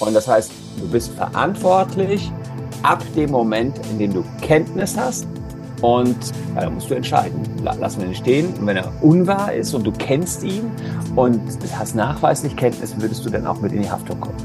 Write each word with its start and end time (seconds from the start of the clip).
Und 0.00 0.14
das 0.14 0.28
heißt, 0.28 0.50
du 0.78 0.88
bist 0.88 1.12
verantwortlich 1.12 2.30
ab 2.82 3.02
dem 3.14 3.30
Moment, 3.30 3.78
in 3.90 3.98
dem 3.98 4.14
du 4.14 4.24
Kenntnis 4.42 4.96
hast. 4.96 5.26
Und 5.82 6.16
ja, 6.54 6.62
da 6.62 6.70
musst 6.70 6.90
du 6.90 6.94
entscheiden. 6.94 7.40
Lassen 7.62 8.00
wir 8.00 8.08
ihn 8.08 8.14
stehen. 8.14 8.54
Und 8.54 8.66
wenn 8.66 8.76
er 8.76 8.90
unwahr 9.02 9.52
ist 9.52 9.74
und 9.74 9.84
du 9.84 9.92
kennst 9.92 10.42
ihn 10.42 10.70
und 11.14 11.40
hast 11.78 11.94
nachweislich 11.94 12.56
Kenntnis, 12.56 12.94
würdest 12.98 13.24
du 13.24 13.30
dann 13.30 13.46
auch 13.46 13.60
mit 13.60 13.72
in 13.72 13.82
die 13.82 13.90
Haftung 13.90 14.20
kommen. 14.20 14.36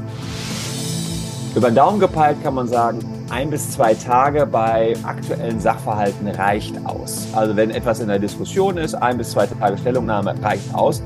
Über 1.54 1.70
den 1.70 1.74
Daumen 1.74 2.00
gepeilt 2.00 2.42
kann 2.42 2.54
man 2.54 2.66
sagen, 2.66 3.00
ein 3.28 3.50
bis 3.50 3.70
zwei 3.72 3.94
Tage 3.94 4.46
bei 4.46 4.94
aktuellen 5.02 5.60
Sachverhalten 5.60 6.28
reicht 6.28 6.74
aus. 6.86 7.26
Also 7.34 7.56
wenn 7.56 7.70
etwas 7.70 8.00
in 8.00 8.08
der 8.08 8.18
Diskussion 8.18 8.78
ist, 8.78 8.94
ein 8.94 9.18
bis 9.18 9.30
zwei 9.32 9.46
Tage 9.46 9.76
Stellungnahme 9.78 10.34
reicht 10.42 10.74
aus. 10.74 11.02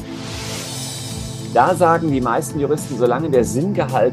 Da 1.57 1.75
sagen 1.75 2.11
die 2.11 2.21
meisten 2.21 2.61
Juristen, 2.61 2.99
solange 2.99 3.31
der 3.31 3.43
Sinngehalt 3.43 4.13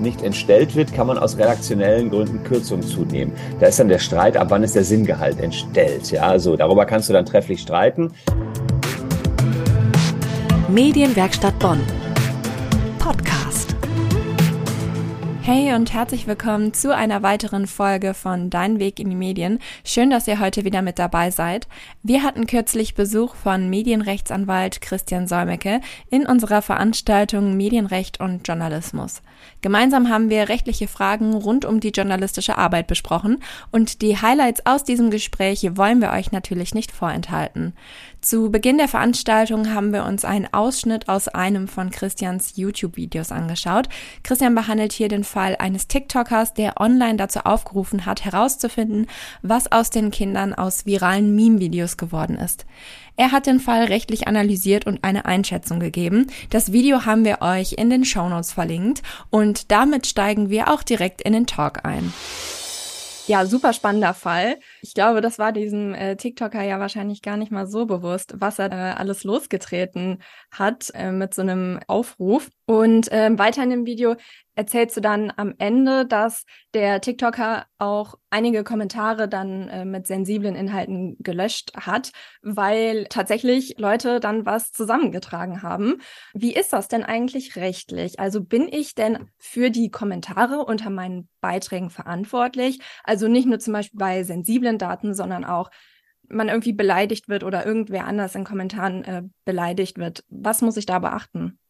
nicht 0.00 0.22
entstellt 0.22 0.74
wird, 0.74 0.94
kann 0.94 1.06
man 1.06 1.18
aus 1.18 1.36
redaktionellen 1.36 2.08
Gründen 2.08 2.42
Kürzungen 2.44 2.82
zunehmen. 2.82 3.34
Da 3.60 3.66
ist 3.66 3.78
dann 3.78 3.88
der 3.88 3.98
Streit, 3.98 4.38
ab 4.38 4.46
wann 4.48 4.62
ist 4.62 4.74
der 4.74 4.84
Sinngehalt 4.84 5.38
entstellt. 5.38 6.10
Ja, 6.10 6.22
also 6.22 6.56
darüber 6.56 6.86
kannst 6.86 7.10
du 7.10 7.12
dann 7.12 7.26
trefflich 7.26 7.60
streiten. 7.60 8.10
Medienwerkstatt 10.68 11.58
Bonn. 11.58 11.80
Hey 15.50 15.72
und 15.72 15.94
herzlich 15.94 16.26
willkommen 16.26 16.74
zu 16.74 16.94
einer 16.94 17.22
weiteren 17.22 17.66
Folge 17.66 18.12
von 18.12 18.50
Dein 18.50 18.78
Weg 18.78 19.00
in 19.00 19.08
die 19.08 19.16
Medien. 19.16 19.60
Schön, 19.82 20.10
dass 20.10 20.28
ihr 20.28 20.40
heute 20.40 20.66
wieder 20.66 20.82
mit 20.82 20.98
dabei 20.98 21.30
seid. 21.30 21.68
Wir 22.02 22.22
hatten 22.22 22.46
kürzlich 22.46 22.94
Besuch 22.94 23.34
von 23.34 23.70
Medienrechtsanwalt 23.70 24.82
Christian 24.82 25.26
Solmecke 25.26 25.80
in 26.10 26.26
unserer 26.26 26.60
Veranstaltung 26.60 27.56
Medienrecht 27.56 28.20
und 28.20 28.46
Journalismus. 28.46 29.22
Gemeinsam 29.62 30.10
haben 30.10 30.28
wir 30.28 30.50
rechtliche 30.50 30.86
Fragen 30.86 31.32
rund 31.32 31.64
um 31.64 31.80
die 31.80 31.92
journalistische 31.92 32.58
Arbeit 32.58 32.86
besprochen 32.86 33.42
und 33.70 34.02
die 34.02 34.20
Highlights 34.20 34.66
aus 34.66 34.84
diesem 34.84 35.10
Gespräch 35.10 35.66
wollen 35.76 36.02
wir 36.02 36.10
euch 36.10 36.30
natürlich 36.30 36.74
nicht 36.74 36.92
vorenthalten. 36.92 37.72
Zu 38.20 38.50
Beginn 38.50 38.78
der 38.78 38.88
Veranstaltung 38.88 39.72
haben 39.72 39.92
wir 39.92 40.04
uns 40.04 40.24
einen 40.24 40.52
Ausschnitt 40.52 41.08
aus 41.08 41.28
einem 41.28 41.68
von 41.68 41.90
Christians 41.90 42.56
YouTube-Videos 42.56 43.30
angeschaut. 43.30 43.88
Christian 44.24 44.56
behandelt 44.56 44.92
hier 44.92 45.08
den 45.08 45.22
Fall 45.22 45.54
eines 45.56 45.86
TikTokers, 45.86 46.52
der 46.52 46.80
online 46.80 47.16
dazu 47.16 47.40
aufgerufen 47.44 48.06
hat, 48.06 48.24
herauszufinden, 48.24 49.06
was 49.42 49.70
aus 49.70 49.90
den 49.90 50.10
Kindern 50.10 50.52
aus 50.52 50.84
viralen 50.84 51.36
Meme-Videos 51.36 51.96
geworden 51.96 52.36
ist. 52.36 52.66
Er 53.16 53.30
hat 53.30 53.46
den 53.46 53.60
Fall 53.60 53.84
rechtlich 53.84 54.26
analysiert 54.26 54.84
und 54.84 55.04
eine 55.04 55.24
Einschätzung 55.24 55.78
gegeben. 55.78 56.26
Das 56.50 56.72
Video 56.72 57.04
haben 57.04 57.24
wir 57.24 57.40
euch 57.40 57.74
in 57.74 57.88
den 57.88 58.04
Shownotes 58.04 58.52
verlinkt 58.52 59.02
und 59.30 59.70
damit 59.70 60.08
steigen 60.08 60.50
wir 60.50 60.72
auch 60.72 60.82
direkt 60.82 61.22
in 61.22 61.34
den 61.34 61.46
Talk 61.46 61.84
ein. 61.84 62.12
Ja, 63.28 63.44
super 63.44 63.72
spannender 63.74 64.14
Fall. 64.14 64.56
Ich 64.82 64.94
glaube, 64.94 65.20
das 65.20 65.38
war 65.38 65.52
diesem 65.52 65.94
äh, 65.94 66.16
TikToker 66.16 66.62
ja 66.62 66.78
wahrscheinlich 66.78 67.22
gar 67.22 67.36
nicht 67.36 67.50
mal 67.50 67.66
so 67.66 67.86
bewusst, 67.86 68.34
was 68.38 68.58
er 68.58 68.70
äh, 68.72 68.94
alles 68.96 69.24
losgetreten 69.24 70.22
hat 70.50 70.90
äh, 70.94 71.12
mit 71.12 71.34
so 71.34 71.42
einem 71.42 71.80
Aufruf. 71.86 72.48
Und 72.66 73.08
ähm, 73.10 73.38
weiter 73.38 73.62
in 73.62 73.70
dem 73.70 73.86
Video 73.86 74.16
erzählst 74.58 74.96
du 74.96 75.00
dann 75.00 75.32
am 75.36 75.54
Ende, 75.58 76.04
dass 76.04 76.44
der 76.74 77.00
TikToker 77.00 77.66
auch 77.78 78.16
einige 78.28 78.64
Kommentare 78.64 79.28
dann 79.28 79.68
äh, 79.68 79.84
mit 79.84 80.08
sensiblen 80.08 80.56
Inhalten 80.56 81.16
gelöscht 81.20 81.70
hat, 81.76 82.10
weil 82.42 83.04
tatsächlich 83.04 83.76
Leute 83.78 84.18
dann 84.18 84.46
was 84.46 84.72
zusammengetragen 84.72 85.62
haben. 85.62 86.00
Wie 86.34 86.52
ist 86.52 86.72
das 86.72 86.88
denn 86.88 87.04
eigentlich 87.04 87.54
rechtlich? 87.54 88.18
Also 88.18 88.42
bin 88.42 88.66
ich 88.66 88.96
denn 88.96 89.30
für 89.38 89.70
die 89.70 89.92
Kommentare 89.92 90.64
unter 90.64 90.90
meinen 90.90 91.28
Beiträgen 91.40 91.88
verantwortlich? 91.88 92.80
Also 93.04 93.28
nicht 93.28 93.46
nur 93.46 93.60
zum 93.60 93.74
Beispiel 93.74 93.98
bei 93.98 94.24
sensiblen 94.24 94.76
Daten, 94.76 95.14
sondern 95.14 95.44
auch 95.44 95.70
man 96.28 96.48
irgendwie 96.48 96.72
beleidigt 96.72 97.28
wird 97.28 97.44
oder 97.44 97.64
irgendwer 97.64 98.06
anders 98.06 98.34
in 98.34 98.42
Kommentaren 98.42 99.04
äh, 99.04 99.22
beleidigt 99.44 99.98
wird. 99.98 100.24
Was 100.28 100.62
muss 100.62 100.76
ich 100.76 100.84
da 100.84 100.98
beachten? 100.98 101.60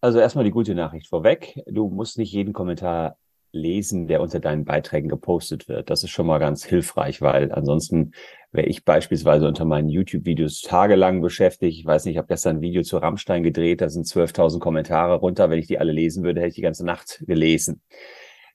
Also 0.00 0.18
erstmal 0.18 0.44
die 0.44 0.50
gute 0.50 0.74
Nachricht 0.74 1.08
vorweg. 1.08 1.60
Du 1.66 1.88
musst 1.88 2.16
nicht 2.18 2.32
jeden 2.32 2.52
Kommentar 2.52 3.16
lesen, 3.52 4.06
der 4.06 4.20
unter 4.20 4.40
deinen 4.40 4.64
Beiträgen 4.64 5.08
gepostet 5.08 5.68
wird. 5.68 5.90
Das 5.90 6.04
ist 6.04 6.10
schon 6.10 6.26
mal 6.26 6.38
ganz 6.38 6.64
hilfreich, 6.64 7.20
weil 7.20 7.52
ansonsten 7.52 8.12
wäre 8.52 8.66
ich 8.66 8.84
beispielsweise 8.84 9.46
unter 9.46 9.64
meinen 9.64 9.88
YouTube-Videos 9.88 10.62
tagelang 10.62 11.20
beschäftigt. 11.20 11.78
Ich 11.78 11.84
weiß 11.84 12.04
nicht, 12.04 12.14
ich 12.14 12.18
habe 12.18 12.28
gestern 12.28 12.56
ein 12.56 12.62
Video 12.62 12.82
zu 12.82 12.98
Rammstein 12.98 13.42
gedreht, 13.42 13.80
da 13.80 13.88
sind 13.88 14.06
12.000 14.06 14.60
Kommentare 14.60 15.16
runter. 15.16 15.50
Wenn 15.50 15.58
ich 15.58 15.66
die 15.66 15.78
alle 15.78 15.92
lesen 15.92 16.24
würde, 16.24 16.40
hätte 16.40 16.50
ich 16.50 16.54
die 16.56 16.62
ganze 16.62 16.86
Nacht 16.86 17.22
gelesen. 17.26 17.82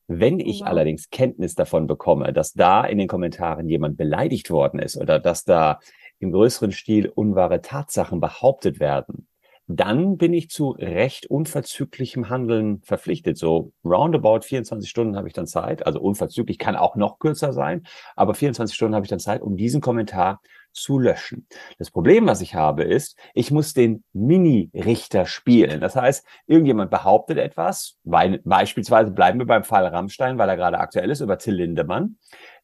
Wenn 0.08 0.40
ich 0.40 0.62
wow. 0.62 0.68
allerdings 0.68 1.10
Kenntnis 1.10 1.56
davon 1.56 1.88
bekomme, 1.88 2.32
dass 2.32 2.54
da 2.54 2.86
in 2.86 2.98
den 2.98 3.08
Kommentaren 3.08 3.68
jemand 3.68 3.98
beleidigt 3.98 4.50
worden 4.50 4.80
ist 4.80 4.98
oder 4.98 5.20
dass 5.20 5.44
da 5.44 5.80
im 6.20 6.32
größeren 6.32 6.72
Stil 6.72 7.12
unwahre 7.14 7.62
Tatsachen 7.62 8.22
behauptet 8.22 8.80
werden, 8.80 9.28
dann 9.68 10.18
bin 10.18 10.34
ich 10.34 10.50
zu 10.50 10.72
recht 10.72 11.26
unverzüglichem 11.28 12.30
Handeln 12.30 12.82
verpflichtet. 12.84 13.38
So 13.38 13.72
roundabout 13.84 14.42
24 14.42 14.90
Stunden 14.90 15.16
habe 15.16 15.28
ich 15.28 15.34
dann 15.34 15.48
Zeit. 15.48 15.86
Also 15.86 16.00
unverzüglich 16.00 16.60
kann 16.60 16.76
auch 16.76 16.96
noch 16.96 17.20
kürzer 17.20 17.54
sein, 17.54 17.84
aber 18.16 18.36
24 18.36 18.76
Stunden 18.76 18.96
habe 18.96 19.06
ich 19.06 19.10
dann 19.10 19.20
Zeit, 19.20 19.42
um 19.42 19.58
diesen 19.58 19.82
Kommentar 19.82 20.42
zu 20.76 21.00
löschen. 21.00 21.48
Das 21.80 21.90
Problem, 21.90 22.28
was 22.28 22.42
ich 22.42 22.54
habe, 22.54 22.84
ist, 22.84 23.18
ich 23.34 23.50
muss 23.50 23.74
den 23.74 24.04
Mini-Richter 24.14 25.26
spielen. 25.26 25.80
Das 25.80 25.96
heißt, 25.96 26.26
irgendjemand 26.48 26.92
behauptet 26.92 27.38
etwas, 27.38 27.98
weil 28.04 28.42
beispielsweise 28.44 29.12
bleiben 29.12 29.40
wir 29.40 29.46
beim 29.46 29.64
Fall 29.64 29.88
Rammstein, 29.88 30.38
weil 30.38 30.50
er 30.50 30.58
gerade 30.58 30.80
aktuell 30.80 31.10
ist, 31.10 31.22
über 31.22 31.38
Till 31.38 31.56
Lindemann. 31.56 32.18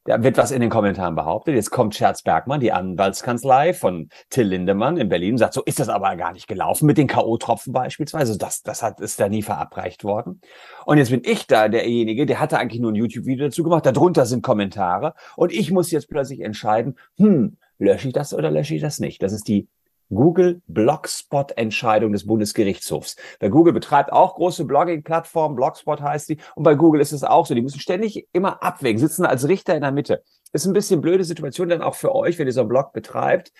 Da 0.04 0.22
wird 0.24 0.36
was 0.36 0.50
in 0.50 0.60
den 0.60 0.70
Kommentaren 0.70 1.14
behauptet. 1.14 1.54
Jetzt 1.54 1.70
kommt 1.70 1.94
Scherz 1.94 2.22
Bergmann, 2.22 2.58
die 2.58 2.72
Anwaltskanzlei 2.72 3.72
von 3.72 4.08
Till 4.30 4.48
Lindemann 4.48 4.96
in 4.96 5.08
Berlin, 5.08 5.38
sagt, 5.38 5.54
so 5.54 5.62
ist 5.62 5.78
das 5.78 5.88
aber 5.88 6.16
gar 6.16 6.32
nicht 6.32 6.48
gelaufen 6.48 6.86
mit 6.86 6.98
den 6.98 7.06
K.O.-Tropfen 7.06 7.72
beispielsweise. 7.72 8.36
Das, 8.36 8.62
das 8.62 8.82
hat, 8.82 9.00
ist 9.00 9.20
da 9.20 9.28
nie 9.28 9.42
verabreicht 9.42 10.02
worden. 10.02 10.40
Und 10.86 10.98
jetzt 10.98 11.10
bin 11.10 11.22
ich 11.24 11.46
da 11.46 11.68
derjenige, 11.68 12.26
der 12.26 12.40
hatte 12.40 12.58
eigentlich 12.58 12.80
nur 12.80 12.90
ein 12.90 12.96
YouTube-Video 12.96 13.46
dazu 13.46 13.62
gemacht. 13.62 13.86
Darunter 13.86 14.26
sind 14.26 14.42
Kommentare. 14.42 15.14
Und 15.36 15.52
ich 15.52 15.70
muss 15.70 15.92
jetzt 15.92 16.08
plötzlich 16.08 16.40
entscheiden, 16.40 16.98
hm, 17.18 17.56
lösche 17.78 18.08
ich 18.08 18.14
das 18.14 18.34
oder 18.34 18.50
lösche 18.50 18.74
ich 18.74 18.82
das 18.82 18.98
nicht? 18.98 19.22
Das 19.22 19.32
ist 19.32 19.46
die 19.46 19.68
Google 20.14 20.62
Blogspot 20.66 21.52
Entscheidung 21.56 22.12
des 22.12 22.26
Bundesgerichtshofs. 22.26 23.16
Weil 23.40 23.50
Google 23.50 23.72
betreibt 23.72 24.12
auch 24.12 24.34
große 24.34 24.64
Blogging-Plattformen, 24.64 25.56
Blogspot 25.56 26.00
heißt 26.00 26.28
die, 26.28 26.38
und 26.54 26.62
bei 26.64 26.74
Google 26.74 27.00
ist 27.00 27.12
es 27.12 27.24
auch 27.24 27.46
so. 27.46 27.54
Die 27.54 27.62
müssen 27.62 27.80
ständig 27.80 28.28
immer 28.32 28.62
abwägen, 28.62 28.98
sitzen 28.98 29.24
als 29.24 29.48
Richter 29.48 29.74
in 29.74 29.82
der 29.82 29.92
Mitte. 29.92 30.22
Ist 30.52 30.66
ein 30.66 30.72
bisschen 30.74 31.00
blöde 31.00 31.24
Situation 31.24 31.68
dann 31.68 31.82
auch 31.82 31.94
für 31.94 32.14
euch, 32.14 32.38
wenn 32.38 32.46
ihr 32.46 32.52
so 32.52 32.60
einen 32.60 32.68
Blog 32.68 32.92
betreibt. 32.92 33.52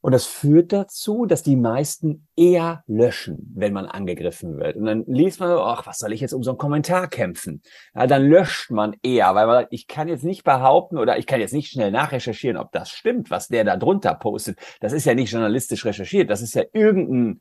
Und 0.00 0.12
das 0.12 0.26
führt 0.26 0.72
dazu, 0.72 1.26
dass 1.26 1.42
die 1.42 1.56
meisten 1.56 2.28
eher 2.36 2.84
löschen, 2.86 3.52
wenn 3.54 3.72
man 3.72 3.86
angegriffen 3.86 4.56
wird. 4.58 4.76
Und 4.76 4.86
dann 4.86 5.04
liest 5.06 5.40
man, 5.40 5.50
ach, 5.50 5.86
was 5.86 5.98
soll 5.98 6.12
ich 6.12 6.20
jetzt 6.20 6.32
um 6.32 6.44
so 6.44 6.50
einen 6.52 6.58
Kommentar 6.58 7.08
kämpfen? 7.08 7.62
Ja, 7.94 8.06
dann 8.06 8.22
löscht 8.22 8.70
man 8.70 8.96
eher, 9.02 9.34
weil 9.34 9.46
man, 9.46 9.66
ich 9.70 9.88
kann 9.88 10.06
jetzt 10.06 10.22
nicht 10.22 10.44
behaupten 10.44 10.98
oder 10.98 11.18
ich 11.18 11.26
kann 11.26 11.40
jetzt 11.40 11.52
nicht 11.52 11.70
schnell 11.70 11.90
nachrecherchieren, 11.90 12.56
ob 12.56 12.70
das 12.70 12.90
stimmt, 12.90 13.30
was 13.30 13.48
der 13.48 13.64
da 13.64 13.76
drunter 13.76 14.14
postet. 14.14 14.58
Das 14.80 14.92
ist 14.92 15.04
ja 15.04 15.14
nicht 15.14 15.32
journalistisch 15.32 15.84
recherchiert. 15.84 16.30
Das 16.30 16.42
ist 16.42 16.54
ja 16.54 16.62
irgendein 16.72 17.40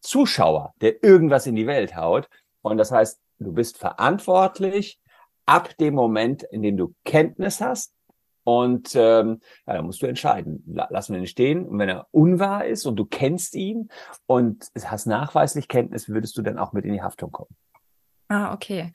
Zuschauer, 0.00 0.74
der 0.82 1.02
irgendwas 1.02 1.46
in 1.46 1.56
die 1.56 1.66
Welt 1.66 1.96
haut. 1.96 2.28
Und 2.60 2.76
das 2.76 2.92
heißt, 2.92 3.18
du 3.38 3.52
bist 3.52 3.78
verantwortlich 3.78 5.00
ab 5.46 5.76
dem 5.78 5.94
Moment, 5.94 6.42
in 6.42 6.62
dem 6.62 6.76
du 6.76 6.94
Kenntnis 7.04 7.62
hast, 7.62 7.94
und 8.44 8.94
ähm, 8.94 9.40
ja, 9.66 9.74
da 9.74 9.82
musst 9.82 10.02
du 10.02 10.06
entscheiden. 10.06 10.62
Lassen 10.66 11.14
wir 11.14 11.20
ihn 11.20 11.26
stehen. 11.26 11.66
Und 11.66 11.78
wenn 11.78 11.88
er 11.88 12.06
unwahr 12.10 12.66
ist 12.66 12.86
und 12.86 12.96
du 12.96 13.06
kennst 13.06 13.54
ihn 13.54 13.88
und 14.26 14.70
hast 14.84 15.06
nachweislich 15.06 15.66
Kenntnis, 15.66 16.08
würdest 16.08 16.36
du 16.36 16.42
dann 16.42 16.58
auch 16.58 16.72
mit 16.72 16.84
in 16.84 16.92
die 16.92 17.02
Haftung 17.02 17.32
kommen. 17.32 17.56
Ah, 18.28 18.52
okay. 18.52 18.92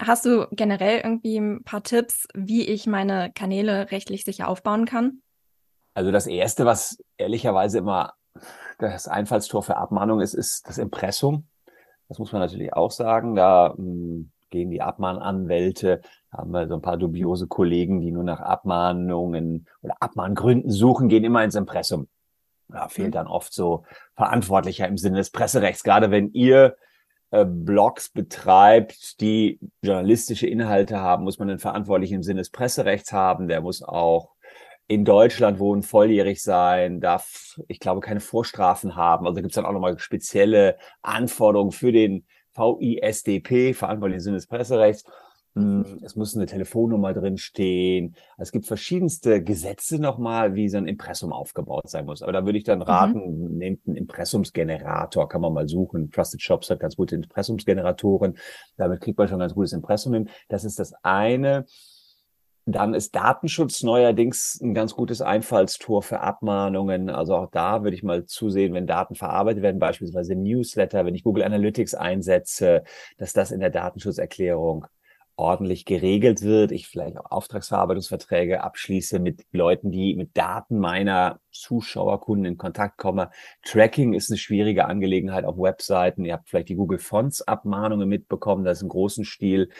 Hast 0.00 0.24
du 0.24 0.46
generell 0.52 1.00
irgendwie 1.00 1.38
ein 1.38 1.62
paar 1.64 1.82
Tipps, 1.82 2.26
wie 2.34 2.66
ich 2.66 2.86
meine 2.86 3.32
Kanäle 3.32 3.90
rechtlich 3.90 4.24
sicher 4.24 4.48
aufbauen 4.48 4.84
kann? 4.84 5.22
Also 5.94 6.10
das 6.12 6.26
Erste, 6.26 6.64
was 6.64 7.02
ehrlicherweise 7.16 7.78
immer 7.78 8.14
das 8.78 9.08
Einfallstor 9.08 9.62
für 9.62 9.76
Abmahnung 9.76 10.20
ist, 10.20 10.34
ist 10.34 10.68
das 10.68 10.78
Impressum. 10.78 11.48
Das 12.08 12.18
muss 12.18 12.32
man 12.32 12.40
natürlich 12.40 12.72
auch 12.72 12.90
sagen. 12.90 13.34
Da 13.34 13.74
mh, 13.76 14.26
gehen 14.50 14.70
die 14.70 14.82
Abmahnanwälte, 14.82 16.00
haben 16.32 16.50
wir 16.50 16.68
so 16.68 16.74
ein 16.74 16.82
paar 16.82 16.96
dubiose 16.96 17.46
Kollegen, 17.46 18.00
die 18.00 18.12
nur 18.12 18.24
nach 18.24 18.40
Abmahnungen 18.40 19.66
oder 19.82 19.94
Abmahngründen 20.00 20.70
suchen, 20.70 21.08
gehen 21.08 21.24
immer 21.24 21.42
ins 21.44 21.54
Impressum. 21.54 22.08
Da 22.68 22.88
fehlt 22.88 23.08
mhm. 23.08 23.12
dann 23.12 23.26
oft 23.26 23.52
so 23.52 23.84
Verantwortlicher 24.14 24.86
im 24.86 24.96
Sinne 24.96 25.18
des 25.18 25.30
Presserechts. 25.30 25.82
Gerade 25.82 26.10
wenn 26.10 26.32
ihr 26.32 26.76
äh, 27.30 27.44
Blogs 27.44 28.10
betreibt, 28.10 29.20
die 29.20 29.60
journalistische 29.82 30.46
Inhalte 30.46 31.00
haben, 31.00 31.24
muss 31.24 31.38
man 31.38 31.50
einen 31.50 31.58
Verantwortlichen 31.58 32.16
im 32.16 32.22
Sinne 32.22 32.40
des 32.40 32.50
Presserechts 32.50 33.12
haben. 33.12 33.48
Der 33.48 33.60
muss 33.60 33.82
auch 33.82 34.34
in 34.88 35.04
Deutschland 35.04 35.60
wohnen, 35.60 35.82
volljährig 35.82 36.42
sein, 36.42 37.00
darf, 37.00 37.60
ich 37.68 37.78
glaube, 37.78 38.00
keine 38.00 38.18
Vorstrafen 38.18 38.96
haben. 38.96 39.26
Also 39.26 39.40
gibt 39.40 39.52
es 39.52 39.54
dann 39.54 39.64
auch 39.64 39.72
nochmal 39.72 39.96
spezielle 40.00 40.76
Anforderungen 41.02 41.70
für 41.70 41.92
den 41.92 42.26
VISDP, 42.54 43.74
verantwortlich 43.74 44.16
im 44.16 44.20
Sinne 44.20 44.36
des 44.36 44.46
Presserechts. 44.46 45.04
Hm, 45.56 45.98
es 46.02 46.14
muss 46.14 46.36
eine 46.36 46.46
Telefonnummer 46.46 47.12
drin 47.12 47.36
stehen. 47.36 48.14
Es 48.38 48.52
gibt 48.52 48.66
verschiedenste 48.66 49.42
Gesetze 49.42 49.98
nochmal, 49.98 50.54
wie 50.54 50.68
so 50.68 50.78
ein 50.78 50.86
Impressum 50.86 51.32
aufgebaut 51.32 51.90
sein 51.90 52.06
muss. 52.06 52.22
Aber 52.22 52.32
da 52.32 52.44
würde 52.44 52.58
ich 52.58 52.64
dann 52.64 52.78
mhm. 52.78 52.84
raten, 52.84 53.44
mhm. 53.44 53.58
nehmt 53.58 53.86
einen 53.86 53.96
Impressumsgenerator, 53.96 55.28
kann 55.28 55.40
man 55.40 55.52
mal 55.52 55.68
suchen. 55.68 56.10
Trusted 56.12 56.40
Shops 56.40 56.70
hat 56.70 56.78
ganz 56.78 56.94
gute 56.94 57.16
Impressumsgeneratoren. 57.16 58.38
Damit 58.76 59.00
kriegt 59.00 59.18
man 59.18 59.26
schon 59.26 59.38
ein 59.38 59.40
ganz 59.40 59.54
gutes 59.54 59.72
Impressum 59.72 60.14
hin. 60.14 60.28
Das 60.48 60.64
ist 60.64 60.78
das 60.78 60.94
eine. 61.02 61.66
Dann 62.72 62.94
ist 62.94 63.14
Datenschutz 63.14 63.82
neuerdings 63.82 64.60
ein 64.62 64.74
ganz 64.74 64.94
gutes 64.94 65.22
Einfallstor 65.22 66.02
für 66.02 66.20
Abmahnungen. 66.20 67.10
Also 67.10 67.36
auch 67.36 67.50
da 67.50 67.82
würde 67.82 67.96
ich 67.96 68.02
mal 68.02 68.26
zusehen, 68.26 68.74
wenn 68.74 68.86
Daten 68.86 69.14
verarbeitet 69.14 69.62
werden, 69.62 69.78
beispielsweise 69.78 70.34
Newsletter, 70.34 71.04
wenn 71.06 71.14
ich 71.14 71.24
Google 71.24 71.44
Analytics 71.44 71.94
einsetze, 71.94 72.84
dass 73.18 73.32
das 73.32 73.50
in 73.50 73.60
der 73.60 73.70
Datenschutzerklärung 73.70 74.86
ordentlich 75.40 75.86
geregelt 75.86 76.42
wird, 76.42 76.70
ich 76.70 76.86
vielleicht 76.86 77.16
auch 77.16 77.30
Auftragsverarbeitungsverträge 77.30 78.62
abschließe 78.62 79.18
mit 79.18 79.46
Leuten, 79.52 79.90
die 79.90 80.14
mit 80.14 80.36
Daten 80.36 80.78
meiner 80.78 81.40
Zuschauerkunden 81.50 82.44
in 82.44 82.58
Kontakt 82.58 82.98
kommen. 82.98 83.28
Tracking 83.64 84.12
ist 84.12 84.30
eine 84.30 84.36
schwierige 84.36 84.84
Angelegenheit 84.84 85.46
auf 85.46 85.56
Webseiten. 85.56 86.26
Ihr 86.26 86.34
habt 86.34 86.50
vielleicht 86.50 86.68
die 86.68 86.76
Google 86.76 86.98
Fonts 86.98 87.40
Abmahnungen 87.40 88.08
mitbekommen, 88.08 88.64
das 88.64 88.78
ist 88.78 88.82
im 88.82 88.90
großen 88.90 89.24
Stil 89.24 89.70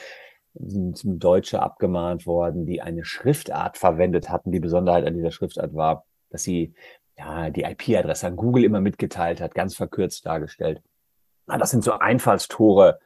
sind 0.54 1.02
Deutsche 1.22 1.62
abgemahnt 1.62 2.26
worden, 2.26 2.66
die 2.66 2.82
eine 2.82 3.04
Schriftart 3.04 3.78
verwendet 3.78 4.30
hatten. 4.30 4.52
Die 4.52 4.60
Besonderheit 4.60 5.06
an 5.06 5.14
dieser 5.14 5.30
Schriftart 5.30 5.74
war, 5.74 6.04
dass 6.30 6.42
sie 6.42 6.74
ja 7.16 7.50
die 7.50 7.62
IP-Adresse 7.62 8.26
an 8.26 8.36
Google 8.36 8.64
immer 8.64 8.80
mitgeteilt 8.80 9.40
hat, 9.40 9.54
ganz 9.54 9.76
verkürzt 9.76 10.26
dargestellt. 10.26 10.82
Na, 11.46 11.58
das 11.58 11.70
sind 11.70 11.84
so 11.84 11.92
Einfallstore, 11.92 12.98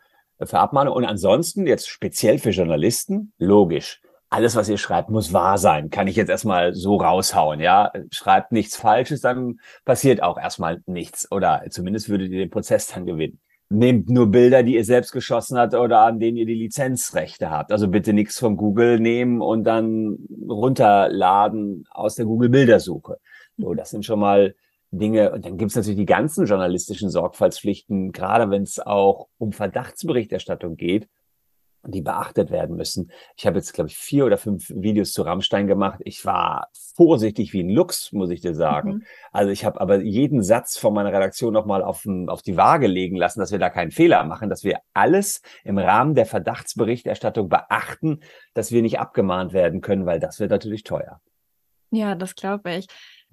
für 0.43 0.58
Abmahnung. 0.58 0.94
Und 0.94 1.05
ansonsten 1.05 1.67
jetzt 1.67 1.88
speziell 1.88 2.38
für 2.38 2.50
Journalisten, 2.50 3.32
logisch. 3.38 4.00
Alles, 4.31 4.56
was 4.56 4.69
ihr 4.69 4.79
schreibt, 4.79 5.11
muss 5.11 5.32
wahr 5.32 5.58
sein. 5.58 5.91
Kann 5.91 6.08
ich 6.08 6.17
jetzt 6.17 6.29
erstmal 6.29 6.75
so 6.75 6.96
raushauen, 6.96 7.61
ja? 7.61 7.93
Schreibt 8.11 8.50
nichts 8.50 8.76
Falsches, 8.76 9.20
dann 9.20 9.61
passiert 9.85 10.23
auch 10.23 10.38
erstmal 10.38 10.82
nichts. 10.87 11.31
Oder 11.31 11.62
zumindest 11.70 12.08
würdet 12.08 12.32
ihr 12.32 12.41
den 12.41 12.50
Prozess 12.50 12.88
dann 12.88 13.06
gewinnen. 13.06 13.38
Nehmt 13.75 14.09
nur 14.09 14.29
Bilder, 14.29 14.62
die 14.62 14.75
ihr 14.75 14.85
selbst 14.85 15.11
geschossen 15.11 15.59
habt 15.59 15.75
oder 15.75 16.00
an 16.00 16.21
denen 16.21 16.37
ihr 16.37 16.47
die 16.47 16.55
Lizenzrechte 16.55 17.50
habt. 17.50 17.73
Also 17.73 17.88
bitte 17.88 18.12
nichts 18.12 18.38
von 18.38 18.56
Google 18.56 19.00
nehmen 19.00 19.41
und 19.41 19.65
dann 19.65 20.19
runterladen 20.49 21.85
aus 21.91 22.15
der 22.15 22.25
Google 22.25 22.50
Bildersuche. 22.50 23.19
So, 23.56 23.75
das 23.75 23.91
sind 23.91 24.05
schon 24.05 24.21
mal 24.21 24.55
Dinge. 24.93 25.32
Und 25.32 25.44
dann 25.44 25.59
gibt 25.59 25.71
es 25.71 25.76
natürlich 25.76 25.99
die 25.99 26.06
ganzen 26.06 26.47
journalistischen 26.47 27.11
Sorgfaltspflichten, 27.11 28.12
gerade 28.12 28.50
wenn 28.50 28.62
es 28.62 28.79
auch 28.79 29.29
um 29.38 29.53
Verdachtsberichterstattung 29.53 30.77
geht, 30.77 31.09
die 31.87 32.03
beachtet 32.03 32.51
werden 32.51 32.77
müssen. 32.77 33.11
Ich 33.37 33.47
habe 33.47 33.59
jetzt, 33.59 33.73
glaube 33.73 33.89
ich, 33.89 33.97
vier 33.97 34.27
oder 34.27 34.37
fünf 34.37 34.71
Videos 34.71 35.13
zu 35.13 35.23
Rammstein 35.23 35.67
gemacht. 35.67 36.01
Ich 36.05 36.25
war 36.25 36.69
vorsichtig 36.95 37.53
wie 37.53 37.63
ein 37.63 37.69
Luchs, 37.69 38.13
muss 38.13 38.31
ich 38.31 38.41
dir 38.41 38.55
sagen. 38.55 38.91
Mhm. 38.91 39.03
Also 39.33 39.51
ich 39.51 39.65
habe 39.65 39.81
aber 39.81 40.01
jeden 40.01 40.43
Satz 40.43 40.77
von 40.77 40.95
meiner 40.95 41.13
Redaktion 41.13 41.53
nochmal 41.53 41.83
auf, 41.83 42.07
auf 42.27 42.43
die 42.43 42.57
Waage 42.57 42.87
legen 42.87 43.17
lassen, 43.17 43.41
dass 43.41 43.53
wir 43.53 43.59
da 43.59 43.71
keinen 43.71 43.91
Fehler 43.91 44.25
machen, 44.25 44.49
dass 44.49 44.65
wir 44.65 44.79
alles 44.93 45.43
im 45.65 45.79
Rahmen 45.79 46.15
der 46.15 46.27
Verdachtsberichterstattung 46.27 47.49
beachten, 47.49 48.21
dass 48.55 48.73
wir 48.73 48.83
nicht 48.83 48.99
abgemahnt 48.99 49.53
werden 49.53 49.81
können, 49.81 50.07
weil 50.07 50.21
das 50.21 50.41
wird 50.41 50.51
natürlich 50.51 50.85
teuer. 50.85 51.21
Ja, 51.91 52.15
das 52.15 52.35
glaube 52.35 52.75
ich 52.75 52.87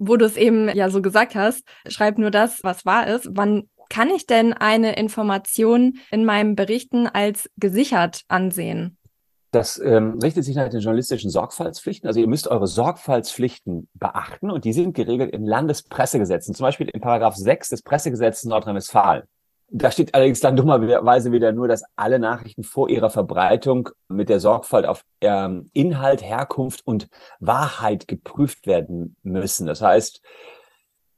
wo 0.04 0.16
du 0.16 0.24
es 0.24 0.36
eben 0.36 0.68
ja 0.74 0.90
so 0.90 1.00
gesagt 1.00 1.36
hast, 1.36 1.64
schreib 1.86 2.18
nur 2.18 2.32
das, 2.32 2.64
was 2.64 2.84
wahr 2.84 3.06
ist. 3.06 3.28
Wann 3.30 3.68
kann 3.92 4.08
ich 4.08 4.26
denn 4.26 4.54
eine 4.54 4.96
Information 4.96 5.98
in 6.10 6.24
meinem 6.24 6.56
Berichten 6.56 7.06
als 7.06 7.50
gesichert 7.58 8.22
ansehen? 8.26 8.96
Das 9.50 9.78
ähm, 9.78 10.18
richtet 10.22 10.46
sich 10.46 10.56
nach 10.56 10.70
den 10.70 10.80
journalistischen 10.80 11.28
Sorgfaltspflichten. 11.28 12.08
Also 12.08 12.18
ihr 12.18 12.26
müsst 12.26 12.48
eure 12.48 12.66
Sorgfaltspflichten 12.66 13.90
beachten 13.92 14.50
und 14.50 14.64
die 14.64 14.72
sind 14.72 14.94
geregelt 14.94 15.30
in 15.34 15.44
Landespressegesetzen, 15.44 16.54
zum 16.54 16.64
Beispiel 16.64 16.88
in 16.88 17.02
Paragraph 17.02 17.36
6 17.36 17.68
des 17.68 17.82
Pressegesetzes 17.82 18.44
Nordrhein-Westfalen. 18.44 19.24
Da 19.68 19.90
steht 19.90 20.14
allerdings 20.14 20.40
dann 20.40 20.56
dummerweise 20.56 21.30
wieder 21.30 21.52
nur, 21.52 21.68
dass 21.68 21.84
alle 21.94 22.18
Nachrichten 22.18 22.62
vor 22.62 22.88
ihrer 22.88 23.10
Verbreitung 23.10 23.90
mit 24.08 24.30
der 24.30 24.40
Sorgfalt 24.40 24.86
auf 24.86 25.04
ähm, 25.20 25.68
Inhalt, 25.74 26.22
Herkunft 26.22 26.80
und 26.86 27.08
Wahrheit 27.40 28.08
geprüft 28.08 28.66
werden 28.66 29.16
müssen. 29.22 29.66
Das 29.66 29.82
heißt, 29.82 30.22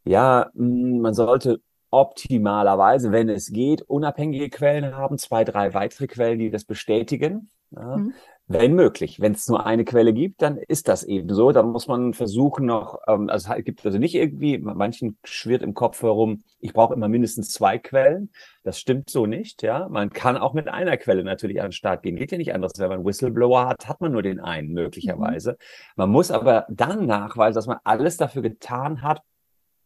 ja, 0.05 0.51
mm, 0.55 0.99
man 0.99 1.15
sollte 1.15 1.61
optimalerweise, 1.95 3.13
wenn 3.13 3.29
es 3.29 3.53
geht, 3.53 3.83
unabhängige 3.83 4.51
Quellen 4.51 4.97
haben, 4.97 5.19
zwei, 5.19 5.45
drei 5.45 5.75
weitere 5.75 6.07
Quellen, 6.07 6.39
die 6.39 6.51
das 6.51 6.65
bestätigen. 6.65 7.51
Ja. 7.71 7.97
Mhm 7.97 8.15
wenn 8.47 8.75
möglich. 8.75 9.21
Wenn 9.21 9.33
es 9.33 9.49
nur 9.49 9.65
eine 9.65 9.85
Quelle 9.85 10.13
gibt, 10.13 10.43
dann 10.43 10.59
ist 10.59 10.89
das 10.89 11.03
eben 11.03 11.33
so. 11.35 11.53
Dann 11.53 11.71
muss 11.71 11.87
man 11.87 12.13
versuchen 12.13 12.67
noch, 12.67 12.99
ähm, 13.09 13.31
also 13.31 13.53
es 13.55 13.65
gibt 13.65 13.85
also 13.87 13.99
nicht 13.99 14.15
irgendwie, 14.15 14.59
manchen 14.59 15.17
schwirrt 15.25 15.63
im 15.63 15.73
Kopf 15.73 16.03
herum, 16.03 16.43
ich 16.61 16.75
brauche 16.75 16.93
immer 16.95 17.09
mindestens 17.09 17.51
zwei 17.51 17.79
Quellen. 17.79 18.31
Das 18.63 18.79
stimmt 18.79 19.09
so 19.09 19.27
nicht, 19.27 19.63
ja. 19.63 19.89
Man 19.89 20.11
kann 20.11 20.37
auch 20.37 20.53
mit 20.53 20.69
einer 20.69 20.97
Quelle 20.99 21.25
natürlich 21.25 21.61
an 21.61 21.69
den 21.69 21.73
Start 21.73 22.03
gehen. 22.03 22.17
Geht 22.17 22.33
ja 22.33 22.39
nicht 22.39 22.55
anders. 22.55 22.73
Wenn 22.77 22.89
man 22.91 23.05
Whistleblower 23.05 23.67
hat, 23.67 23.89
hat 23.89 24.01
man 24.01 24.13
nur 24.13 24.23
den 24.23 24.41
einen 24.41 24.73
möglicherweise. 24.73 25.53
Mhm. 25.53 25.57
Man 25.97 26.11
muss 26.11 26.31
aber 26.31 26.67
dann 26.69 27.07
nachweisen, 27.07 27.55
dass 27.55 27.67
man 27.67 27.79
alles 27.85 28.19
dafür 28.19 28.43
getan 28.43 29.01
hat, 29.03 29.23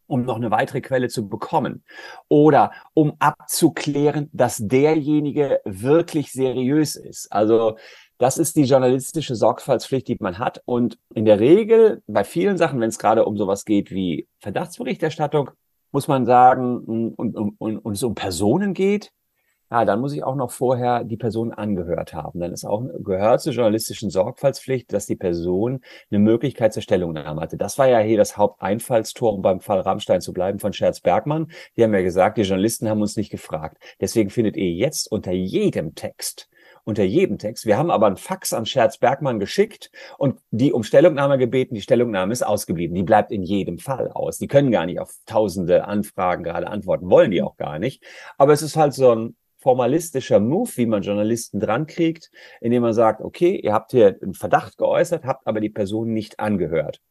um 0.09 0.23
noch 0.23 0.35
eine 0.35 0.51
weitere 0.51 0.81
Quelle 0.81 1.07
zu 1.07 1.29
bekommen 1.29 1.83
oder 2.27 2.71
um 2.93 3.13
abzuklären, 3.19 4.29
dass 4.33 4.57
derjenige 4.57 5.61
wirklich 5.63 6.31
seriös 6.31 6.95
ist. 6.95 7.31
Also 7.31 7.77
das 8.17 8.37
ist 8.37 8.57
die 8.57 8.63
journalistische 8.63 9.35
Sorgfaltspflicht, 9.35 10.07
die 10.09 10.17
man 10.19 10.39
hat. 10.39 10.61
Und 10.65 10.99
in 11.13 11.23
der 11.23 11.39
Regel, 11.39 12.03
bei 12.05 12.25
vielen 12.25 12.57
Sachen, 12.57 12.81
wenn 12.81 12.89
es 12.89 12.99
gerade 12.99 13.25
um 13.25 13.37
sowas 13.37 13.63
geht 13.63 13.91
wie 13.91 14.27
Verdachtsberichterstattung, 14.39 15.51
muss 15.91 16.07
man 16.07 16.25
sagen, 16.25 16.79
und, 16.79 17.13
und, 17.15 17.55
und, 17.57 17.77
und 17.79 17.93
es 17.93 18.03
um 18.03 18.15
Personen 18.15 18.73
geht, 18.73 19.11
ja, 19.71 19.85
dann 19.85 19.99
muss 19.99 20.13
ich 20.13 20.23
auch 20.23 20.35
noch 20.35 20.51
vorher 20.51 21.03
die 21.03 21.17
Person 21.17 21.51
angehört 21.53 22.13
haben. 22.13 22.39
Dann 22.39 22.51
ist 22.51 22.65
auch 22.65 22.83
gehört 22.99 23.41
zur 23.41 23.53
journalistischen 23.53 24.09
Sorgfaltspflicht, 24.09 24.91
dass 24.91 25.05
die 25.05 25.15
Person 25.15 25.81
eine 26.09 26.19
Möglichkeit 26.19 26.73
zur 26.73 26.81
Stellungnahme 26.81 27.41
hatte. 27.41 27.57
Das 27.57 27.77
war 27.77 27.87
ja 27.87 27.99
hier 27.99 28.17
das 28.17 28.37
Haupteinfallstor, 28.37 29.33
um 29.33 29.41
beim 29.41 29.59
Fall 29.59 29.81
Rammstein 29.81 30.21
zu 30.21 30.33
bleiben 30.33 30.59
von 30.59 30.73
Scherz 30.73 31.01
Bergmann. 31.01 31.51
Die 31.77 31.83
haben 31.83 31.93
ja 31.93 32.01
gesagt, 32.01 32.37
die 32.37 32.41
Journalisten 32.41 32.89
haben 32.89 33.01
uns 33.01 33.15
nicht 33.15 33.29
gefragt. 33.29 33.77
Deswegen 34.01 34.29
findet 34.29 34.57
ihr 34.57 34.71
jetzt 34.71 35.11
unter 35.11 35.31
jedem 35.31 35.95
Text 35.95 36.49
unter 36.85 37.03
jedem 37.03 37.37
Text. 37.37 37.65
Wir 37.65 37.77
haben 37.77 37.91
aber 37.91 38.07
einen 38.07 38.17
Fax 38.17 38.51
an 38.51 38.65
Scherz 38.65 38.97
Bergmann 38.97 39.39
geschickt 39.39 39.91
und 40.17 40.39
die 40.49 40.73
um 40.73 40.83
Stellungnahme 40.83 41.37
gebeten. 41.37 41.75
Die 41.75 41.81
Stellungnahme 41.81 42.33
ist 42.33 42.41
ausgeblieben. 42.41 42.95
Die 42.95 43.03
bleibt 43.03 43.31
in 43.31 43.43
jedem 43.43 43.77
Fall 43.77 44.09
aus. 44.09 44.39
Die 44.39 44.47
können 44.47 44.71
gar 44.71 44.85
nicht 44.85 44.99
auf 44.99 45.13
tausende 45.25 45.85
Anfragen 45.85 46.43
gerade 46.43 46.67
antworten, 46.67 47.09
wollen 47.09 47.31
die 47.31 47.43
auch 47.43 47.57
gar 47.57 47.77
nicht. 47.77 48.03
Aber 48.37 48.53
es 48.53 48.61
ist 48.61 48.75
halt 48.75 48.93
so 48.93 49.13
ein 49.13 49.35
formalistischer 49.59 50.39
Move, 50.39 50.69
wie 50.75 50.85
man 50.85 51.01
Journalisten 51.01 51.59
dran 51.59 51.87
kriegt, 51.87 52.31
indem 52.61 52.81
man 52.83 52.93
sagt, 52.93 53.21
okay, 53.21 53.55
ihr 53.55 53.73
habt 53.73 53.91
hier 53.91 54.17
einen 54.21 54.33
Verdacht 54.33 54.77
geäußert, 54.77 55.25
habt 55.25 55.45
aber 55.47 55.59
die 55.59 55.69
Person 55.69 56.13
nicht 56.13 56.39
angehört. 56.39 57.01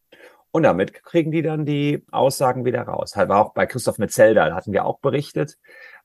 Und 0.51 0.63
damit 0.63 0.93
kriegen 1.03 1.31
die 1.31 1.43
dann 1.43 1.65
die 1.65 2.03
Aussagen 2.11 2.65
wieder 2.65 2.81
raus. 2.81 3.15
Halt 3.15 3.29
war 3.29 3.45
auch 3.45 3.53
bei 3.53 3.67
Christoph 3.67 3.99
Metzelder, 3.99 4.55
hatten 4.55 4.73
wir 4.73 4.85
auch 4.85 4.99
berichtet, 4.99 5.57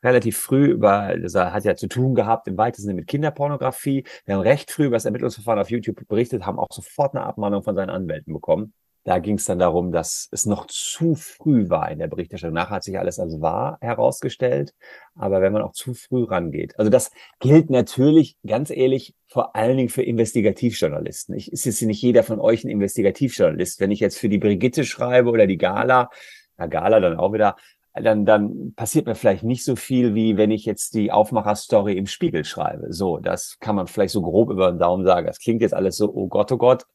relativ 0.03 0.37
früh 0.39 0.67
über, 0.67 1.17
das 1.17 1.35
hat 1.35 1.65
ja 1.65 1.77
zu 1.77 1.89
tun 1.89 2.15
gehabt 2.15 2.47
im 2.47 2.59
weitesten 2.59 2.89
Sinne 2.89 3.01
mit 3.01 3.07
Kinderpornografie. 3.07 4.05
Wir 4.27 4.35
haben 4.35 4.43
recht 4.43 4.71
früh 4.71 4.85
über 4.85 4.97
das 4.97 5.07
Ermittlungsverfahren 5.07 5.61
auf 5.61 5.71
YouTube 5.71 6.07
berichtet, 6.07 6.45
haben 6.45 6.59
auch 6.59 6.69
sofort 6.71 7.15
eine 7.15 7.25
Abmahnung 7.25 7.63
von 7.63 7.75
seinen 7.75 7.91
Anwälten 7.91 8.35
bekommen. 8.35 8.75
Da 9.05 9.19
ging 9.19 9.37
es 9.37 9.45
dann 9.45 9.59
darum, 9.59 9.93
dass 9.93 10.29
es 10.33 10.47
noch 10.47 10.67
zu 10.67 11.15
früh 11.15 11.69
war 11.69 11.91
in 11.91 11.99
der 11.99 12.09
Berichterstattung. 12.09 12.55
Nachher 12.55 12.77
hat 12.77 12.85
sich 12.85 12.99
alles 12.99 13.19
als 13.19 13.39
wahr 13.41 13.77
herausgestellt. 13.83 14.75
Aber 15.15 15.43
wenn 15.43 15.53
man 15.53 15.61
auch 15.61 15.73
zu 15.73 15.93
früh 15.93 16.25
rangeht. 16.25 16.79
Also 16.79 16.91
das 16.91 17.11
gilt 17.39 17.69
natürlich, 17.69 18.39
ganz 18.47 18.71
ehrlich, 18.71 19.15
vor 19.29 19.55
allen 19.55 19.77
Dingen 19.77 19.91
für 19.91 20.03
Investigativjournalisten. 20.03 21.35
Ich, 21.35 21.53
ist 21.53 21.67
jetzt 21.67 21.83
nicht 21.83 22.01
jeder 22.01 22.23
von 22.23 22.41
euch 22.41 22.65
ein 22.65 22.71
Investigativjournalist. 22.71 23.79
Wenn 23.79 23.91
ich 23.91 24.01
jetzt 24.01 24.19
für 24.19 24.31
die 24.31 24.39
Brigitte 24.39 24.85
schreibe 24.85 25.31
oder 25.31 25.47
die 25.47 25.59
Gala, 25.59 26.09
na 26.57 26.67
Gala 26.67 26.99
dann 26.99 27.19
auch 27.19 27.35
wieder, 27.35 27.57
dann, 27.93 28.25
dann 28.25 28.73
passiert 28.75 29.07
mir 29.07 29.15
vielleicht 29.15 29.45
nicht 29.45 29.65
so 29.65 29.77
viel, 29.77 30.15
wie 30.15 30.37
wenn 30.37 30.51
ich 30.51 30.65
jetzt 30.65 30.95
die 30.95 31.13
Aufmacherstory 31.13 31.97
im 31.97 32.07
Spiegel 32.07 32.45
schreibe. 32.45 32.93
So, 32.93 33.19
das 33.19 33.59
kann 33.61 33.77
man 33.77 33.87
vielleicht 33.87 34.13
so 34.13 34.23
grob 34.23 34.51
über 34.51 34.73
den 34.73 34.79
Daumen 34.79 35.05
sagen. 35.05 35.27
Das 35.27 35.39
klingt 35.39 35.61
jetzt 35.61 35.75
alles 35.75 35.97
so, 35.97 36.13
oh 36.13 36.27
Gott, 36.27 36.51
oh 36.51 36.57
Gott. 36.57 36.87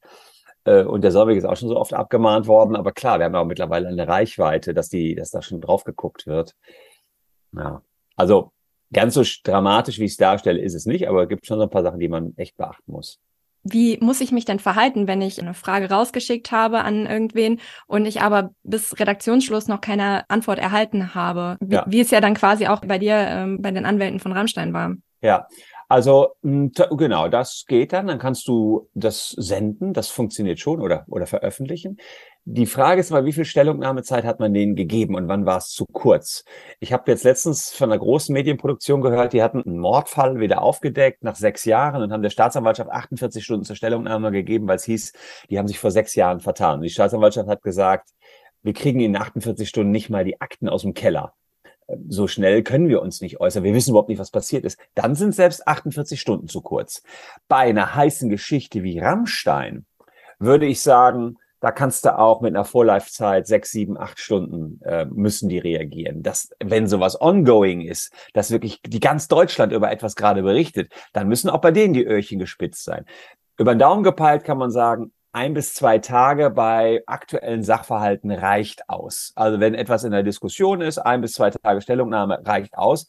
Äh, 0.69 0.83
und 0.83 1.01
der 1.03 1.11
Solvig 1.11 1.37
ist 1.37 1.45
auch 1.45 1.57
schon 1.57 1.69
so 1.69 1.77
oft 1.77 1.93
abgemahnt 1.93 2.47
worden. 2.47 2.75
Aber 2.75 2.91
klar, 2.91 3.19
wir 3.19 3.25
haben 3.25 3.33
ja 3.33 3.41
auch 3.41 3.45
mittlerweile 3.45 3.87
eine 3.87 4.07
Reichweite, 4.07 4.73
dass 4.73 4.89
die, 4.89 5.15
dass 5.15 5.31
da 5.31 5.41
schon 5.41 5.61
drauf 5.61 5.83
geguckt 5.83 6.27
wird. 6.27 6.55
Ja. 7.53 7.81
Also 8.15 8.51
ganz 8.93 9.15
so 9.15 9.23
dramatisch, 9.43 9.97
wie 9.99 10.05
ich 10.05 10.11
es 10.11 10.17
darstelle, 10.17 10.61
ist 10.61 10.75
es 10.75 10.85
nicht, 10.85 11.07
aber 11.07 11.23
es 11.23 11.29
gibt 11.29 11.47
schon 11.47 11.57
so 11.57 11.63
ein 11.63 11.69
paar 11.69 11.83
Sachen, 11.83 11.99
die 11.99 12.09
man 12.09 12.33
echt 12.37 12.55
beachten 12.57 12.91
muss. 12.91 13.19
Wie 13.63 13.97
muss 13.99 14.21
ich 14.21 14.31
mich 14.31 14.45
denn 14.45 14.59
verhalten, 14.59 15.07
wenn 15.07 15.21
ich 15.21 15.41
eine 15.41 15.53
Frage 15.53 15.89
rausgeschickt 15.89 16.51
habe 16.51 16.79
an 16.79 17.05
irgendwen 17.05 17.59
und 17.87 18.05
ich 18.05 18.21
aber 18.21 18.51
bis 18.63 18.97
Redaktionsschluss 18.99 19.67
noch 19.67 19.81
keine 19.81 20.29
Antwort 20.29 20.59
erhalten 20.59 21.13
habe? 21.13 21.57
Wie, 21.59 21.75
ja. 21.75 21.85
wie 21.87 21.99
es 21.99 22.11
ja 22.11 22.21
dann 22.21 22.35
quasi 22.35 22.67
auch 22.67 22.81
bei 22.81 22.97
dir 22.99 23.15
ähm, 23.15 23.61
bei 23.61 23.71
den 23.71 23.85
Anwälten 23.85 24.19
von 24.19 24.31
Rammstein 24.31 24.73
war. 24.73 24.95
Ja, 25.21 25.47
also 25.89 26.35
genau, 26.43 27.29
das 27.29 27.65
geht 27.67 27.93
dann. 27.93 28.05
Dann 28.05 28.19
kannst 28.19 28.47
du 28.47 28.87
das 28.93 29.29
senden. 29.31 29.91
Das 29.93 30.09
funktioniert 30.09 30.59
schon 30.59 30.81
oder, 30.81 31.03
oder 31.07 31.25
veröffentlichen. 31.25 31.97
Die 32.45 32.67
Frage 32.67 33.01
ist 33.01 33.09
mal, 33.09 33.25
wie 33.25 33.33
viel 33.33 33.43
Stellungnahmezeit 33.45 34.23
hat 34.23 34.39
man 34.39 34.53
denen 34.53 34.75
gegeben 34.75 35.15
und 35.15 35.27
wann 35.27 35.47
war 35.47 35.57
es 35.57 35.69
zu 35.69 35.85
kurz? 35.91 36.45
Ich 36.79 36.93
habe 36.93 37.09
jetzt 37.11 37.23
letztens 37.23 37.71
von 37.71 37.91
einer 37.91 37.99
großen 37.99 38.33
Medienproduktion 38.33 39.01
gehört, 39.01 39.33
die 39.33 39.41
hatten 39.41 39.63
einen 39.63 39.79
Mordfall 39.79 40.39
wieder 40.39 40.61
aufgedeckt 40.61 41.23
nach 41.23 41.35
sechs 41.35 41.65
Jahren 41.65 42.03
und 42.03 42.13
haben 42.13 42.23
der 42.23 42.29
Staatsanwaltschaft 42.29 42.91
48 42.91 43.43
Stunden 43.43 43.65
zur 43.65 43.75
Stellungnahme 43.75 44.31
gegeben, 44.31 44.67
weil 44.67 44.75
es 44.77 44.83
hieß, 44.83 45.13
die 45.49 45.57
haben 45.57 45.67
sich 45.67 45.79
vor 45.79 45.91
sechs 45.91 46.13
Jahren 46.13 46.39
vertan. 46.39 46.81
Die 46.81 46.89
Staatsanwaltschaft 46.89 47.49
hat 47.49 47.63
gesagt, 47.63 48.09
wir 48.61 48.73
kriegen 48.73 48.99
in 48.99 49.15
48 49.15 49.67
Stunden 49.67 49.91
nicht 49.91 50.09
mal 50.09 50.23
die 50.23 50.39
Akten 50.39 50.69
aus 50.69 50.83
dem 50.83 50.93
Keller 50.93 51.33
so 52.07 52.27
schnell 52.27 52.63
können 52.63 52.89
wir 52.89 53.01
uns 53.01 53.21
nicht 53.21 53.39
äußern. 53.39 53.63
Wir 53.63 53.73
wissen 53.73 53.91
überhaupt 53.91 54.09
nicht, 54.09 54.19
was 54.19 54.31
passiert 54.31 54.65
ist. 54.65 54.79
Dann 54.95 55.15
sind 55.15 55.35
selbst 55.35 55.67
48 55.67 56.19
Stunden 56.19 56.47
zu 56.47 56.61
kurz. 56.61 57.03
Bei 57.47 57.57
einer 57.57 57.95
heißen 57.95 58.29
Geschichte 58.29 58.83
wie 58.83 58.99
Rammstein 58.99 59.85
würde 60.39 60.65
ich 60.65 60.81
sagen, 60.81 61.37
da 61.59 61.71
kannst 61.71 62.05
du 62.05 62.17
auch 62.17 62.41
mit 62.41 62.55
einer 62.55 62.63
Vorlaufzeit 62.63 63.45
sechs, 63.45 63.71
sieben, 63.71 63.97
acht 63.97 64.19
Stunden 64.19 64.81
äh, 64.83 65.05
müssen 65.05 65.49
die 65.49 65.59
reagieren. 65.59 66.23
Das, 66.23 66.49
wenn 66.63 66.87
sowas 66.87 67.19
ongoing 67.19 67.81
ist, 67.81 68.13
dass 68.33 68.51
wirklich 68.51 68.81
die 68.85 69.01
ganz 69.01 69.27
Deutschland 69.27 69.73
über 69.73 69.91
etwas 69.91 70.15
gerade 70.15 70.41
berichtet, 70.41 70.91
dann 71.11 71.27
müssen 71.27 71.49
auch 71.49 71.59
bei 71.59 71.71
denen 71.71 71.93
die 71.93 72.05
Öhrchen 72.05 72.39
gespitzt 72.39 72.85
sein. 72.85 73.05
Über 73.57 73.75
den 73.75 73.79
Daumen 73.79 74.03
gepeilt 74.03 74.45
kann 74.45 74.57
man 74.57 74.71
sagen, 74.71 75.11
ein 75.31 75.53
bis 75.53 75.73
zwei 75.73 75.99
Tage 75.99 76.49
bei 76.49 77.03
aktuellen 77.05 77.63
Sachverhalten 77.63 78.31
reicht 78.31 78.89
aus. 78.89 79.31
Also 79.35 79.59
wenn 79.59 79.75
etwas 79.75 80.03
in 80.03 80.11
der 80.11 80.23
Diskussion 80.23 80.81
ist, 80.81 80.97
ein 80.97 81.21
bis 81.21 81.33
zwei 81.33 81.51
Tage 81.51 81.81
Stellungnahme 81.81 82.41
reicht 82.45 82.77
aus. 82.77 83.07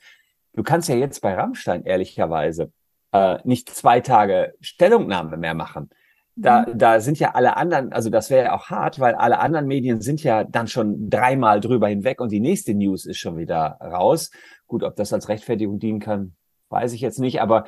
Du 0.52 0.62
kannst 0.62 0.88
ja 0.88 0.96
jetzt 0.96 1.20
bei 1.20 1.34
Rammstein 1.34 1.84
ehrlicherweise 1.84 2.72
äh, 3.12 3.38
nicht 3.44 3.70
zwei 3.70 4.00
Tage 4.00 4.54
Stellungnahme 4.60 5.36
mehr 5.36 5.54
machen. 5.54 5.90
Da, 6.36 6.62
mhm. 6.62 6.78
da 6.78 7.00
sind 7.00 7.18
ja 7.18 7.34
alle 7.34 7.56
anderen, 7.56 7.92
also 7.92 8.08
das 8.08 8.30
wäre 8.30 8.46
ja 8.46 8.54
auch 8.54 8.70
hart, 8.70 9.00
weil 9.00 9.14
alle 9.14 9.38
anderen 9.38 9.66
Medien 9.66 10.00
sind 10.00 10.22
ja 10.22 10.44
dann 10.44 10.68
schon 10.68 11.10
dreimal 11.10 11.60
drüber 11.60 11.88
hinweg 11.88 12.20
und 12.20 12.32
die 12.32 12.40
nächste 12.40 12.74
News 12.74 13.04
ist 13.04 13.18
schon 13.18 13.36
wieder 13.36 13.78
raus. 13.80 14.30
Gut, 14.66 14.82
ob 14.82 14.96
das 14.96 15.12
als 15.12 15.28
Rechtfertigung 15.28 15.78
dienen 15.78 16.00
kann, 16.00 16.34
weiß 16.68 16.92
ich 16.92 17.00
jetzt 17.00 17.18
nicht, 17.18 17.40
aber 17.40 17.64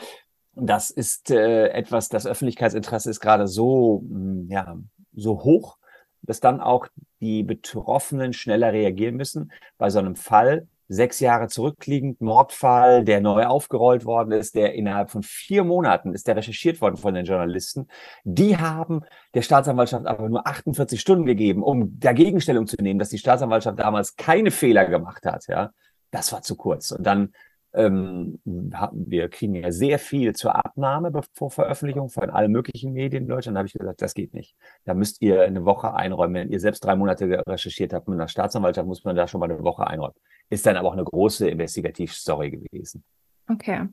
das 0.54 0.90
ist 0.90 1.30
äh, 1.30 1.68
etwas, 1.68 2.08
das 2.08 2.26
Öffentlichkeitsinteresse 2.26 3.10
ist 3.10 3.20
gerade 3.20 3.46
so, 3.46 4.04
hm, 4.06 4.48
ja, 4.48 4.76
so 5.14 5.42
hoch, 5.44 5.78
dass 6.22 6.40
dann 6.40 6.60
auch 6.60 6.86
die 7.20 7.42
Betroffenen 7.42 8.32
schneller 8.32 8.72
reagieren 8.72 9.16
müssen. 9.16 9.52
Bei 9.78 9.90
so 9.90 9.98
einem 9.98 10.16
Fall, 10.16 10.68
sechs 10.88 11.20
Jahre 11.20 11.48
zurückliegend, 11.48 12.20
Mordfall, 12.20 13.04
der 13.04 13.20
neu 13.20 13.46
aufgerollt 13.46 14.04
worden 14.04 14.32
ist, 14.32 14.54
der 14.54 14.74
innerhalb 14.74 15.10
von 15.10 15.22
vier 15.22 15.64
Monaten 15.64 16.12
ist 16.12 16.26
der 16.26 16.36
recherchiert 16.36 16.80
worden 16.80 16.96
von 16.96 17.14
den 17.14 17.24
Journalisten. 17.24 17.88
Die 18.24 18.58
haben 18.58 19.02
der 19.34 19.42
Staatsanwaltschaft 19.42 20.06
aber 20.06 20.28
nur 20.28 20.46
48 20.46 21.00
Stunden 21.00 21.24
gegeben, 21.24 21.62
um 21.62 21.98
dagegen 21.98 22.40
Stellung 22.40 22.66
zu 22.66 22.76
nehmen, 22.76 22.98
dass 22.98 23.08
die 23.08 23.18
Staatsanwaltschaft 23.18 23.78
damals 23.78 24.16
keine 24.16 24.50
Fehler 24.50 24.84
gemacht 24.84 25.24
hat. 25.24 25.46
Ja, 25.48 25.70
das 26.10 26.32
war 26.32 26.42
zu 26.42 26.56
kurz. 26.56 26.90
Und 26.90 27.04
dann 27.04 27.32
ähm, 27.74 28.38
wir 28.44 29.28
kriegen 29.28 29.54
ja 29.54 29.70
sehr 29.72 29.98
viel 29.98 30.34
zur 30.34 30.54
Abnahme 30.54 31.10
vor 31.32 31.50
Veröffentlichung 31.50 32.08
von 32.08 32.30
allen 32.30 32.52
möglichen 32.52 32.92
Medien 32.92 33.24
in 33.24 33.28
Deutschland. 33.28 33.56
Da 33.56 33.60
habe 33.60 33.66
ich 33.66 33.72
gesagt, 33.72 34.02
das 34.02 34.14
geht 34.14 34.34
nicht. 34.34 34.56
Da 34.84 34.94
müsst 34.94 35.22
ihr 35.22 35.42
eine 35.42 35.64
Woche 35.64 35.94
einräumen. 35.94 36.34
Wenn 36.34 36.50
ihr 36.50 36.60
selbst 36.60 36.84
drei 36.84 36.96
Monate 36.96 37.42
recherchiert 37.46 37.92
habt 37.92 38.08
mit 38.08 38.18
einer 38.18 38.28
Staatsanwaltschaft, 38.28 38.86
muss 38.86 39.04
man 39.04 39.16
da 39.16 39.26
schon 39.26 39.40
mal 39.40 39.50
eine 39.50 39.62
Woche 39.62 39.86
einräumen. 39.86 40.14
Ist 40.50 40.66
dann 40.66 40.76
aber 40.76 40.88
auch 40.88 40.92
eine 40.92 41.04
große 41.04 41.48
Investigativstory 41.48 42.50
gewesen. 42.50 43.04
Okay. 43.48 43.88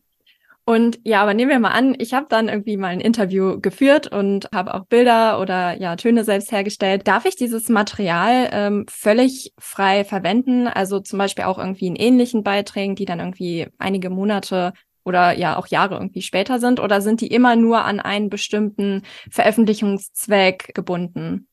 Und 0.69 0.99
ja, 1.03 1.23
aber 1.23 1.33
nehmen 1.33 1.49
wir 1.49 1.57
mal 1.57 1.71
an, 1.71 1.95
ich 1.97 2.13
habe 2.13 2.27
dann 2.29 2.47
irgendwie 2.47 2.77
mal 2.77 2.89
ein 2.89 3.01
Interview 3.01 3.59
geführt 3.59 4.05
und 4.05 4.47
habe 4.53 4.75
auch 4.75 4.85
Bilder 4.85 5.41
oder 5.41 5.75
ja 5.75 5.95
Töne 5.95 6.23
selbst 6.23 6.51
hergestellt. 6.51 7.07
Darf 7.07 7.25
ich 7.25 7.35
dieses 7.35 7.69
Material 7.69 8.49
ähm, 8.51 8.85
völlig 8.87 9.51
frei 9.57 10.03
verwenden? 10.03 10.67
Also 10.67 10.99
zum 10.99 11.17
Beispiel 11.17 11.45
auch 11.45 11.57
irgendwie 11.57 11.87
in 11.87 11.95
ähnlichen 11.95 12.43
Beiträgen, 12.43 12.93
die 12.93 13.05
dann 13.05 13.17
irgendwie 13.17 13.69
einige 13.79 14.11
Monate 14.11 14.73
oder 15.03 15.35
ja 15.35 15.57
auch 15.57 15.65
Jahre 15.65 15.95
irgendwie 15.95 16.21
später 16.21 16.59
sind? 16.59 16.79
Oder 16.79 17.01
sind 17.01 17.21
die 17.21 17.33
immer 17.33 17.55
nur 17.55 17.83
an 17.83 17.99
einen 17.99 18.29
bestimmten 18.29 19.01
Veröffentlichungszweck 19.31 20.75
gebunden? 20.75 21.47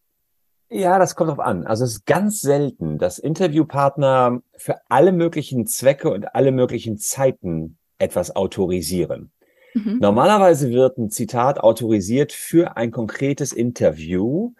Ja, 0.68 0.98
das 0.98 1.14
kommt 1.14 1.30
drauf 1.30 1.40
an. 1.40 1.66
Also 1.66 1.84
es 1.84 1.92
ist 1.92 2.04
ganz 2.04 2.42
selten, 2.42 2.98
dass 2.98 3.18
Interviewpartner 3.18 4.42
für 4.58 4.76
alle 4.90 5.12
möglichen 5.12 5.66
Zwecke 5.66 6.10
und 6.10 6.34
alle 6.34 6.52
möglichen 6.52 6.98
Zeiten 6.98 7.78
etwas 7.98 8.34
autorisieren. 8.34 9.30
Mhm. 9.74 9.98
Normalerweise 10.00 10.70
wird 10.70 10.98
ein 10.98 11.10
Zitat 11.10 11.60
autorisiert 11.60 12.32
für 12.32 12.76
ein 12.76 12.90
konkretes 12.90 13.52
Interview 13.52 14.52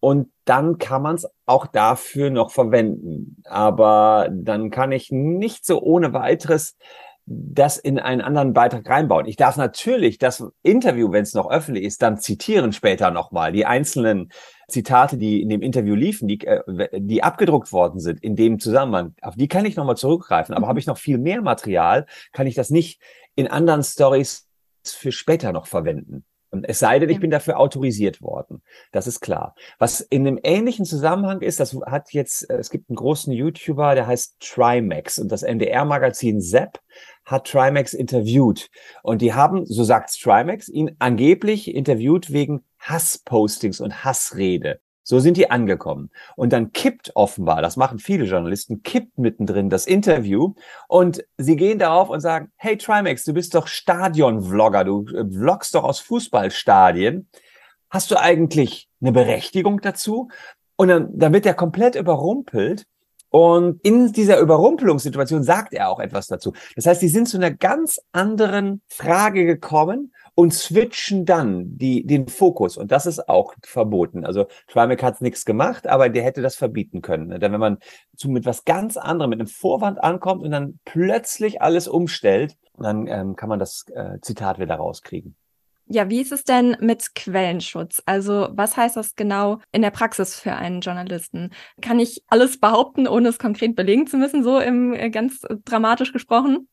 und 0.00 0.30
dann 0.44 0.78
kann 0.78 1.02
man 1.02 1.16
es 1.16 1.28
auch 1.44 1.66
dafür 1.66 2.30
noch 2.30 2.50
verwenden. 2.50 3.42
Aber 3.44 4.28
dann 4.32 4.70
kann 4.70 4.92
ich 4.92 5.10
nicht 5.10 5.66
so 5.66 5.82
ohne 5.82 6.12
weiteres 6.12 6.76
das 7.32 7.76
in 7.76 8.00
einen 8.00 8.20
anderen 8.20 8.52
Beitrag 8.52 8.88
reinbauen. 8.88 9.26
Ich 9.26 9.36
darf 9.36 9.56
natürlich 9.56 10.18
das 10.18 10.44
Interview, 10.64 11.12
wenn 11.12 11.22
es 11.22 11.32
noch 11.32 11.48
öffentlich 11.48 11.84
ist, 11.84 12.02
dann 12.02 12.18
zitieren 12.18 12.72
später 12.72 13.12
nochmal. 13.12 13.52
Die 13.52 13.66
einzelnen 13.66 14.32
Zitate, 14.66 15.16
die 15.16 15.40
in 15.40 15.48
dem 15.48 15.62
Interview 15.62 15.94
liefen, 15.94 16.26
die, 16.26 16.44
äh, 16.44 16.88
die 17.00 17.22
abgedruckt 17.22 17.70
worden 17.70 18.00
sind 18.00 18.20
in 18.20 18.34
dem 18.34 18.58
Zusammenhang, 18.58 19.14
auf 19.22 19.36
die 19.36 19.46
kann 19.46 19.64
ich 19.64 19.76
nochmal 19.76 19.96
zurückgreifen. 19.96 20.56
Aber 20.56 20.66
mhm. 20.66 20.70
habe 20.70 20.80
ich 20.80 20.86
noch 20.86 20.98
viel 20.98 21.18
mehr 21.18 21.40
Material, 21.40 22.06
kann 22.32 22.48
ich 22.48 22.56
das 22.56 22.70
nicht 22.70 23.00
in 23.36 23.46
anderen 23.46 23.84
Stories 23.84 24.48
für 24.84 25.12
später 25.12 25.52
noch 25.52 25.68
verwenden. 25.68 26.24
Und 26.50 26.64
es 26.64 26.80
sei 26.80 26.98
denn, 26.98 27.08
ich 27.10 27.20
bin 27.20 27.30
dafür 27.30 27.58
autorisiert 27.58 28.22
worden. 28.22 28.62
Das 28.92 29.06
ist 29.06 29.20
klar. 29.20 29.54
Was 29.78 30.00
in 30.00 30.26
einem 30.26 30.38
ähnlichen 30.42 30.84
Zusammenhang 30.84 31.42
ist, 31.42 31.60
das 31.60 31.76
hat 31.86 32.12
jetzt, 32.12 32.50
äh, 32.50 32.56
es 32.56 32.70
gibt 32.70 32.90
einen 32.90 32.96
großen 32.96 33.32
YouTuber, 33.32 33.94
der 33.94 34.06
heißt 34.06 34.36
Trimax 34.40 35.18
und 35.18 35.30
das 35.30 35.42
NDR-Magazin 35.42 36.40
Zepp 36.40 36.80
hat 37.24 37.46
Trimax 37.46 37.94
interviewt. 37.94 38.68
Und 39.02 39.22
die 39.22 39.32
haben, 39.32 39.64
so 39.64 39.84
sagt 39.84 40.20
Trimax, 40.20 40.68
ihn 40.68 40.96
angeblich 40.98 41.72
interviewt 41.72 42.32
wegen 42.32 42.64
Hasspostings 42.78 43.80
und 43.80 44.04
Hassrede. 44.04 44.80
So 45.10 45.18
sind 45.18 45.36
die 45.36 45.50
angekommen. 45.50 46.10
Und 46.36 46.52
dann 46.52 46.70
kippt 46.70 47.10
offenbar, 47.16 47.62
das 47.62 47.76
machen 47.76 47.98
viele 47.98 48.26
Journalisten, 48.26 48.84
kippt 48.84 49.18
mittendrin 49.18 49.68
das 49.68 49.86
Interview 49.86 50.54
und 50.86 51.24
sie 51.36 51.56
gehen 51.56 51.80
darauf 51.80 52.10
und 52.10 52.20
sagen, 52.20 52.52
hey 52.54 52.76
Trimax, 52.76 53.24
du 53.24 53.34
bist 53.34 53.56
doch 53.56 53.66
Stadion-Vlogger, 53.66 54.84
du 54.84 55.04
äh, 55.08 55.28
vloggst 55.28 55.74
doch 55.74 55.82
aus 55.82 55.98
Fußballstadien. 55.98 57.28
Hast 57.90 58.12
du 58.12 58.20
eigentlich 58.20 58.88
eine 59.00 59.10
Berechtigung 59.10 59.80
dazu? 59.80 60.28
Und 60.76 60.86
dann, 60.86 61.18
dann 61.18 61.32
wird 61.32 61.44
er 61.44 61.54
komplett 61.54 61.96
überrumpelt 61.96 62.86
und 63.30 63.80
in 63.84 64.12
dieser 64.12 64.38
Überrumpelungssituation 64.40 65.42
sagt 65.42 65.72
er 65.72 65.88
auch 65.88 66.00
etwas 66.00 66.26
dazu. 66.26 66.52
Das 66.74 66.86
heißt, 66.86 67.00
die 67.00 67.08
sind 67.08 67.28
zu 67.28 67.36
einer 67.36 67.52
ganz 67.52 68.00
anderen 68.12 68.82
Frage 68.88 69.46
gekommen 69.46 70.12
und 70.34 70.52
switchen 70.52 71.24
dann 71.24 71.78
die, 71.78 72.06
den 72.06 72.26
Fokus. 72.26 72.76
Und 72.76 72.90
das 72.90 73.06
ist 73.06 73.28
auch 73.28 73.54
verboten. 73.62 74.24
Also 74.24 74.46
Trimac 74.68 75.02
hat 75.02 75.20
nichts 75.20 75.44
gemacht, 75.44 75.86
aber 75.86 76.08
der 76.08 76.24
hätte 76.24 76.42
das 76.42 76.56
verbieten 76.56 77.02
können. 77.02 77.38
Denn 77.40 77.52
wenn 77.52 77.60
man 77.60 77.78
zu 78.16 78.28
mit 78.28 78.46
was 78.46 78.64
ganz 78.64 78.96
anderem, 78.96 79.30
mit 79.30 79.40
einem 79.40 79.48
Vorwand 79.48 80.02
ankommt 80.02 80.42
und 80.42 80.50
dann 80.50 80.80
plötzlich 80.84 81.62
alles 81.62 81.88
umstellt, 81.88 82.56
dann 82.78 83.06
ähm, 83.06 83.36
kann 83.36 83.48
man 83.48 83.58
das 83.58 83.84
äh, 83.94 84.18
Zitat 84.22 84.58
wieder 84.58 84.76
rauskriegen. 84.76 85.36
Ja, 85.92 86.08
wie 86.08 86.20
ist 86.20 86.30
es 86.30 86.44
denn 86.44 86.76
mit 86.78 87.16
Quellenschutz? 87.16 88.00
Also 88.06 88.46
was 88.52 88.76
heißt 88.76 88.96
das 88.96 89.16
genau 89.16 89.58
in 89.72 89.82
der 89.82 89.90
Praxis 89.90 90.38
für 90.38 90.52
einen 90.52 90.82
Journalisten? 90.82 91.50
Kann 91.82 91.98
ich 91.98 92.22
alles 92.28 92.60
behaupten, 92.60 93.08
ohne 93.08 93.28
es 93.28 93.40
konkret 93.40 93.74
belegen 93.74 94.06
zu 94.06 94.16
müssen, 94.16 94.44
so 94.44 94.60
im 94.60 94.94
äh, 94.94 95.10
ganz 95.10 95.40
dramatisch 95.64 96.12
gesprochen? 96.12 96.68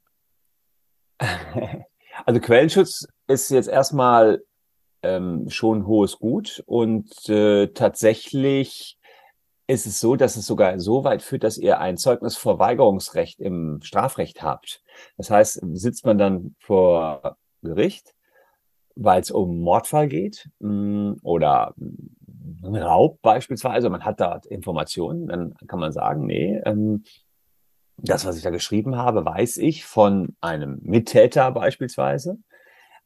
Also 2.26 2.40
Quellenschutz 2.40 3.08
ist 3.28 3.52
jetzt 3.52 3.70
erstmal 3.70 4.44
ähm, 5.04 5.52
schon 5.52 5.86
hohes 5.86 6.18
Gut 6.18 6.64
und 6.66 7.30
äh, 7.30 7.68
tatsächlich 7.68 8.98
ist 9.68 9.86
es 9.86 10.00
so, 10.00 10.16
dass 10.16 10.36
es 10.36 10.48
sogar 10.48 10.80
so 10.80 11.04
weit 11.04 11.22
führt, 11.22 11.44
dass 11.44 11.60
ihr 11.60 11.80
ein 11.80 11.96
Zeugnisverweigerungsrecht 11.96 13.40
im 13.40 13.82
Strafrecht 13.84 14.42
habt. 14.42 14.82
Das 15.16 15.30
heißt, 15.30 15.62
sitzt 15.74 16.08
man 16.08 16.18
dann 16.18 16.56
vor 16.58 17.38
Gericht 17.62 18.17
weil 18.98 19.22
es 19.22 19.32
um 19.32 19.60
Mordfall 19.60 20.08
geht 20.08 20.50
mh, 20.60 20.72
mm, 20.72 21.20
oder 21.24 21.74
Raub 22.64 23.22
beispielsweise, 23.22 23.90
man 23.90 24.04
hat 24.04 24.20
da 24.20 24.42
Informationen, 24.50 25.28
dann 25.28 25.54
kann 25.68 25.80
man 25.80 25.92
sagen, 25.92 26.26
nee, 26.26 26.60
ähm, 26.66 27.04
das, 27.98 28.26
was 28.26 28.38
ich 28.38 28.44
da 28.44 28.52
geschrieben 28.52 28.96
habe, 28.96 29.26
weiß 29.26 29.58
ich 29.58 29.86
von 29.86 30.36
einem 30.42 30.80
Mittäter 30.84 31.52
beispielsweise. 31.52 32.38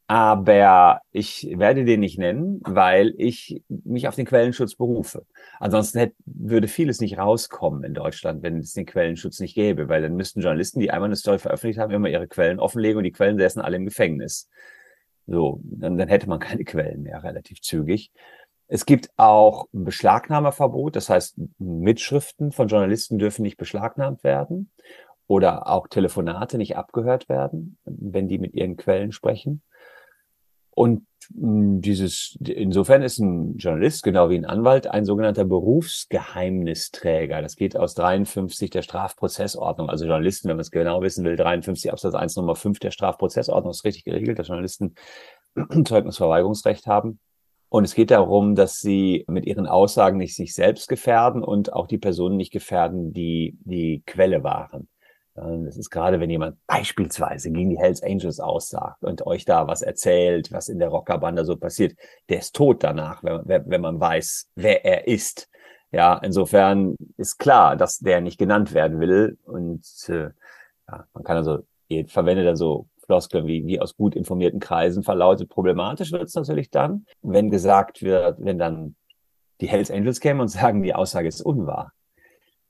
aber 0.08 1.02
ich 1.12 1.48
werde 1.56 1.86
den 1.86 2.02
nicht 2.02 2.20
nennen, 2.20 2.60
weil 2.66 3.14
ich 3.18 3.62
mich 3.70 4.10
auf 4.10 4.16
den 4.16 4.26
Quellenschutz 4.26 4.76
berufe. 4.76 5.26
Ansonsten 5.60 6.00
hätte, 6.00 6.16
würde 6.26 6.68
vieles 6.68 7.00
nicht 7.00 7.18
rauskommen 7.18 7.86
in 7.86 7.94
Deutschland, 7.94 8.44
wenn 8.44 8.58
es 8.58 8.74
den 8.74 8.86
Quellenschutz 8.86 9.40
nicht 9.40 9.56
gäbe, 9.56 9.88
weil 9.88 10.02
dann 10.02 10.18
müssten 10.18 10.42
Journalisten, 10.42 10.82
die 10.82 10.92
einmal 10.92 11.08
eine 11.08 11.16
Story 11.16 11.40
veröffentlicht 11.40 11.80
haben, 11.80 11.94
immer 11.94 12.10
ihre 12.10 12.28
Quellen 12.28 12.60
offenlegen 12.60 12.98
und 12.98 13.06
die 13.06 13.14
Quellen 13.14 13.38
säßen 13.38 13.62
alle 13.62 13.78
im 13.78 13.86
Gefängnis. 13.86 14.50
So, 15.32 15.62
dann, 15.64 15.98
dann 15.98 16.10
hätte 16.10 16.28
man 16.28 16.40
keine 16.40 16.64
Quellen 16.66 17.04
mehr 17.04 17.24
relativ 17.24 17.62
zügig. 17.62 18.12
Es 18.68 18.86
gibt 18.86 19.10
auch 19.18 19.68
ein 19.74 19.84
Beschlagnahmeverbot, 19.84 20.96
das 20.96 21.10
heißt, 21.10 21.40
Mitschriften 21.60 22.52
von 22.52 22.68
Journalisten 22.68 23.20
dürfen 23.20 23.42
nicht 23.42 23.58
beschlagnahmt 23.58 24.24
werden 24.24 24.72
oder 25.28 25.68
auch 25.68 25.88
Telefonate 25.88 26.58
nicht 26.58 26.78
abgehört 26.78 27.28
werden, 27.28 27.78
wenn 27.84 28.30
die 28.30 28.38
mit 28.38 28.54
ihren 28.54 28.78
Quellen 28.78 29.12
sprechen. 29.12 29.62
Und 30.72 31.06
hm, 31.34 31.82
dieses, 31.82 32.38
insofern 32.44 33.02
ist 33.04 33.20
ein 33.20 33.58
Journalist, 33.58 34.04
genau 34.04 34.30
wie 34.30 34.36
ein 34.36 34.46
Anwalt, 34.46 34.88
ein 34.88 35.06
sogenannter 35.06 35.46
Berufsgeheimnisträger. 35.46 37.42
Das 37.42 37.56
geht 37.56 37.78
aus 37.78 37.94
53 37.96 38.70
der 38.70 38.82
Strafprozessordnung. 38.82 39.90
Also 39.90 40.06
Journalisten, 40.06 40.50
wenn 40.50 40.58
man 40.58 40.62
es 40.62 40.72
genau 40.72 41.02
wissen 41.02 41.24
will, 41.26 41.36
53 41.36 41.92
Absatz 41.92 42.16
1 42.16 42.36
Nummer 42.38 42.56
5 42.56 42.80
der 42.80 42.92
Strafprozessordnung 42.92 43.72
ist 43.72 43.86
richtig 43.86 44.06
geregelt, 44.06 44.40
dass 44.40 44.48
Journalisten 44.48 44.96
Zeugnisverweigerungsrecht 45.86 46.88
haben. 46.88 47.20
Und 47.70 47.86
es 47.86 47.96
geht 47.96 48.12
darum, 48.12 48.56
dass 48.56 48.80
sie 48.82 49.24
mit 49.28 49.46
ihren 49.46 49.66
Aussagen 49.66 50.18
nicht 50.18 50.36
sich 50.36 50.54
selbst 50.54 50.90
gefährden 50.90 51.42
und 51.42 51.72
auch 51.72 51.88
die 51.88 51.98
Personen 51.98 52.36
nicht 52.36 52.52
gefährden, 52.52 53.14
die 53.14 53.58
die 53.64 54.04
Quelle 54.06 54.44
waren. 54.44 54.90
Das 55.42 55.76
ist 55.76 55.90
gerade, 55.90 56.20
wenn 56.20 56.30
jemand 56.30 56.58
beispielsweise 56.68 57.52
gegen 57.52 57.72
die 57.72 57.80
Hells 57.80 58.04
Angels 58.04 58.40
aussagt 58.40 59.04
und 59.04 59.26
euch 59.26 59.44
da 59.44 59.68
was 59.68 59.82
erzählt, 59.82 60.52
was 60.52 60.70
in 60.70 60.78
der 60.78 60.90
Rockerbande 60.90 61.46
so 61.46 61.58
passiert, 61.58 61.96
der 62.30 62.40
ist 62.40 62.56
tot 62.56 62.84
danach, 62.84 63.24
wenn, 63.24 63.64
wenn 63.68 63.82
man 63.82 64.00
weiß, 64.00 64.52
wer 64.56 64.86
er 64.86 65.08
ist. 65.08 65.50
Ja, 65.92 66.18
insofern 66.18 66.96
ist 67.18 67.40
klar, 67.40 67.76
dass 67.76 67.98
der 67.98 68.22
nicht 68.22 68.38
genannt 68.38 68.74
werden 68.74 69.00
will. 69.00 69.40
Und 69.44 69.84
äh, 70.10 70.30
ja, 70.88 71.06
man 71.14 71.24
kann 71.24 71.38
also, 71.38 71.60
ihr 71.88 72.08
verwendet 72.08 72.46
dann 72.46 72.56
so 72.56 72.88
Floskeln 73.06 73.48
wie, 73.48 73.66
wie 73.66 73.80
aus 73.80 73.98
gut 73.98 74.16
informierten 74.16 74.60
Kreisen 74.60 75.02
verlautet. 75.02 75.50
Problematisch 75.50 76.12
wird 76.12 76.24
es 76.24 76.36
natürlich 76.36 76.70
dann, 76.70 77.08
wenn 77.24 77.50
gesagt 77.50 78.04
wird, 78.04 78.38
wenn 78.40 78.60
dann 78.60 78.96
die 79.60 79.68
Hells 79.68 79.90
Angels 79.90 80.20
kämen 80.20 80.42
und 80.42 80.50
sagen, 80.50 80.84
die 80.84 80.94
Aussage 80.94 81.28
ist 81.28 81.42
unwahr 81.42 81.94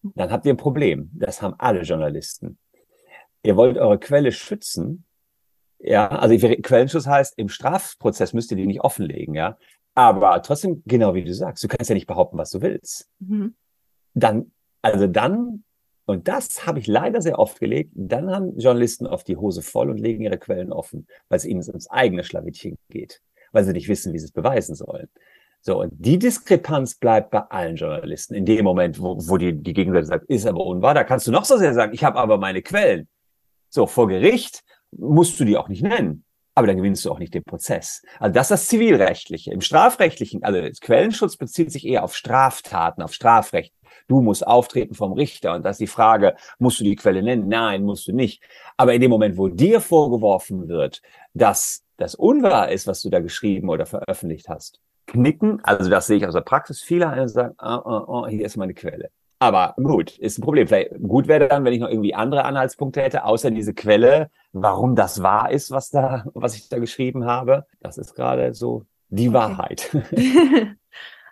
dann 0.03 0.31
habt 0.31 0.45
ihr 0.45 0.53
ein 0.53 0.57
Problem. 0.57 1.09
Das 1.13 1.41
haben 1.41 1.55
alle 1.57 1.81
Journalisten. 1.81 2.57
Ihr 3.43 3.57
wollt 3.57 3.77
eure 3.77 3.99
Quelle 3.99 4.31
schützen. 4.31 5.05
Ja, 5.79 6.07
also 6.09 6.35
Quellenschutz 6.37 7.07
heißt, 7.07 7.37
im 7.37 7.49
Strafprozess 7.49 8.33
müsst 8.33 8.51
ihr 8.51 8.57
die 8.57 8.67
nicht 8.67 8.81
offenlegen, 8.81 9.33
ja. 9.33 9.57
Aber 9.95 10.41
trotzdem, 10.41 10.83
genau 10.85 11.15
wie 11.15 11.23
du 11.23 11.33
sagst, 11.33 11.63
du 11.63 11.67
kannst 11.67 11.89
ja 11.89 11.95
nicht 11.95 12.07
behaupten, 12.07 12.37
was 12.37 12.51
du 12.51 12.61
willst. 12.61 13.09
Mhm. 13.19 13.55
Dann, 14.13 14.51
also 14.81 15.07
dann, 15.07 15.63
und 16.05 16.27
das 16.27 16.65
habe 16.67 16.79
ich 16.79 16.87
leider 16.87 17.21
sehr 17.21 17.39
oft 17.39 17.59
gelegt, 17.59 17.91
dann 17.95 18.29
haben 18.29 18.57
Journalisten 18.57 19.07
oft 19.07 19.27
die 19.27 19.37
Hose 19.37 19.61
voll 19.61 19.89
und 19.89 19.97
legen 19.97 20.23
ihre 20.23 20.37
Quellen 20.37 20.71
offen, 20.71 21.07
weil 21.29 21.37
es 21.37 21.45
ihnen 21.45 21.61
ins 21.61 21.89
eigene 21.89 22.23
Schlawittchen 22.23 22.77
geht, 22.89 23.21
weil 23.51 23.63
sie 23.63 23.73
nicht 23.73 23.87
wissen, 23.87 24.13
wie 24.13 24.19
sie 24.19 24.25
es 24.25 24.31
beweisen 24.31 24.75
sollen. 24.75 25.09
So, 25.63 25.79
und 25.79 25.93
die 25.93 26.17
Diskrepanz 26.17 26.95
bleibt 26.95 27.29
bei 27.29 27.39
allen 27.39 27.75
Journalisten. 27.75 28.33
In 28.33 28.45
dem 28.45 28.65
Moment, 28.65 28.99
wo, 28.99 29.17
wo 29.17 29.37
die, 29.37 29.53
die 29.53 29.73
Gegenseite 29.73 30.07
sagt, 30.07 30.25
ist 30.25 30.47
aber 30.47 30.65
unwahr, 30.65 30.95
da 30.95 31.03
kannst 31.03 31.27
du 31.27 31.31
noch 31.31 31.45
so 31.45 31.57
sehr 31.57 31.73
sagen, 31.73 31.93
ich 31.93 32.03
habe 32.03 32.17
aber 32.17 32.37
meine 32.37 32.61
Quellen. 32.61 33.07
So, 33.71 33.87
vor 33.87 34.07
Gericht 34.09 34.63
musst 34.91 35.39
du 35.39 35.45
die 35.45 35.57
auch 35.57 35.69
nicht 35.69 35.81
nennen. 35.81 36.25
Aber 36.53 36.67
dann 36.67 36.75
gewinnst 36.75 37.05
du 37.05 37.11
auch 37.11 37.19
nicht 37.19 37.33
den 37.33 37.43
Prozess. 37.43 38.03
Also 38.19 38.33
das 38.33 38.47
ist 38.47 38.51
das 38.51 38.67
Zivilrechtliche. 38.67 39.51
Im 39.51 39.61
Strafrechtlichen, 39.61 40.43
also 40.43 40.59
Quellenschutz 40.81 41.37
bezieht 41.37 41.71
sich 41.71 41.87
eher 41.87 42.03
auf 42.03 42.13
Straftaten, 42.13 43.01
auf 43.01 43.13
Strafrecht. 43.13 43.73
Du 44.09 44.21
musst 44.21 44.45
auftreten 44.45 44.93
vom 44.93 45.13
Richter 45.13 45.55
und 45.55 45.63
das 45.63 45.75
ist 45.75 45.79
die 45.79 45.87
Frage, 45.87 46.35
musst 46.59 46.81
du 46.81 46.83
die 46.83 46.97
Quelle 46.97 47.23
nennen? 47.23 47.47
Nein, 47.47 47.83
musst 47.83 48.07
du 48.09 48.11
nicht. 48.11 48.43
Aber 48.75 48.93
in 48.93 48.99
dem 48.99 49.09
Moment, 49.09 49.37
wo 49.37 49.47
dir 49.47 49.79
vorgeworfen 49.79 50.67
wird, 50.67 51.01
dass 51.33 51.85
das 51.95 52.15
unwahr 52.15 52.69
ist, 52.69 52.87
was 52.87 53.01
du 53.01 53.09
da 53.09 53.21
geschrieben 53.21 53.69
oder 53.69 53.85
veröffentlicht 53.85 54.49
hast, 54.49 54.81
knicken. 55.07 55.63
Also 55.63 55.89
das 55.89 56.07
sehe 56.07 56.17
ich 56.17 56.27
aus 56.27 56.33
der 56.33 56.41
Praxis. 56.41 56.81
Viele 56.81 57.29
sagen, 57.29 57.55
oh, 57.61 57.79
oh, 57.85 58.03
oh, 58.07 58.27
hier 58.27 58.45
ist 58.45 58.57
meine 58.57 58.73
Quelle. 58.73 59.09
Aber 59.41 59.73
gut, 59.81 60.19
ist 60.19 60.37
ein 60.37 60.43
Problem. 60.43 60.67
Vielleicht 60.67 60.91
gut 61.01 61.27
wäre 61.27 61.47
dann, 61.47 61.65
wenn 61.65 61.73
ich 61.73 61.79
noch 61.79 61.89
irgendwie 61.89 62.13
andere 62.13 62.45
Anhaltspunkte 62.45 63.01
hätte, 63.01 63.25
außer 63.25 63.49
diese 63.49 63.73
Quelle, 63.73 64.29
warum 64.53 64.95
das 64.95 65.23
wahr 65.23 65.49
ist, 65.49 65.71
was 65.71 65.89
da, 65.89 66.25
was 66.35 66.55
ich 66.55 66.69
da 66.69 66.77
geschrieben 66.77 67.25
habe. 67.25 67.65
Das 67.79 67.97
ist 67.97 68.13
gerade 68.13 68.53
so 68.53 68.85
die 69.09 69.29
okay. 69.29 69.33
Wahrheit. 69.33 69.97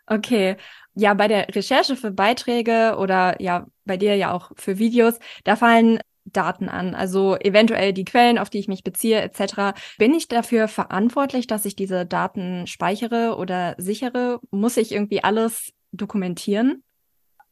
okay. 0.08 0.56
Ja, 0.96 1.14
bei 1.14 1.28
der 1.28 1.54
Recherche 1.54 1.96
für 1.96 2.10
Beiträge 2.10 2.96
oder 2.98 3.40
ja, 3.40 3.68
bei 3.86 3.96
dir 3.96 4.16
ja 4.16 4.32
auch 4.34 4.54
für 4.56 4.80
Videos, 4.80 5.20
da 5.44 5.56
fallen 5.56 6.00
Daten 6.26 6.68
an, 6.68 6.96
also 6.96 7.38
eventuell 7.38 7.94
die 7.94 8.06
Quellen, 8.06 8.40
auf 8.40 8.50
die 8.50 8.58
ich 8.58 8.68
mich 8.68 8.84
beziehe, 8.84 9.22
etc. 9.22 9.78
Bin 10.00 10.16
ich 10.16 10.28
dafür 10.28 10.68
verantwortlich, 10.68 11.46
dass 11.46 11.64
ich 11.64 11.76
diese 11.76 12.08
Daten 12.08 12.66
speichere 12.66 13.36
oder 13.38 13.76
sichere? 13.78 14.40
Muss 14.50 14.78
ich 14.78 14.94
irgendwie 14.94 15.24
alles 15.24 15.74
dokumentieren? 15.92 16.84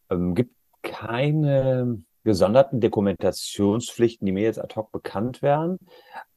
Ähm, 0.10 0.36
gibt 0.36 0.56
keine 0.82 2.04
gesonderten 2.24 2.82
Dokumentationspflichten, 2.82 4.26
die 4.26 4.32
mir 4.32 4.44
jetzt 4.44 4.60
ad 4.60 4.76
hoc 4.76 4.92
bekannt 4.92 5.42
wären. 5.42 5.78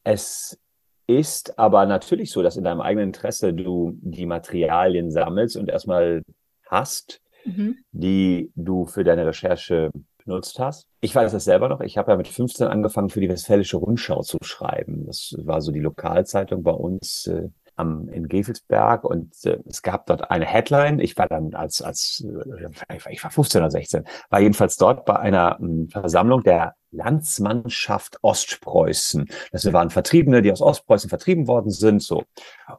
Es 0.05 0.59
ist 1.07 1.59
aber 1.59 1.87
natürlich 1.87 2.31
so, 2.31 2.43
dass 2.43 2.57
in 2.57 2.65
deinem 2.65 2.81
eigenen 2.81 3.09
Interesse 3.09 3.53
du 3.53 3.93
die 4.01 4.27
Materialien 4.27 5.11
sammelst 5.11 5.57
und 5.57 5.69
erstmal 5.69 6.23
hast, 6.67 7.21
mhm. 7.45 7.79
die 7.91 8.53
du 8.55 8.87
für 8.87 9.03
deine 9.03 9.27
Recherche 9.27 9.91
benutzt 10.25 10.59
hast. 10.59 10.87
Ich 11.01 11.15
weiß 11.15 11.33
das 11.33 11.45
selber 11.45 11.69
noch. 11.69 11.81
Ich 11.81 11.99
habe 11.99 12.13
ja 12.13 12.17
mit 12.17 12.29
15 12.29 12.69
angefangen, 12.69 13.09
für 13.09 13.21
die 13.21 13.29
Westfälische 13.29 13.79
Rundschau 13.79 14.23
zu 14.23 14.39
schreiben. 14.43 15.07
Das 15.07 15.35
war 15.39 15.61
so 15.61 15.73
die 15.73 15.81
Lokalzeitung 15.81 16.63
bei 16.63 16.73
uns 16.73 17.27
äh, 17.27 17.49
am, 17.81 18.09
in 18.09 18.29
Gefelsberg 18.29 19.05
und 19.05 19.33
äh, 19.45 19.59
es 19.67 19.83
gab 19.83 20.07
dort 20.07 20.31
eine 20.31 20.47
Headline. 20.47 21.01
Ich 21.01 21.17
war 21.17 21.27
dann 21.27 21.55
als, 21.55 21.83
als 21.83 22.25
äh, 22.25 22.95
ich 23.11 23.25
war 23.25 23.31
15 23.31 23.61
oder 23.61 23.71
16, 23.71 24.05
war 24.29 24.41
jedenfalls 24.41 24.77
dort 24.77 25.05
bei 25.05 25.19
einer 25.19 25.59
äh, 25.61 25.89
Versammlung 25.91 26.43
der 26.43 26.75
Landsmannschaft 26.93 28.19
Ostpreußen. 28.23 29.29
Das 29.53 29.73
waren 29.73 29.91
Vertriebene, 29.91 30.43
die 30.43 30.53
aus 30.53 30.61
Ostpreußen 30.61 31.09
vertrieben 31.09 31.47
worden 31.47 31.71
sind, 31.71 32.03
so. 32.03 32.25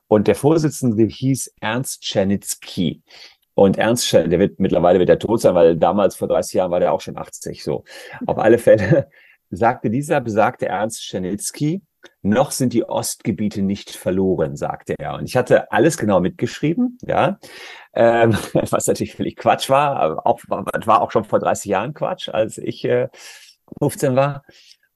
Und 0.08 0.28
der 0.28 0.36
Vorsitzende 0.36 1.04
hieß 1.04 1.54
Ernst 1.62 2.04
Czernitzky. 2.04 3.02
Und 3.54 3.78
Ernst, 3.78 4.12
der 4.14 4.40
wird 4.40 4.60
mittlerweile 4.60 5.00
wird 5.00 5.10
er 5.10 5.20
tot 5.20 5.42
sein, 5.42 5.56
weil 5.56 5.78
damals 5.78 6.16
vor 6.16 6.28
30 6.28 6.54
Jahren 6.54 6.72
war 6.72 6.80
der 6.80 6.94
auch 6.94 7.02
schon 7.02 7.18
80. 7.18 7.64
So. 7.64 7.84
Auf 8.26 8.38
alle 8.38 8.58
Fälle 8.58 9.10
sagte 9.50 9.90
dieser 9.90 10.22
besagte 10.22 10.68
Ernst 10.68 11.04
Schenilski, 11.04 11.82
noch 12.22 12.52
sind 12.52 12.74
die 12.74 12.84
Ostgebiete 12.84 13.62
nicht 13.62 13.92
verloren, 13.92 14.56
sagte 14.56 14.96
er. 14.98 15.16
Und 15.16 15.26
ich 15.26 15.36
hatte 15.36 15.72
alles 15.72 15.98
genau 15.98 16.20
mitgeschrieben, 16.20 16.98
ja, 17.02 17.40
ähm, 17.94 18.38
was 18.54 18.88
natürlich 18.88 19.16
völlig 19.16 19.36
Quatsch 19.36 19.70
war, 19.70 19.98
aber 19.98 20.28
auch, 20.28 20.40
war 20.48 21.02
auch 21.02 21.12
schon 21.12 21.24
vor 21.24 21.40
30 21.40 21.70
Jahren 21.70 21.94
Quatsch, 21.94 22.30
als 22.30 22.58
ich 22.58 22.86
äh, 22.86 23.10
15 23.80 24.16
war 24.16 24.44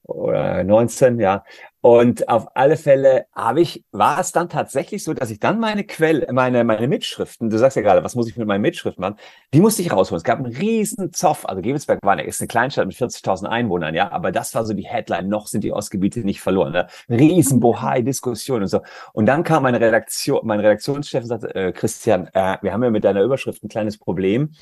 oder 0.07 0.63
19, 0.63 1.19
ja. 1.19 1.43
Und 1.81 2.29
auf 2.29 2.47
alle 2.55 2.77
Fälle 2.77 3.27
habe 3.31 3.61
ich, 3.61 3.85
war 3.91 4.19
es 4.19 4.31
dann 4.31 4.49
tatsächlich 4.49 5.03
so, 5.03 5.13
dass 5.13 5.29
ich 5.29 5.39
dann 5.39 5.59
meine 5.59 5.83
Quelle, 5.83 6.25
meine, 6.33 6.63
meine 6.63 6.87
Mitschriften, 6.87 7.51
du 7.51 7.59
sagst 7.59 7.75
ja 7.75 7.83
gerade, 7.83 8.03
was 8.03 8.15
muss 8.15 8.27
ich 8.27 8.35
mit 8.37 8.47
meinen 8.47 8.61
Mitschriften 8.61 9.01
machen, 9.01 9.17
die 9.53 9.59
musste 9.59 9.83
ich 9.83 9.91
rausholen. 9.91 10.17
Es 10.17 10.23
gab 10.23 10.39
einen 10.39 10.55
riesen 10.55 11.13
Zoff, 11.13 11.47
also 11.47 11.61
Gebelsberg 11.61 11.99
war 12.01 12.13
eine, 12.13 12.23
ist 12.23 12.41
eine 12.41 12.47
Kleinstadt 12.47 12.87
mit 12.87 12.95
40.000 12.95 13.45
Einwohnern, 13.45 13.93
ja, 13.93 14.11
aber 14.11 14.31
das 14.31 14.55
war 14.55 14.65
so 14.65 14.73
die 14.73 14.87
Headline, 14.87 15.27
noch 15.27 15.45
sind 15.45 15.63
die 15.63 15.73
Ostgebiete 15.73 16.21
nicht 16.21 16.41
verloren, 16.41 16.71
ne? 16.71 16.87
riesen 17.07 17.59
Bohai-Diskussion 17.59 18.63
und 18.63 18.67
so. 18.67 18.81
Und 19.13 19.27
dann 19.27 19.43
kam 19.43 19.61
meine 19.61 19.79
Redaktion, 19.79 20.41
mein 20.43 20.61
Redaktionschef 20.61 21.21
und 21.21 21.29
sagte, 21.29 21.53
äh, 21.53 21.71
Christian, 21.71 22.29
äh, 22.33 22.57
wir 22.63 22.73
haben 22.73 22.83
ja 22.83 22.89
mit 22.89 23.03
deiner 23.03 23.21
Überschrift 23.21 23.63
ein 23.63 23.69
kleines 23.69 23.99
Problem 23.99 24.53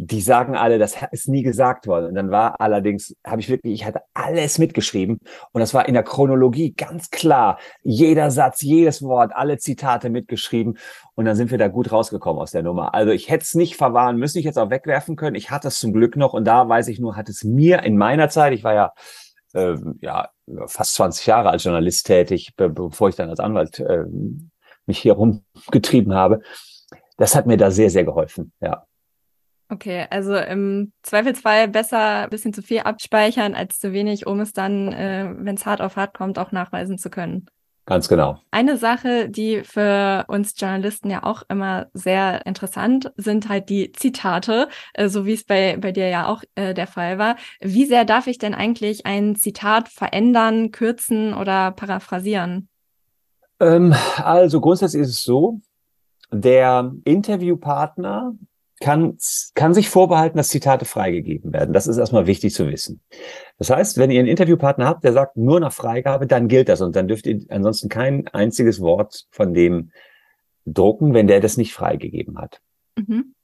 die 0.00 0.20
sagen 0.20 0.54
alle, 0.54 0.78
das 0.78 0.96
ist 1.10 1.26
nie 1.28 1.42
gesagt 1.42 1.88
worden. 1.88 2.06
Und 2.06 2.14
dann 2.14 2.30
war 2.30 2.60
allerdings, 2.60 3.16
habe 3.26 3.40
ich 3.40 3.48
wirklich, 3.48 3.74
ich 3.74 3.84
hatte 3.84 4.02
alles 4.14 4.58
mitgeschrieben 4.58 5.18
und 5.50 5.60
das 5.60 5.74
war 5.74 5.88
in 5.88 5.94
der 5.94 6.04
Chronologie 6.04 6.72
ganz 6.72 7.10
klar. 7.10 7.58
Jeder 7.82 8.30
Satz, 8.30 8.62
jedes 8.62 9.02
Wort, 9.02 9.32
alle 9.34 9.58
Zitate 9.58 10.08
mitgeschrieben 10.08 10.78
und 11.16 11.24
dann 11.24 11.34
sind 11.34 11.50
wir 11.50 11.58
da 11.58 11.66
gut 11.66 11.90
rausgekommen 11.90 12.40
aus 12.40 12.52
der 12.52 12.62
Nummer. 12.62 12.94
Also 12.94 13.10
ich 13.10 13.28
hätte 13.28 13.42
es 13.42 13.54
nicht 13.54 13.74
verwahren 13.74 14.18
müssen, 14.18 14.38
ich 14.38 14.44
hätte 14.44 14.60
es 14.60 14.64
auch 14.64 14.70
wegwerfen 14.70 15.16
können. 15.16 15.34
Ich 15.34 15.50
hatte 15.50 15.66
es 15.66 15.80
zum 15.80 15.92
Glück 15.92 16.14
noch 16.14 16.32
und 16.32 16.44
da 16.44 16.68
weiß 16.68 16.86
ich 16.88 17.00
nur, 17.00 17.16
hat 17.16 17.28
es 17.28 17.42
mir 17.42 17.82
in 17.82 17.96
meiner 17.96 18.28
Zeit, 18.28 18.52
ich 18.52 18.62
war 18.62 18.74
ja 18.74 18.92
äh, 19.54 19.74
ja 20.00 20.28
fast 20.66 20.94
20 20.94 21.26
Jahre 21.26 21.50
als 21.50 21.64
Journalist 21.64 22.06
tätig, 22.06 22.54
be 22.56 22.70
bevor 22.70 23.08
ich 23.08 23.16
dann 23.16 23.30
als 23.30 23.40
Anwalt 23.40 23.80
äh, 23.80 24.04
mich 24.86 25.00
hier 25.00 25.14
rumgetrieben 25.14 26.14
habe. 26.14 26.40
Das 27.16 27.34
hat 27.34 27.46
mir 27.46 27.56
da 27.56 27.72
sehr, 27.72 27.90
sehr 27.90 28.04
geholfen, 28.04 28.52
ja. 28.60 28.84
Okay, 29.70 30.06
also 30.08 30.34
im 30.34 30.92
Zweifelsfall 31.02 31.68
besser 31.68 32.24
ein 32.24 32.30
bisschen 32.30 32.54
zu 32.54 32.62
viel 32.62 32.80
abspeichern 32.80 33.54
als 33.54 33.78
zu 33.78 33.92
wenig, 33.92 34.26
um 34.26 34.40
es 34.40 34.52
dann, 34.52 34.92
äh, 34.92 35.30
wenn 35.36 35.56
es 35.56 35.66
hart 35.66 35.82
auf 35.82 35.96
hart 35.96 36.14
kommt, 36.14 36.38
auch 36.38 36.52
nachweisen 36.52 36.96
zu 36.96 37.10
können. 37.10 37.46
Ganz 37.84 38.08
genau. 38.08 38.38
Eine 38.50 38.76
Sache, 38.76 39.30
die 39.30 39.62
für 39.64 40.26
uns 40.28 40.54
Journalisten 40.58 41.10
ja 41.10 41.22
auch 41.22 41.42
immer 41.48 41.86
sehr 41.94 42.44
interessant 42.44 43.10
sind 43.16 43.48
halt 43.48 43.70
die 43.70 43.92
Zitate, 43.92 44.68
äh, 44.92 45.08
so 45.08 45.24
wie 45.24 45.32
es 45.32 45.44
bei, 45.44 45.78
bei 45.78 45.92
dir 45.92 46.08
ja 46.08 46.28
auch 46.28 46.42
äh, 46.54 46.74
der 46.74 46.86
Fall 46.86 47.18
war. 47.18 47.36
Wie 47.60 47.86
sehr 47.86 48.04
darf 48.04 48.26
ich 48.26 48.36
denn 48.36 48.54
eigentlich 48.54 49.06
ein 49.06 49.36
Zitat 49.36 49.88
verändern, 49.88 50.70
kürzen 50.70 51.32
oder 51.32 51.70
paraphrasieren? 51.72 52.68
Ähm, 53.58 53.94
also 54.16 54.60
grundsätzlich 54.60 55.02
ist 55.02 55.08
es 55.08 55.22
so, 55.22 55.60
der 56.30 56.92
Interviewpartner 57.04 58.34
kann, 58.80 59.16
kann 59.54 59.74
sich 59.74 59.88
vorbehalten, 59.88 60.36
dass 60.36 60.48
Zitate 60.48 60.84
freigegeben 60.84 61.52
werden. 61.52 61.72
Das 61.72 61.86
ist 61.86 61.98
erstmal 61.98 62.26
wichtig 62.26 62.54
zu 62.54 62.66
wissen. 62.68 63.00
Das 63.58 63.70
heißt, 63.70 63.98
wenn 63.98 64.10
ihr 64.10 64.20
einen 64.20 64.28
Interviewpartner 64.28 64.86
habt, 64.86 65.04
der 65.04 65.12
sagt 65.12 65.36
nur 65.36 65.60
nach 65.60 65.72
Freigabe, 65.72 66.26
dann 66.26 66.48
gilt 66.48 66.68
das 66.68 66.80
und 66.80 66.94
dann 66.94 67.08
dürft 67.08 67.26
ihr 67.26 67.40
ansonsten 67.48 67.88
kein 67.88 68.28
einziges 68.28 68.80
Wort 68.80 69.26
von 69.30 69.54
dem 69.54 69.90
drucken, 70.64 71.14
wenn 71.14 71.26
der 71.26 71.40
das 71.40 71.56
nicht 71.56 71.72
freigegeben 71.72 72.38
hat. 72.38 72.60
Mhm. 72.96 73.34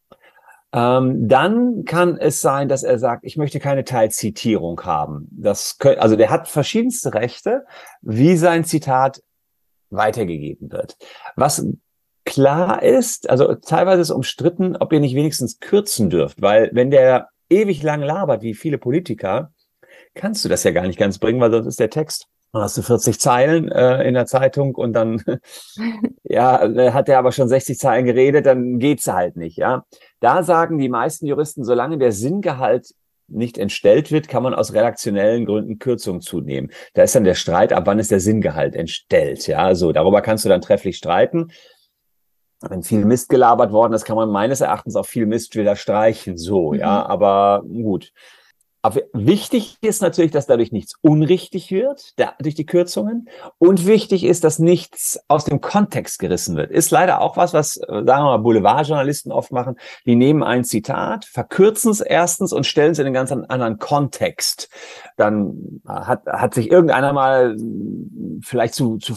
Ähm, 0.72 1.28
dann 1.28 1.84
kann 1.84 2.16
es 2.16 2.40
sein, 2.40 2.68
dass 2.68 2.82
er 2.82 2.98
sagt, 2.98 3.24
ich 3.24 3.36
möchte 3.36 3.60
keine 3.60 3.84
Teilzitierung 3.84 4.80
haben. 4.82 5.28
Das 5.30 5.78
können, 5.78 6.00
also 6.00 6.16
der 6.16 6.30
hat 6.30 6.48
verschiedenste 6.48 7.14
Rechte, 7.14 7.64
wie 8.02 8.36
sein 8.36 8.64
Zitat 8.64 9.22
weitergegeben 9.90 10.72
wird. 10.72 10.96
Was 11.36 11.64
klar 12.24 12.82
ist, 12.82 13.28
also 13.28 13.54
teilweise 13.54 14.02
ist 14.02 14.10
umstritten, 14.10 14.76
ob 14.76 14.92
ihr 14.92 15.00
nicht 15.00 15.14
wenigstens 15.14 15.60
kürzen 15.60 16.10
dürft, 16.10 16.40
weil 16.40 16.70
wenn 16.72 16.90
der 16.90 17.28
ewig 17.50 17.82
lang 17.82 18.02
labert, 18.02 18.42
wie 18.42 18.54
viele 18.54 18.78
Politiker, 18.78 19.52
kannst 20.14 20.44
du 20.44 20.48
das 20.48 20.64
ja 20.64 20.70
gar 20.70 20.86
nicht 20.86 20.98
ganz 20.98 21.18
bringen, 21.18 21.40
weil 21.40 21.50
sonst 21.50 21.66
ist 21.66 21.80
der 21.80 21.90
Text. 21.90 22.26
Dann 22.52 22.62
hast 22.62 22.76
du 22.76 22.82
40 22.82 23.18
Zeilen 23.18 23.70
äh, 23.70 24.04
in 24.04 24.14
der 24.14 24.26
Zeitung 24.26 24.76
und 24.76 24.92
dann 24.92 25.22
ja, 26.22 26.64
äh, 26.64 26.92
hat 26.92 27.08
er 27.08 27.18
aber 27.18 27.32
schon 27.32 27.48
60 27.48 27.78
Zeilen 27.78 28.06
geredet, 28.06 28.46
dann 28.46 28.78
geht's 28.78 29.08
halt 29.08 29.36
nicht, 29.36 29.56
ja. 29.56 29.84
Da 30.20 30.42
sagen 30.42 30.78
die 30.78 30.88
meisten 30.88 31.26
Juristen, 31.26 31.64
solange 31.64 31.98
der 31.98 32.12
Sinngehalt 32.12 32.94
nicht 33.26 33.58
entstellt 33.58 34.12
wird, 34.12 34.28
kann 34.28 34.42
man 34.42 34.54
aus 34.54 34.72
redaktionellen 34.72 35.46
Gründen 35.46 35.78
Kürzungen 35.78 36.20
zunehmen. 36.20 36.70
Da 36.92 37.02
ist 37.02 37.14
dann 37.14 37.24
der 37.24 37.34
Streit, 37.34 37.72
ab 37.72 37.84
wann 37.86 37.98
ist 37.98 38.10
der 38.10 38.20
Sinngehalt 38.20 38.76
entstellt, 38.76 39.46
ja. 39.48 39.74
So, 39.74 39.92
darüber 39.92 40.22
kannst 40.22 40.44
du 40.44 40.48
dann 40.48 40.60
trefflich 40.60 40.96
streiten 40.96 41.50
wenn 42.70 42.82
viel 42.82 43.04
Mist 43.04 43.28
gelabert 43.28 43.72
worden 43.72 43.92
ist, 43.92 44.04
kann 44.04 44.16
man 44.16 44.30
meines 44.30 44.60
Erachtens 44.60 44.96
auch 44.96 45.06
viel 45.06 45.26
Mist 45.26 45.56
wieder 45.56 45.76
streichen. 45.76 46.36
So, 46.38 46.72
mhm. 46.72 46.78
ja, 46.78 47.06
aber 47.06 47.62
gut. 47.66 48.12
Aber 48.84 49.00
wichtig 49.14 49.78
ist 49.80 50.02
natürlich, 50.02 50.30
dass 50.30 50.44
dadurch 50.44 50.70
nichts 50.70 50.92
unrichtig 51.00 51.70
wird, 51.70 52.12
da, 52.16 52.34
durch 52.38 52.54
die 52.54 52.66
Kürzungen. 52.66 53.30
Und 53.56 53.86
wichtig 53.86 54.24
ist, 54.24 54.44
dass 54.44 54.58
nichts 54.58 55.18
aus 55.26 55.46
dem 55.46 55.62
Kontext 55.62 56.18
gerissen 56.18 56.54
wird. 56.54 56.70
Ist 56.70 56.90
leider 56.90 57.22
auch 57.22 57.38
was, 57.38 57.54
was, 57.54 57.78
äh, 57.78 57.86
sagen 57.86 58.06
wir 58.06 58.24
mal, 58.24 58.38
Boulevardjournalisten 58.40 59.32
oft 59.32 59.52
machen. 59.52 59.76
Die 60.04 60.16
nehmen 60.16 60.42
ein 60.42 60.64
Zitat, 60.64 61.24
verkürzen 61.24 61.92
es 61.92 62.02
erstens 62.02 62.52
und 62.52 62.66
stellen 62.66 62.92
es 62.92 62.98
in 62.98 63.06
einen 63.06 63.14
ganz 63.14 63.32
anderen 63.32 63.78
Kontext. 63.78 64.68
Dann 65.16 65.80
hat, 65.88 66.26
hat 66.26 66.52
sich 66.52 66.70
irgendeiner 66.70 67.14
mal 67.14 67.56
vielleicht 68.42 68.74
zu, 68.74 68.98
zu 68.98 69.14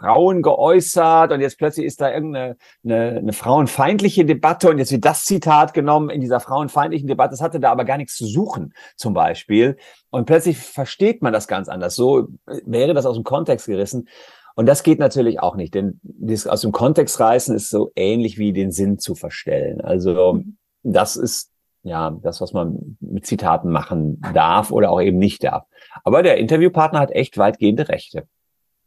Frauen 0.00 0.42
geäußert 0.42 1.32
und 1.32 1.40
jetzt 1.40 1.58
plötzlich 1.58 1.86
ist 1.86 2.00
da 2.00 2.10
irgendeine 2.10 2.56
eine, 2.84 3.18
eine 3.18 3.32
frauenfeindliche 3.32 4.24
Debatte 4.24 4.70
und 4.70 4.78
jetzt 4.78 4.92
wird 4.92 5.04
das 5.04 5.24
Zitat 5.24 5.74
genommen 5.74 6.10
in 6.10 6.20
dieser 6.20 6.40
frauenfeindlichen 6.40 7.06
Debatte. 7.06 7.32
Das 7.32 7.42
hatte 7.42 7.60
da 7.60 7.70
aber 7.70 7.84
gar 7.84 7.98
nichts 7.98 8.16
zu 8.16 8.26
suchen, 8.26 8.72
zum 8.96 9.12
Beispiel. 9.12 9.76
Und 10.10 10.26
plötzlich 10.26 10.58
versteht 10.58 11.22
man 11.22 11.32
das 11.32 11.48
ganz 11.48 11.68
anders. 11.68 11.94
So 11.94 12.28
wäre 12.64 12.94
das 12.94 13.06
aus 13.06 13.16
dem 13.16 13.24
Kontext 13.24 13.66
gerissen. 13.66 14.08
Und 14.56 14.66
das 14.66 14.82
geht 14.82 14.98
natürlich 14.98 15.40
auch 15.40 15.56
nicht, 15.56 15.74
denn 15.74 16.00
das 16.02 16.46
aus 16.46 16.62
dem 16.62 16.72
Kontext 16.72 17.20
reißen 17.20 17.54
ist 17.54 17.70
so 17.70 17.92
ähnlich 17.94 18.38
wie 18.38 18.52
den 18.52 18.72
Sinn 18.72 18.98
zu 18.98 19.14
verstellen. 19.14 19.80
Also 19.80 20.34
mhm. 20.34 20.56
das 20.82 21.16
ist 21.16 21.50
ja 21.82 22.10
das, 22.22 22.40
was 22.40 22.52
man 22.52 22.96
mit 23.00 23.26
Zitaten 23.26 23.70
machen 23.70 24.20
darf 24.34 24.70
oder 24.70 24.90
auch 24.90 25.00
eben 25.00 25.18
nicht 25.18 25.44
darf. 25.44 25.64
Aber 26.04 26.22
der 26.22 26.38
Interviewpartner 26.38 27.00
hat 27.00 27.10
echt 27.10 27.38
weitgehende 27.38 27.88
Rechte. 27.88 28.26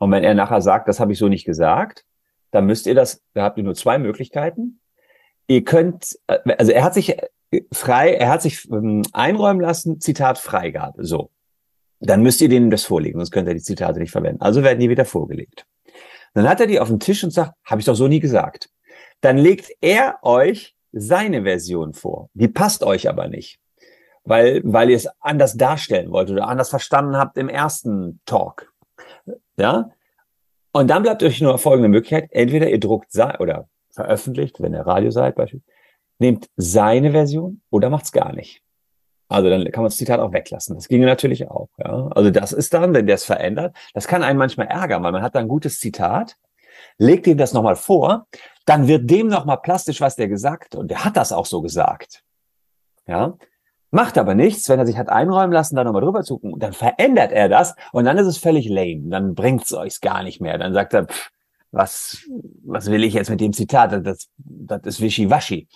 Und 0.04 0.12
wenn 0.12 0.26
er 0.26 0.34
nachher 0.34 0.60
sagt, 0.60 0.90
das 0.90 1.00
habe 1.00 1.14
ich 1.14 1.18
so 1.18 1.30
nicht 1.30 1.46
gesagt, 1.46 2.04
dann 2.52 2.66
müsst 2.66 2.88
ihr 2.88 2.94
das, 2.94 3.24
da 3.34 3.44
habt 3.44 3.58
ihr 3.58 3.64
nur 3.64 3.74
zwei 3.74 3.98
Möglichkeiten. 3.98 4.82
Ihr 5.48 5.64
könnt, 5.64 6.20
äh, 6.28 6.40
also 6.58 6.74
er 6.74 6.84
hat 6.84 6.94
sich 6.94 7.16
frei, 7.72 8.14
er 8.14 8.28
hat 8.28 8.42
sich 8.42 8.70
ähm, 8.70 9.04
einräumen 9.14 9.62
lassen, 9.62 10.02
Zitat 10.02 10.40
Freigabe, 10.40 11.06
so. 11.06 11.32
Dann 12.02 12.22
müsst 12.22 12.42
ihr 12.42 12.50
denen 12.50 12.70
das 12.70 12.84
vorlegen, 12.84 13.18
sonst 13.18 13.32
könnt 13.32 13.48
ihr 13.48 13.54
die 13.54 13.62
Zitate 13.62 13.98
nicht 13.98 14.12
verwenden. 14.12 14.42
Also 14.42 14.62
werden 14.62 14.82
die 14.82 14.90
wieder 14.90 15.06
vorgelegt. 15.06 15.66
Dann 16.34 16.50
hat 16.50 16.60
er 16.60 16.68
die 16.68 16.82
auf 16.82 16.90
den 16.90 17.00
Tisch 17.00 17.24
und 17.24 17.32
sagt, 17.32 17.54
habe 17.64 17.80
ich 17.80 17.86
doch 17.86 17.96
so 17.96 18.10
nie 18.10 18.20
gesagt. 18.20 18.70
Dann 19.22 19.38
legt 19.38 19.72
er 19.80 20.18
euch 20.22 20.76
seine 20.92 21.44
Version 21.44 21.94
vor. 21.94 22.30
Die 22.34 22.50
passt 22.50 22.84
euch 22.84 23.08
aber 23.08 23.30
nicht, 23.30 23.58
weil, 24.26 24.60
weil 24.66 24.90
ihr 24.90 24.98
es 24.98 25.08
anders 25.22 25.56
darstellen 25.56 26.12
wollt 26.12 26.30
oder 26.30 26.50
anders 26.50 26.72
verstanden 26.72 27.16
habt 27.16 27.38
im 27.38 27.48
ersten 27.48 28.20
Talk. 28.26 28.73
Ja? 29.58 29.92
Und 30.72 30.90
dann 30.90 31.04
bleibt 31.04 31.24
euch 31.24 31.42
nur 31.42 31.58
folgende 31.58 31.90
Möglichkeit. 31.90 32.30
Entweder 32.32 32.70
ihr 32.70 32.80
druckt 32.80 33.16
oder 33.40 33.68
veröffentlicht, 33.92 34.62
wenn 34.62 34.74
ihr 34.74 34.82
Radio 34.82 35.12
seid, 35.12 35.36
beispielsweise, 35.36 35.72
nehmt 36.20 36.50
seine 36.56 37.12
Version 37.12 37.62
oder 37.70 37.90
macht's 37.90 38.12
gar 38.12 38.34
nicht. 38.34 38.62
Also 39.28 39.50
dann 39.50 39.64
kann 39.72 39.84
man 39.84 39.90
das 39.90 39.98
Zitat 39.98 40.20
auch 40.20 40.32
weglassen. 40.32 40.76
Das 40.76 40.88
ginge 40.88 41.06
natürlich 41.06 41.50
auch. 41.50 41.70
Ja? 41.78 42.08
Also 42.12 42.30
das 42.30 42.54
ist 42.54 42.74
dann, 42.74 42.94
wenn 42.94 43.08
der 43.08 43.16
es 43.16 43.26
verändert, 43.26 43.76
das 43.94 44.08
kann 44.08 44.24
einen 44.24 44.38
manchmal 44.38 44.68
ärgern, 44.68 45.04
weil 45.04 45.12
man 45.12 45.24
hat 45.24 45.36
da 45.36 45.40
ein 45.40 45.48
gutes 45.48 45.80
Zitat, 45.80 46.38
legt 46.98 47.28
ihm 47.28 47.38
das 47.38 47.54
nochmal 47.54 47.76
vor, 47.76 48.28
dann 48.66 48.88
wird 48.88 49.10
dem 49.10 49.28
nochmal 49.28 49.58
plastisch, 49.62 50.02
was 50.02 50.16
der 50.16 50.28
gesagt 50.28 50.76
und 50.76 50.90
der 50.90 51.04
hat 51.04 51.18
das 51.18 51.32
auch 51.32 51.46
so 51.46 51.62
gesagt. 51.62 52.24
Ja, 53.08 53.38
Macht 53.94 54.18
aber 54.18 54.34
nichts, 54.34 54.68
wenn 54.70 54.80
er 54.80 54.88
sich 54.88 54.98
hat 54.98 55.10
einräumen 55.10 55.52
lassen, 55.52 55.76
da 55.76 55.84
nochmal 55.84 56.02
drüber 56.02 56.24
zu 56.24 56.40
gucken, 56.40 56.58
dann 56.58 56.74
verändert 56.74 57.32
er 57.32 57.48
das 57.48 57.76
und 57.92 58.06
dann 58.06 58.18
ist 58.18 58.26
es 58.26 58.40
völlig 58.40 58.68
lame. 58.68 59.04
Dann 59.10 59.36
bringt's 59.36 59.72
euch 59.72 60.02
gar 60.02 60.24
nicht 60.24 60.42
mehr. 60.42 60.58
Dann 60.58 60.74
sagt 60.74 60.96
er, 60.96 61.06
pff, 61.06 61.30
was, 61.70 62.28
was 62.66 62.90
will 62.90 63.04
ich 63.04 63.14
jetzt 63.14 63.30
mit 63.30 63.40
dem 63.40 63.54
Zitat? 63.54 64.04
Das, 64.04 64.30
das 64.38 64.82
ist 64.86 65.00
wischiwaschi. 65.00 65.68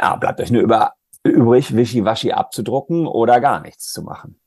Ja, 0.00 0.14
bleibt 0.14 0.40
euch 0.40 0.52
nur 0.52 0.62
über, 0.62 0.92
übrig, 1.24 1.74
wischiwaschi 1.74 2.30
abzudrucken 2.30 3.08
oder 3.08 3.40
gar 3.40 3.60
nichts 3.60 3.90
zu 3.90 4.02
machen. 4.02 4.38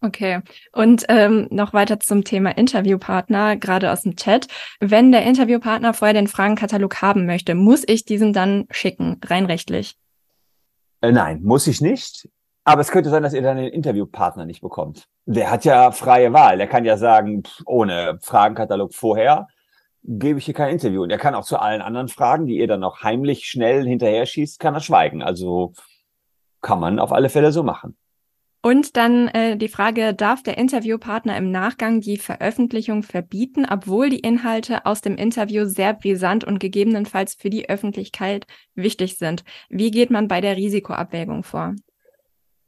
Okay. 0.00 0.40
Und 0.72 1.04
ähm, 1.10 1.48
noch 1.50 1.74
weiter 1.74 2.00
zum 2.00 2.24
Thema 2.24 2.56
Interviewpartner, 2.56 3.56
gerade 3.56 3.92
aus 3.92 4.04
dem 4.04 4.16
Chat. 4.16 4.48
Wenn 4.80 5.12
der 5.12 5.24
Interviewpartner 5.24 5.92
vorher 5.92 6.14
den 6.14 6.28
Fragenkatalog 6.28 7.02
haben 7.02 7.26
möchte, 7.26 7.54
muss 7.54 7.84
ich 7.86 8.06
diesen 8.06 8.32
dann 8.32 8.64
schicken, 8.70 9.20
rein 9.22 9.44
rechtlich? 9.44 9.98
Äh, 11.04 11.12
nein, 11.12 11.42
muss 11.42 11.66
ich 11.66 11.82
nicht. 11.82 12.28
Aber 12.64 12.80
es 12.80 12.90
könnte 12.90 13.10
sein, 13.10 13.22
dass 13.22 13.34
ihr 13.34 13.42
dann 13.42 13.58
den 13.58 13.72
Interviewpartner 13.72 14.46
nicht 14.46 14.62
bekommt. 14.62 15.06
Der 15.26 15.50
hat 15.50 15.66
ja 15.66 15.90
freie 15.90 16.32
Wahl. 16.32 16.56
Der 16.56 16.66
kann 16.66 16.86
ja 16.86 16.96
sagen, 16.96 17.42
ohne 17.66 18.18
Fragenkatalog 18.22 18.94
vorher 18.94 19.48
gebe 20.02 20.38
ich 20.38 20.46
hier 20.46 20.54
kein 20.54 20.72
Interview. 20.72 21.02
Und 21.02 21.10
er 21.10 21.18
kann 21.18 21.34
auch 21.34 21.44
zu 21.44 21.58
allen 21.58 21.82
anderen 21.82 22.08
Fragen, 22.08 22.46
die 22.46 22.56
ihr 22.56 22.66
dann 22.66 22.80
noch 22.80 23.02
heimlich 23.02 23.44
schnell 23.44 23.86
hinterher 23.86 24.24
schießt, 24.24 24.58
kann 24.58 24.74
er 24.74 24.80
schweigen. 24.80 25.22
Also 25.22 25.74
kann 26.62 26.80
man 26.80 26.98
auf 26.98 27.12
alle 27.12 27.28
Fälle 27.28 27.52
so 27.52 27.62
machen. 27.62 27.98
Und 28.64 28.96
dann 28.96 29.28
äh, 29.28 29.58
die 29.58 29.68
Frage, 29.68 30.14
darf 30.14 30.42
der 30.42 30.56
Interviewpartner 30.56 31.36
im 31.36 31.50
Nachgang 31.50 32.00
die 32.00 32.16
Veröffentlichung 32.16 33.02
verbieten, 33.02 33.66
obwohl 33.70 34.08
die 34.08 34.20
Inhalte 34.20 34.86
aus 34.86 35.02
dem 35.02 35.16
Interview 35.16 35.66
sehr 35.66 35.92
brisant 35.92 36.44
und 36.44 36.60
gegebenenfalls 36.60 37.34
für 37.34 37.50
die 37.50 37.68
Öffentlichkeit 37.68 38.46
wichtig 38.74 39.18
sind? 39.18 39.44
Wie 39.68 39.90
geht 39.90 40.10
man 40.10 40.28
bei 40.28 40.40
der 40.40 40.56
Risikoabwägung 40.56 41.42
vor? 41.42 41.74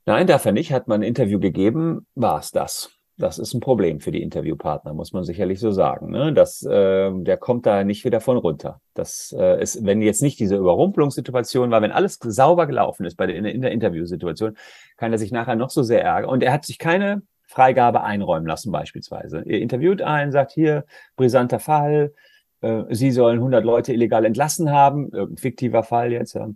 Nein, 0.05 0.27
darf 0.27 0.45
er 0.45 0.53
nicht. 0.53 0.71
Hat 0.71 0.87
man 0.87 1.01
ein 1.01 1.09
Interview 1.09 1.41
gegeben, 1.41 2.07
war 2.15 2.41
es 2.41 2.51
das 2.51 2.96
das 3.19 3.39
ist 3.39 3.55
ein 3.55 3.61
Problem 3.61 4.01
für 4.01 4.11
die 4.11 4.23
Interviewpartner, 4.23 4.93
muss 4.93 5.13
man 5.13 5.25
sicherlich 5.25 5.59
so 5.59 5.71
sagen. 5.71 6.11
Ne? 6.11 6.33
Das, 6.33 6.63
äh, 6.63 7.11
der 7.13 7.37
kommt 7.39 7.65
da 7.65 7.83
nicht 7.83 8.05
wieder 8.05 8.21
von 8.21 8.37
runter. 8.37 8.81
Das 8.95 9.35
äh, 9.39 9.61
ist, 9.61 9.85
wenn 9.85 10.03
jetzt 10.03 10.23
nicht 10.23 10.39
diese 10.39 10.57
Überrumpelungssituation 10.57 11.71
war, 11.71 11.81
wenn 11.81 11.93
alles 11.93 12.19
sauber 12.23 12.67
gelaufen 12.67 13.07
ist 13.07 13.17
bei 13.17 13.27
der, 13.27 13.37
in 13.37 13.63
der 13.63 13.71
Interviewsituation, 13.71 14.57
kann 14.97 15.13
er 15.13 15.19
sich 15.19 15.33
nachher 15.33 15.57
noch 15.57 15.71
so 15.71 15.83
sehr 15.83 16.03
ärgern. 16.03 16.31
Und 16.31 16.43
er 16.43 16.53
hat 16.53 16.67
sich 16.67 16.79
keine 16.79 17.23
Freigabe 17.45 18.03
einräumen 18.03 18.47
lassen, 18.47 18.71
beispielsweise. 18.71 19.39
Er 19.47 19.61
interviewt 19.61 20.03
einen, 20.03 20.33
sagt 20.33 20.53
hier, 20.53 20.85
brisanter 21.17 21.61
Fall, 21.61 22.13
äh, 22.61 22.85
Sie 22.91 23.13
sollen 23.13 23.39
100 23.39 23.65
Leute 23.65 23.93
illegal 23.93 24.25
entlassen 24.25 24.71
haben, 24.71 25.11
irgendein 25.13 25.39
fiktiver 25.39 25.83
Fall 25.83 26.13
jetzt. 26.13 26.35
Ja. 26.35 26.51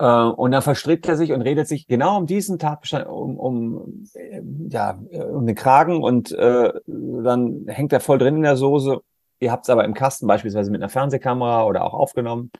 Äh, 0.00 0.04
und 0.04 0.52
dann 0.52 0.62
verstrickt 0.62 1.06
er 1.08 1.16
sich 1.16 1.32
und 1.32 1.42
redet 1.42 1.68
sich 1.68 1.86
genau 1.86 2.16
um 2.16 2.26
diesen 2.26 2.58
Tatbestand, 2.58 3.06
um, 3.06 3.38
um, 3.38 4.04
äh, 4.14 4.40
ja, 4.70 4.98
um 5.30 5.46
den 5.46 5.54
Kragen 5.54 6.02
und 6.02 6.32
äh, 6.32 6.72
dann 6.86 7.66
hängt 7.68 7.92
er 7.92 8.00
voll 8.00 8.16
drin 8.16 8.36
in 8.36 8.42
der 8.42 8.56
Soße. 8.56 9.00
Ihr 9.40 9.52
habt 9.52 9.66
es 9.66 9.70
aber 9.70 9.84
im 9.84 9.92
Kasten 9.92 10.26
beispielsweise 10.26 10.70
mit 10.70 10.80
einer 10.80 10.88
Fernsehkamera 10.88 11.64
oder 11.64 11.84
auch 11.84 11.92
aufgenommen. 11.92 12.50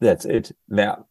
That's 0.00 0.26
it. 0.26 0.54
Wer 0.66 1.06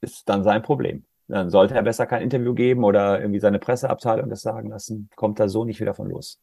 ist 0.00 0.28
dann 0.28 0.44
sein 0.44 0.62
Problem? 0.62 1.04
Dann 1.26 1.50
sollte 1.50 1.74
er 1.74 1.82
besser 1.82 2.06
kein 2.06 2.22
Interview 2.22 2.54
geben 2.54 2.84
oder 2.84 3.20
irgendwie 3.20 3.40
seine 3.40 3.58
Presseabteilung 3.58 4.30
das 4.30 4.42
sagen 4.42 4.70
lassen. 4.70 5.10
Kommt 5.16 5.40
da 5.40 5.48
so 5.48 5.64
nicht 5.64 5.80
wieder 5.80 5.94
von 5.94 6.08
los. 6.08 6.38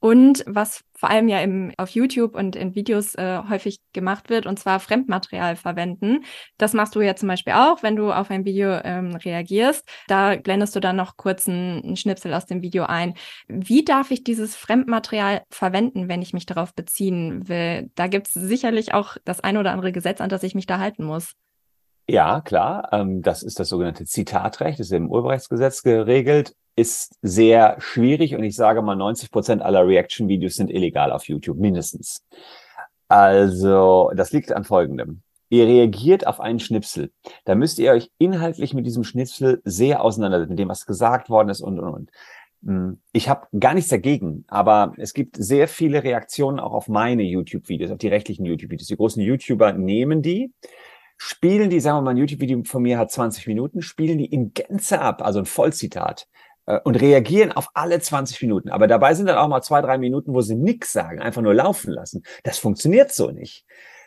Und 0.00 0.44
was 0.46 0.82
vor 0.94 1.10
allem 1.10 1.28
ja 1.28 1.40
im, 1.40 1.72
auf 1.76 1.90
YouTube 1.90 2.34
und 2.34 2.56
in 2.56 2.74
Videos 2.74 3.14
äh, 3.14 3.42
häufig 3.48 3.80
gemacht 3.92 4.30
wird, 4.30 4.46
und 4.46 4.58
zwar 4.58 4.80
Fremdmaterial 4.80 5.56
verwenden. 5.56 6.24
Das 6.56 6.72
machst 6.72 6.94
du 6.94 7.02
ja 7.02 7.14
zum 7.16 7.28
Beispiel 7.28 7.52
auch, 7.52 7.82
wenn 7.82 7.96
du 7.96 8.10
auf 8.10 8.30
ein 8.30 8.46
Video 8.46 8.80
ähm, 8.82 9.14
reagierst. 9.14 9.86
Da 10.08 10.36
blendest 10.36 10.74
du 10.74 10.80
dann 10.80 10.96
noch 10.96 11.18
kurz 11.18 11.46
einen, 11.46 11.82
einen 11.84 11.96
Schnipsel 11.96 12.32
aus 12.32 12.46
dem 12.46 12.62
Video 12.62 12.84
ein. 12.84 13.14
Wie 13.46 13.84
darf 13.84 14.10
ich 14.10 14.24
dieses 14.24 14.56
Fremdmaterial 14.56 15.42
verwenden, 15.50 16.08
wenn 16.08 16.22
ich 16.22 16.32
mich 16.32 16.46
darauf 16.46 16.74
beziehen 16.74 17.48
will? 17.48 17.90
Da 17.94 18.06
gibt 18.06 18.28
es 18.28 18.32
sicherlich 18.32 18.94
auch 18.94 19.18
das 19.26 19.40
ein 19.40 19.58
oder 19.58 19.72
andere 19.72 19.92
Gesetz, 19.92 20.22
an 20.22 20.30
das 20.30 20.42
ich 20.42 20.54
mich 20.54 20.66
da 20.66 20.78
halten 20.78 21.04
muss. 21.04 21.34
Ja, 22.08 22.40
klar. 22.40 22.88
Ähm, 22.92 23.20
das 23.20 23.42
ist 23.42 23.60
das 23.60 23.68
sogenannte 23.68 24.06
Zitatrecht, 24.06 24.80
das 24.80 24.86
ist 24.86 24.92
im 24.92 25.10
Urheberrechtsgesetz 25.10 25.82
geregelt 25.82 26.54
ist 26.80 27.16
sehr 27.22 27.76
schwierig 27.78 28.34
und 28.34 28.42
ich 28.42 28.56
sage 28.56 28.82
mal, 28.82 28.96
90 28.96 29.30
Prozent 29.30 29.62
aller 29.62 29.86
Reaction-Videos 29.86 30.54
sind 30.54 30.70
illegal 30.70 31.12
auf 31.12 31.28
YouTube, 31.28 31.58
mindestens. 31.58 32.24
Also, 33.08 34.10
das 34.14 34.32
liegt 34.32 34.52
an 34.52 34.64
Folgendem. 34.64 35.22
Ihr 35.50 35.66
reagiert 35.66 36.26
auf 36.26 36.40
einen 36.40 36.60
Schnipsel. 36.60 37.10
Da 37.44 37.56
müsst 37.56 37.78
ihr 37.80 37.90
euch 37.90 38.10
inhaltlich 38.18 38.72
mit 38.72 38.86
diesem 38.86 39.02
Schnipsel 39.02 39.60
sehr 39.64 40.02
auseinandersetzen, 40.02 40.50
mit 40.50 40.58
dem, 40.60 40.68
was 40.68 40.86
gesagt 40.86 41.28
worden 41.28 41.48
ist 41.48 41.60
und, 41.60 41.80
und, 41.80 41.92
und. 41.92 42.10
Hm, 42.64 43.00
ich 43.12 43.28
habe 43.28 43.46
gar 43.58 43.74
nichts 43.74 43.90
dagegen, 43.90 44.44
aber 44.48 44.94
es 44.96 45.12
gibt 45.12 45.36
sehr 45.36 45.66
viele 45.66 46.04
Reaktionen 46.04 46.60
auch 46.60 46.72
auf 46.72 46.88
meine 46.88 47.24
YouTube-Videos, 47.24 47.90
auf 47.90 47.98
die 47.98 48.08
rechtlichen 48.08 48.44
YouTube-Videos. 48.44 48.86
Die 48.86 48.96
großen 48.96 49.22
YouTuber 49.22 49.72
nehmen 49.72 50.22
die, 50.22 50.52
spielen 51.16 51.68
die, 51.68 51.80
sagen 51.80 51.98
wir 51.98 52.02
mal, 52.02 52.10
ein 52.12 52.16
YouTube-Video 52.16 52.62
von 52.64 52.82
mir 52.82 52.98
hat 52.98 53.10
20 53.10 53.46
Minuten, 53.46 53.82
spielen 53.82 54.18
die 54.18 54.26
in 54.26 54.54
Gänze 54.54 55.00
ab, 55.00 55.20
also 55.22 55.40
ein 55.40 55.46
Vollzitat. 55.46 56.28
Äh, 56.70 56.80
und 56.84 57.00
reagieren 57.00 57.52
auf 57.52 57.68
alle 57.74 58.00
20 58.00 58.40
Minuten. 58.42 58.70
Aber 58.70 58.86
dabei 58.86 59.14
sind 59.14 59.26
dann 59.26 59.38
auch 59.38 59.48
mal 59.48 59.62
zwei, 59.62 59.80
drei 59.80 59.98
Minuten, 59.98 60.34
wo 60.34 60.40
sie 60.40 60.54
nichts 60.54 60.92
sagen, 60.92 61.20
einfach 61.20 61.42
nur 61.42 61.54
laufen 61.54 61.92
lassen. 61.92 62.22
Das 62.44 62.58
funktioniert 62.58 63.12
so 63.12 63.30
nicht. 63.30 63.64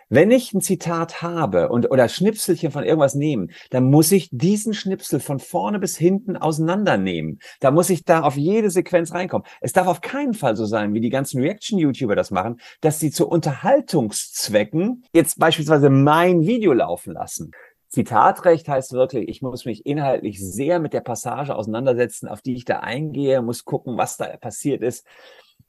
Wenn 0.10 0.32
ich 0.32 0.54
ein 0.54 0.62
Zitat 0.62 1.22
habe 1.22 1.70
und 1.70 1.90
oder 1.90 2.08
Schnipselchen 2.08 2.72
von 2.72 2.84
irgendwas 2.84 3.16
nehmen, 3.16 3.52
dann 3.72 3.86
muss 3.86 4.12
ich 4.12 4.30
diesen 4.32 4.74
Schnipsel 4.74 5.20
von 5.20 5.40
vorne 5.40 5.80
bis 5.80 5.98
hinten 5.98 6.38
auseinandernehmen. 6.38 7.40
Da 7.62 7.72
muss 7.72 7.90
ich 7.90 8.04
da 8.04 8.22
auf 8.22 8.36
jede 8.36 8.70
Sequenz 8.70 9.14
reinkommen. 9.14 9.48
Es 9.62 9.74
darf 9.74 9.88
auf 9.88 10.02
keinen 10.02 10.34
Fall 10.34 10.56
so 10.56 10.66
sein, 10.66 10.94
wie 10.94 11.02
die 11.02 11.10
ganzen 11.10 11.42
Reaction-YouTuber 11.42 12.16
das 12.16 12.32
machen, 12.32 12.60
dass 12.82 13.00
sie 13.00 13.12
zu 13.12 13.28
Unterhaltungszwecken 13.28 15.04
jetzt 15.14 15.40
beispielsweise 15.40 15.90
mein 15.90 16.42
Video 16.42 16.74
laufen 16.74 17.14
lassen. 17.14 17.52
Zitatrecht 17.94 18.68
heißt 18.68 18.94
wirklich, 18.94 19.30
ich 19.30 19.44
muss 19.44 19.66
mich 19.66 19.86
inhaltlich 19.86 20.44
sehr 20.44 20.80
mit 20.80 20.94
der 20.94 21.02
Passage 21.02 21.56
auseinandersetzen, 21.56 22.28
auf 22.28 22.42
die 22.42 22.56
ich 22.56 22.66
da 22.66 22.80
eingehe, 22.80 23.44
muss 23.44 23.66
gucken, 23.66 24.00
was 24.00 24.18
da 24.18 24.36
passiert 24.38 24.82
ist. 24.82 25.06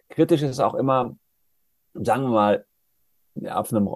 Kritisch 0.09 0.41
ist 0.41 0.59
auch 0.59 0.73
immer, 0.73 1.19
sagen 1.93 2.23
wir 2.23 2.31
mal, 2.31 2.65
auf 3.47 3.71
einem, 3.71 3.89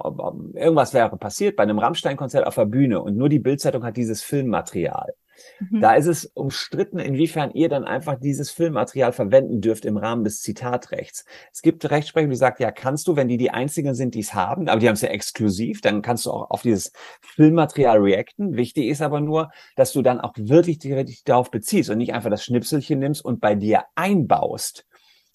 irgendwas 0.55 0.93
wäre 0.93 1.17
passiert 1.17 1.57
bei 1.57 1.63
einem 1.63 1.79
Rammstein-Konzert 1.79 2.47
auf 2.47 2.57
der 2.57 2.67
Bühne 2.67 3.01
und 3.01 3.17
nur 3.17 3.31
die 3.31 3.39
Bildzeitung 3.39 3.83
hat 3.83 3.97
dieses 3.97 4.23
Filmmaterial. 4.23 5.15
Mhm. 5.61 5.81
Da 5.81 5.95
ist 5.95 6.07
es 6.07 6.27
umstritten, 6.27 6.99
inwiefern 6.99 7.51
ihr 7.53 7.69
dann 7.69 7.85
einfach 7.85 8.19
dieses 8.19 8.51
Filmmaterial 8.51 9.13
verwenden 9.13 9.61
dürft 9.61 9.85
im 9.85 9.97
Rahmen 9.97 10.25
des 10.25 10.41
Zitatrechts. 10.41 11.25
Es 11.53 11.63
gibt 11.63 11.89
Rechtsprechung, 11.91 12.31
die 12.31 12.37
sagt, 12.37 12.61
ja, 12.61 12.71
kannst 12.71 13.09
du, 13.09 13.17
wenn 13.17 13.29
die 13.29 13.37
die 13.37 13.51
einzigen 13.51 13.95
sind, 13.95 14.15
die 14.15 14.21
es 14.21 14.35
haben, 14.35 14.69
aber 14.69 14.81
die 14.81 14.89
haben 14.89 14.95
es 14.95 15.03
ja 15.03 15.09
exklusiv, 15.09 15.81
dann 15.81 16.03
kannst 16.03 16.27
du 16.27 16.31
auch 16.31 16.51
auf 16.51 16.63
dieses 16.63 16.93
Filmmaterial 17.21 17.99
reacten. 17.99 18.57
Wichtig 18.57 18.87
ist 18.87 19.03
aber 19.03 19.21
nur, 19.21 19.51
dass 19.77 19.93
du 19.93 20.03
dann 20.03 20.21
auch 20.21 20.33
wirklich 20.37 20.79
dich 20.79 21.25
darauf 21.25 21.51
beziehst 21.51 21.91
und 21.91 21.99
nicht 21.99 22.15
einfach 22.15 22.31
das 22.31 22.45
Schnipselchen 22.45 22.99
nimmst 22.99 23.25
und 23.25 23.41
bei 23.41 23.55
dir 23.55 23.85
einbaust. 23.95 24.88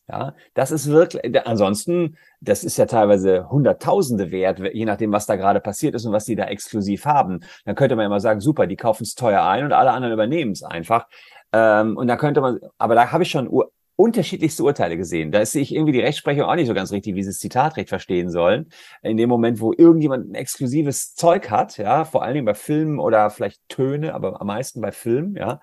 Ja, 0.10 0.36
das 0.54 0.72
ist 0.72 0.90
wirklich, 0.90 1.24
ansonsten, 1.48 2.18
das 2.42 2.66
ist 2.66 2.78
ja 2.78 2.86
teilweise 2.86 3.50
Hunderttausende 3.50 4.32
wert, 4.32 4.60
je 4.60 4.84
nachdem, 4.84 5.14
was 5.14 5.26
da 5.26 5.38
gerade 5.38 5.62
passiert 5.62 5.96
ist 5.96 6.06
und 6.06 6.12
was 6.12 6.26
die 6.26 6.36
da 6.36 6.44
exklusiv 6.46 7.06
haben. 7.06 7.40
Dann 7.64 7.76
könnte 7.76 7.96
man 7.96 8.06
immer 8.06 8.20
sagen, 8.20 8.42
super, 8.42 8.68
die 8.68 8.76
kaufen 8.76 9.04
es 9.04 9.16
teuer 9.16 9.44
ein 9.44 9.64
und 9.64 9.72
alle 9.72 9.92
anderen 9.92 10.14
übernehmen 10.14 10.52
es 10.52 10.62
einfach. 10.62 11.08
Ähm, 11.54 11.96
und 11.96 12.08
da 12.08 12.18
könnte 12.18 12.42
man, 12.42 12.60
aber 12.78 12.96
da 12.96 13.12
habe 13.14 13.24
ich 13.24 13.32
schon 13.32 13.48
unterschiedlichste 13.96 14.64
Urteile 14.64 14.98
gesehen. 14.98 15.32
Da 15.32 15.46
sehe 15.46 15.62
ich 15.62 15.74
irgendwie 15.74 15.94
die 15.94 16.02
Rechtsprechung 16.02 16.44
auch 16.44 16.56
nicht 16.56 16.68
so 16.68 16.74
ganz 16.74 16.92
richtig, 16.92 17.16
wie 17.16 17.24
sie 17.24 17.30
das 17.30 17.40
Zitatrecht 17.40 17.90
verstehen 17.90 18.30
sollen. 18.30 18.70
In 19.04 19.18
dem 19.18 19.30
Moment, 19.30 19.62
wo 19.62 19.72
irgendjemand 19.72 20.30
ein 20.30 20.36
exklusives 20.36 21.14
Zeug 21.16 21.50
hat, 21.50 21.78
ja, 21.78 22.04
vor 22.04 22.24
allen 22.24 22.34
Dingen 22.34 22.46
bei 22.46 22.56
Filmen 22.56 23.00
oder 23.00 23.30
vielleicht 23.30 23.62
Töne, 23.70 24.14
aber 24.14 24.42
am 24.42 24.48
meisten 24.48 24.82
bei 24.82 24.92
Filmen, 24.92 25.36
ja, 25.36 25.62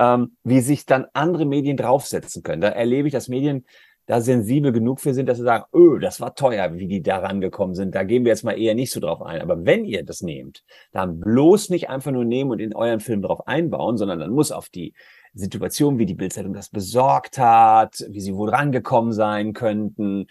ähm, 0.00 0.36
wie 0.42 0.60
sich 0.60 0.86
dann 0.86 1.06
andere 1.12 1.44
Medien 1.44 1.76
draufsetzen 1.76 2.42
können. 2.42 2.62
Da 2.62 2.68
erlebe 2.68 3.06
ich, 3.06 3.12
dass 3.12 3.28
Medien 3.28 3.66
da 4.06 4.20
sensibel 4.20 4.72
genug 4.72 4.98
für 4.98 5.14
sind, 5.14 5.28
dass 5.28 5.38
sie 5.38 5.44
sagen, 5.44 5.64
öh, 5.74 6.00
das 6.00 6.20
war 6.20 6.34
teuer, 6.34 6.74
wie 6.74 6.88
die 6.88 7.02
da 7.02 7.18
rangekommen 7.18 7.76
sind. 7.76 7.94
Da 7.94 8.02
gehen 8.02 8.24
wir 8.24 8.30
jetzt 8.30 8.42
mal 8.42 8.58
eher 8.58 8.74
nicht 8.74 8.90
so 8.90 8.98
drauf 8.98 9.22
ein. 9.22 9.42
Aber 9.42 9.64
wenn 9.66 9.84
ihr 9.84 10.02
das 10.04 10.22
nehmt, 10.22 10.64
dann 10.90 11.20
bloß 11.20 11.68
nicht 11.68 11.90
einfach 11.90 12.10
nur 12.10 12.24
nehmen 12.24 12.50
und 12.50 12.60
in 12.60 12.74
euren 12.74 13.00
Film 13.00 13.22
drauf 13.22 13.46
einbauen, 13.46 13.98
sondern 13.98 14.18
dann 14.18 14.30
muss 14.30 14.50
auf 14.50 14.70
die 14.70 14.94
Situation, 15.34 15.98
wie 15.98 16.06
die 16.06 16.14
Bildzeitung 16.14 16.54
das 16.54 16.70
besorgt 16.70 17.38
hat, 17.38 18.04
wie 18.08 18.20
sie 18.20 18.34
wohl 18.34 18.48
rangekommen 18.48 19.12
sein 19.12 19.52
könnten, 19.52 20.26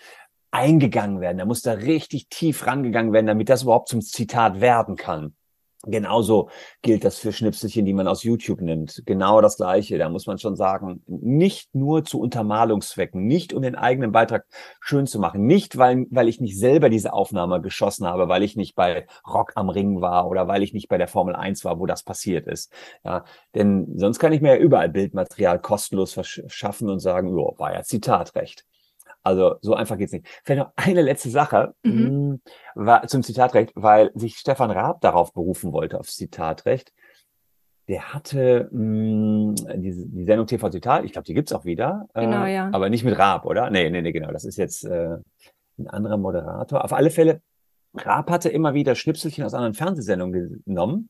eingegangen 0.52 1.22
werden. 1.22 1.38
Da 1.38 1.46
muss 1.46 1.62
da 1.62 1.74
richtig 1.74 2.28
tief 2.28 2.66
rangegangen 2.66 3.14
werden, 3.14 3.28
damit 3.28 3.50
das 3.50 3.64
überhaupt 3.64 3.88
zum 3.88 4.02
Zitat 4.02 4.60
werden 4.60 4.96
kann. 4.98 5.36
Genauso 5.86 6.50
gilt 6.82 7.06
das 7.06 7.20
für 7.20 7.32
Schnipselchen, 7.32 7.86
die 7.86 7.94
man 7.94 8.06
aus 8.06 8.24
YouTube 8.24 8.60
nimmt. 8.60 9.02
Genau 9.06 9.39
das 9.39 9.56
Gleiche. 9.56 9.98
Da 9.98 10.10
muss 10.10 10.28
man 10.28 10.38
schon 10.38 10.58
sagen, 10.58 11.02
nicht 11.08 11.74
nur 11.74 12.04
zu 12.04 12.20
Untermalungszwecken, 12.20 13.26
nicht 13.26 13.54
um 13.54 13.62
den 13.62 13.76
eigenen 13.76 14.12
Beitrag 14.12 14.46
schön 14.82 15.08
zu 15.08 15.20
machen, 15.20 15.46
nicht 15.46 15.78
weil, 15.78 16.06
weil 16.10 16.28
ich 16.28 16.42
nicht 16.42 16.60
selber 16.60 16.89
diese 16.89 17.13
Aufnahme 17.13 17.62
geschossen 17.62 18.06
habe, 18.08 18.28
weil 18.28 18.44
ich 18.44 18.58
nicht 18.58 18.76
bei 18.76 19.08
Rock 19.26 19.54
am 19.56 19.70
Ring 19.70 20.02
war 20.02 20.28
oder 20.28 20.50
weil 20.50 20.63
ich 20.63 20.74
nicht 20.74 20.89
bei 20.89 20.98
der 20.98 21.08
Formel 21.08 21.34
1 21.34 21.63
war, 21.63 21.80
wo 21.80 21.86
das 21.86 22.04
passiert 22.04 22.46
ist. 22.48 22.74
Ja, 23.06 23.24
denn 23.56 23.98
sonst 23.98 24.20
kann 24.20 24.34
ich 24.34 24.42
mir 24.42 24.56
ja 24.56 24.62
überall 24.62 24.89
Bildmaterial 24.89 25.60
kostenlos 25.60 26.12
verschaffen 26.12 26.89
und 26.89 27.00
sagen, 27.00 27.30
ja, 27.30 27.58
war 27.58 27.74
ja 27.74 27.84
Zitatrecht. 27.84 28.65
Also 29.30 29.58
so 29.62 29.76
einfach 29.76 29.98
geht's 29.98 30.12
nicht. 30.12 30.28
Vielleicht 30.44 30.63
noch 30.65 30.74
eine 30.76 31.04
letzte 31.04 31.30
Sache 31.30 31.76
mhm. 31.84 31.92
Hm, 31.94 32.42
war 32.74 33.06
zum 33.08 33.22
Zitatrecht, 33.22 33.72
weil 33.76 34.10
sich 34.15 34.38
Stefan 34.38 34.72
Raab 34.72 35.02
darauf 35.02 35.34
berufen 35.34 35.72
wollte, 35.72 36.00
aufs 36.00 36.15
Zitatrecht. 36.15 36.92
Der 37.88 38.12
hatte 38.13 38.70
mh, 38.72 39.56
hm, 39.60 39.82
die, 39.82 39.92
die 40.08 40.26
Sendung 40.26 40.48
TV 40.48 40.70
Zitat, 40.72 41.06
ich 41.06 41.12
glaube, 41.12 41.28
die 41.28 41.36
gibt's 41.36 41.54
auch 41.54 41.63
wieder. 41.63 42.08
Genau, 42.15 42.44
äh, 42.46 42.56
ja. 42.56 42.70
Aber 42.74 42.89
nicht 42.89 43.04
mit 43.04 43.20
Raab, 43.20 43.46
oder? 43.46 43.70
Nee, 43.70 43.92
nee, 43.92 44.02
nee, 44.02 44.12
genau. 44.12 44.32
Das 44.32 44.46
ist 44.46 44.58
jetzt 44.58 44.84
äh, 44.84 45.18
ein 45.78 45.88
anderer 45.88 46.18
Moderator. 46.18 46.84
Auf 46.84 46.94
alle 46.94 47.12
Fälle, 47.12 47.42
Raab 47.96 48.32
hatte 48.32 48.50
immer 48.50 48.74
wieder 48.74 48.96
Schnipselchen 48.96 49.44
aus 49.44 49.54
anderen 49.54 49.76
Fernsehsendungen 49.76 50.63
genommen 50.65 51.10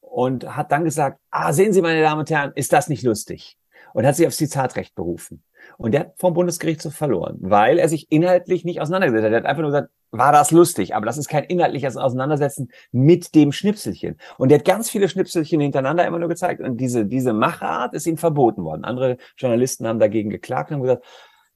und 0.00 0.56
hat 0.56 0.72
dann 0.72 0.82
gesagt, 0.82 1.20
ah, 1.30 1.52
sehen 1.52 1.72
Sie, 1.72 1.82
meine 1.82 2.02
Damen 2.02 2.20
und 2.20 2.30
Herren, 2.30 2.50
ist 2.56 2.72
das 2.72 2.88
nicht 2.88 3.04
lustig? 3.04 3.56
Und 3.92 4.06
hat 4.06 4.16
sich 4.16 4.26
aufs 4.26 4.38
Zitatrecht 4.38 4.96
berufen. 4.96 5.44
Und 5.80 5.92
der 5.92 6.00
hat 6.00 6.12
vom 6.18 6.34
Bundesgerichtshof 6.34 6.94
verloren, 6.94 7.38
weil 7.40 7.78
er 7.78 7.88
sich 7.88 8.12
inhaltlich 8.12 8.66
nicht 8.66 8.82
auseinandergesetzt 8.82 9.24
hat. 9.24 9.32
Er 9.32 9.38
hat 9.38 9.46
einfach 9.46 9.62
nur 9.62 9.70
gesagt, 9.70 9.88
war 10.10 10.30
das 10.30 10.50
lustig, 10.50 10.94
aber 10.94 11.06
das 11.06 11.16
ist 11.16 11.28
kein 11.28 11.44
inhaltliches 11.44 11.96
Auseinandersetzen 11.96 12.70
mit 12.92 13.34
dem 13.34 13.50
Schnipselchen. 13.50 14.18
Und 14.36 14.52
er 14.52 14.58
hat 14.58 14.66
ganz 14.66 14.90
viele 14.90 15.08
Schnipselchen 15.08 15.58
hintereinander 15.58 16.06
immer 16.06 16.18
nur 16.18 16.28
gezeigt. 16.28 16.60
Und 16.60 16.76
diese, 16.76 17.06
diese 17.06 17.32
Machart 17.32 17.94
ist 17.94 18.06
ihm 18.06 18.18
verboten 18.18 18.62
worden. 18.62 18.84
Andere 18.84 19.16
Journalisten 19.38 19.86
haben 19.86 19.98
dagegen 19.98 20.28
geklagt 20.28 20.70
und 20.70 20.74
haben 20.74 20.82
gesagt, 20.82 21.06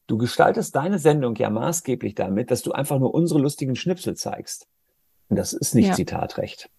du 0.06 0.16
gestaltest 0.16 0.74
deine 0.74 0.98
Sendung 0.98 1.34
ja 1.34 1.50
maßgeblich 1.50 2.14
damit, 2.14 2.50
dass 2.50 2.62
du 2.62 2.72
einfach 2.72 2.98
nur 2.98 3.12
unsere 3.12 3.40
lustigen 3.40 3.76
Schnipsel 3.76 4.16
zeigst. 4.16 4.68
Und 5.28 5.36
das 5.36 5.52
ist 5.52 5.74
nicht 5.74 5.88
ja. 5.88 5.94
Zitatrecht. 5.94 6.70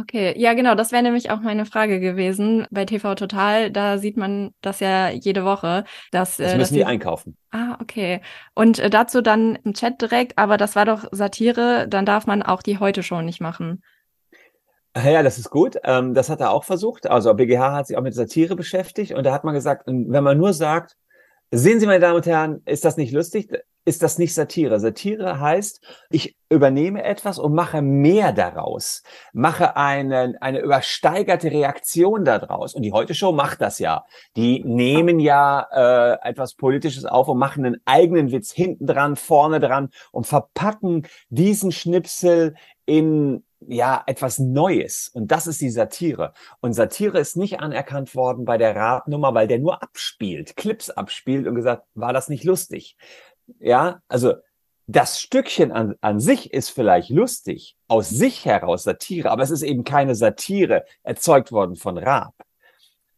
Okay, 0.00 0.34
ja 0.36 0.54
genau, 0.54 0.74
das 0.74 0.92
wäre 0.92 1.02
nämlich 1.02 1.30
auch 1.30 1.40
meine 1.40 1.66
Frage 1.66 2.00
gewesen. 2.00 2.66
Bei 2.70 2.84
TV 2.84 3.14
Total, 3.14 3.70
da 3.70 3.98
sieht 3.98 4.16
man 4.16 4.54
das 4.60 4.80
ja 4.80 5.10
jede 5.10 5.44
Woche. 5.44 5.84
Dass, 6.12 6.36
das 6.36 6.52
äh, 6.52 6.56
müssen 6.56 6.74
die 6.74 6.84
einkaufen. 6.84 7.36
Ah, 7.50 7.76
okay. 7.80 8.20
Und 8.54 8.78
äh, 8.78 8.90
dazu 8.90 9.22
dann 9.22 9.56
im 9.64 9.74
Chat 9.74 10.00
direkt, 10.00 10.38
aber 10.38 10.56
das 10.56 10.76
war 10.76 10.84
doch 10.84 11.06
Satire, 11.10 11.86
dann 11.88 12.06
darf 12.06 12.26
man 12.26 12.42
auch 12.42 12.62
die 12.62 12.78
heute 12.78 13.02
schon 13.02 13.24
nicht 13.24 13.40
machen. 13.40 13.82
Ja, 14.96 15.22
das 15.22 15.38
ist 15.38 15.50
gut. 15.50 15.76
Ähm, 15.84 16.14
das 16.14 16.28
hat 16.28 16.40
er 16.40 16.50
auch 16.50 16.64
versucht. 16.64 17.08
Also 17.08 17.32
BGH 17.34 17.72
hat 17.72 17.86
sich 17.86 17.96
auch 17.96 18.02
mit 18.02 18.14
Satire 18.14 18.56
beschäftigt 18.56 19.12
und 19.12 19.24
da 19.24 19.32
hat 19.32 19.44
man 19.44 19.54
gesagt, 19.54 19.84
wenn 19.86 20.24
man 20.24 20.38
nur 20.38 20.52
sagt, 20.52 20.96
sehen 21.50 21.80
Sie, 21.80 21.86
meine 21.86 22.00
Damen 22.00 22.16
und 22.16 22.26
Herren, 22.26 22.62
ist 22.64 22.84
das 22.84 22.96
nicht 22.96 23.12
lustig? 23.12 23.48
Ist 23.88 24.02
das 24.02 24.18
nicht 24.18 24.34
Satire. 24.34 24.78
Satire 24.78 25.40
heißt, 25.40 25.80
ich 26.10 26.36
übernehme 26.50 27.02
etwas 27.02 27.38
und 27.38 27.54
mache 27.54 27.80
mehr 27.80 28.32
daraus, 28.32 29.02
mache 29.32 29.76
eine, 29.76 30.34
eine 30.40 30.60
übersteigerte 30.60 31.50
Reaktion 31.50 32.24
daraus. 32.24 32.74
Und 32.74 32.82
die 32.82 32.92
Heute 32.92 33.14
Show 33.14 33.32
macht 33.32 33.62
das 33.62 33.78
ja. 33.78 34.04
Die 34.36 34.62
nehmen 34.62 35.20
ja 35.20 35.66
äh, 35.72 36.28
etwas 36.28 36.54
Politisches 36.54 37.06
auf 37.06 37.28
und 37.28 37.38
machen 37.38 37.64
einen 37.64 37.80
eigenen 37.86 38.30
Witz 38.30 38.52
hinten 38.52 38.86
dran, 38.86 39.16
vorne 39.16 39.58
dran 39.58 39.88
und 40.12 40.26
verpacken 40.26 41.06
diesen 41.30 41.72
Schnipsel 41.72 42.54
in 42.84 43.42
ja, 43.60 44.02
etwas 44.06 44.38
Neues. 44.38 45.10
Und 45.12 45.30
das 45.30 45.46
ist 45.46 45.60
die 45.60 45.70
Satire. 45.70 46.32
Und 46.60 46.74
Satire 46.74 47.18
ist 47.18 47.36
nicht 47.36 47.60
anerkannt 47.60 48.14
worden 48.14 48.44
bei 48.44 48.56
der 48.56 48.76
Radnummer, 48.76 49.34
weil 49.34 49.48
der 49.48 49.58
nur 49.58 49.82
abspielt, 49.82 50.56
Clips 50.56 50.90
abspielt 50.90 51.46
und 51.46 51.54
gesagt, 51.54 51.84
war 51.94 52.12
das 52.12 52.28
nicht 52.28 52.44
lustig? 52.44 52.96
Ja, 53.58 54.00
also 54.08 54.34
das 54.86 55.20
Stückchen 55.20 55.70
an, 55.70 55.96
an 56.00 56.18
sich 56.18 56.52
ist 56.52 56.70
vielleicht 56.70 57.10
lustig, 57.10 57.76
aus 57.88 58.08
sich 58.08 58.46
heraus 58.46 58.84
Satire, 58.84 59.30
aber 59.30 59.42
es 59.42 59.50
ist 59.50 59.62
eben 59.62 59.84
keine 59.84 60.14
Satire 60.14 60.84
erzeugt 61.02 61.52
worden 61.52 61.76
von 61.76 61.98
Raab. 61.98 62.34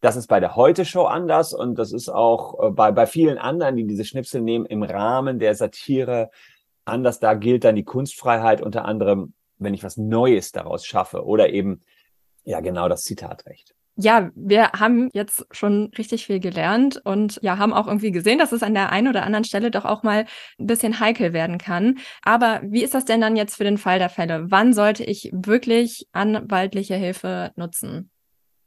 Das 0.01 0.17
ist 0.17 0.27
bei 0.27 0.41
der 0.41 0.57
Heute-Show 0.57 1.05
anders 1.05 1.53
und 1.53 1.79
das 1.79 1.93
ist 1.93 2.09
auch 2.09 2.61
äh, 2.61 2.71
bei, 2.71 2.91
bei 2.91 3.07
vielen 3.07 3.39
anderen, 3.39 3.77
die 3.77 3.87
diese 3.87 4.05
Schnipsel 4.05 4.41
nehmen, 4.41 4.67
im 4.67 4.83
Rahmen 4.83 5.39
der 5.39 5.55
Satire 5.55 6.31
anders. 6.85 7.21
Da 7.21 7.35
gilt 7.35 7.65
dann 7.65 7.77
die 7.77 7.85
Kunstfreiheit 7.85 8.63
unter 8.63 8.85
anderem, 8.85 9.35
wenn 9.59 9.75
ich 9.75 9.85
was 9.85 9.97
Neues 9.97 10.53
daraus 10.53 10.87
schaffe 10.87 11.25
oder 11.25 11.51
eben, 11.51 11.83
ja, 12.45 12.61
genau 12.61 12.89
das 12.89 13.05
Zitatrecht. 13.05 13.75
Ja, 13.97 14.31
wir 14.35 14.73
haben 14.73 15.11
jetzt 15.13 15.47
schon 15.51 15.91
richtig 15.99 16.27
viel 16.27 16.41
gelernt 16.41 17.01
und 17.05 17.39
ja, 17.43 17.59
haben 17.59 17.73
auch 17.73 17.87
irgendwie 17.87 18.13
gesehen, 18.13 18.39
dass 18.39 18.53
es 18.53 18.63
an 18.63 18.73
der 18.73 18.93
einen 18.93 19.09
oder 19.09 19.25
anderen 19.25 19.45
Stelle 19.45 19.71
doch 19.71 19.85
auch 19.85 20.03
mal 20.03 20.27
ein 20.59 20.67
bisschen 20.67 21.01
heikel 21.01 21.33
werden 21.33 21.59
kann. 21.59 21.99
Aber 22.23 22.61
wie 22.63 22.83
ist 22.83 22.95
das 22.95 23.05
denn 23.05 23.21
dann 23.21 23.37
jetzt 23.37 23.57
für 23.57 23.65
den 23.65 23.79
Fall 23.79 23.99
der 23.99 24.09
Fälle? 24.09 24.51
Wann 24.51 24.73
sollte 24.73 25.05
ich 25.05 25.31
wirklich 25.33 26.09
anwaltliche 26.13 26.95
Hilfe 26.95 27.53
nutzen? 27.57 28.11